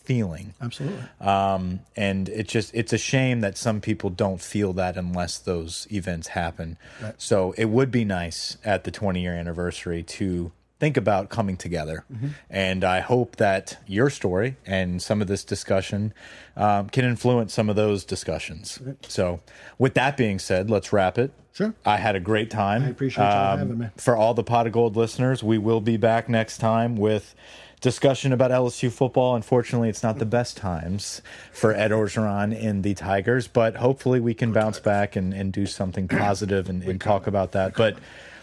[0.08, 0.54] feeling.
[0.62, 1.04] Absolutely.
[1.20, 5.86] Um, and it just it's a shame that some people don't feel that unless those
[5.92, 6.78] events happen.
[7.18, 12.06] So it would be nice at the 20 year anniversary to think about coming together.
[12.50, 16.14] And I hope that your story and some of this discussion
[16.56, 18.80] um, can influence some of those discussions.
[19.08, 19.40] So
[19.78, 21.32] with that being said, let's wrap it.
[21.54, 21.74] Sure.
[21.84, 22.84] I had a great time.
[22.84, 23.88] Um, I appreciate y'all having me.
[23.98, 27.34] For all the pot of gold listeners, we will be back next time with
[27.82, 29.36] discussion about LSU football.
[29.36, 31.22] Unfortunately, it's not the best times
[31.52, 35.66] for Ed Orgeron and the Tigers, but hopefully we can bounce back and, and do
[35.66, 37.76] something positive and, and talk about that.
[37.76, 37.98] But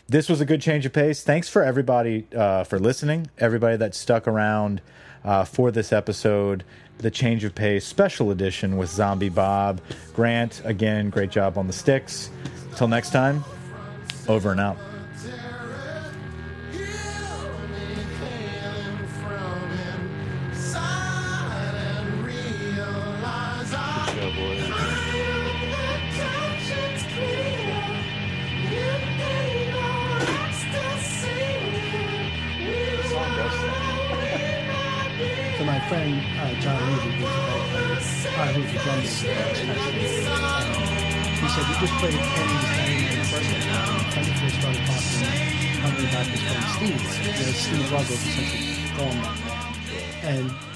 [0.09, 1.23] this was a good change of pace.
[1.23, 4.83] Thanks for everybody uh, for listening, everybody that stuck around
[5.25, 6.65] uh, for this episode.
[6.99, 9.81] The change of pace special edition with Zombie Bob.
[10.15, 12.31] Grant, again, great job on the sticks.
[12.77, 13.45] Till next time,
[14.29, 14.77] over and out.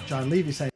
[0.09, 0.71] John Levy said,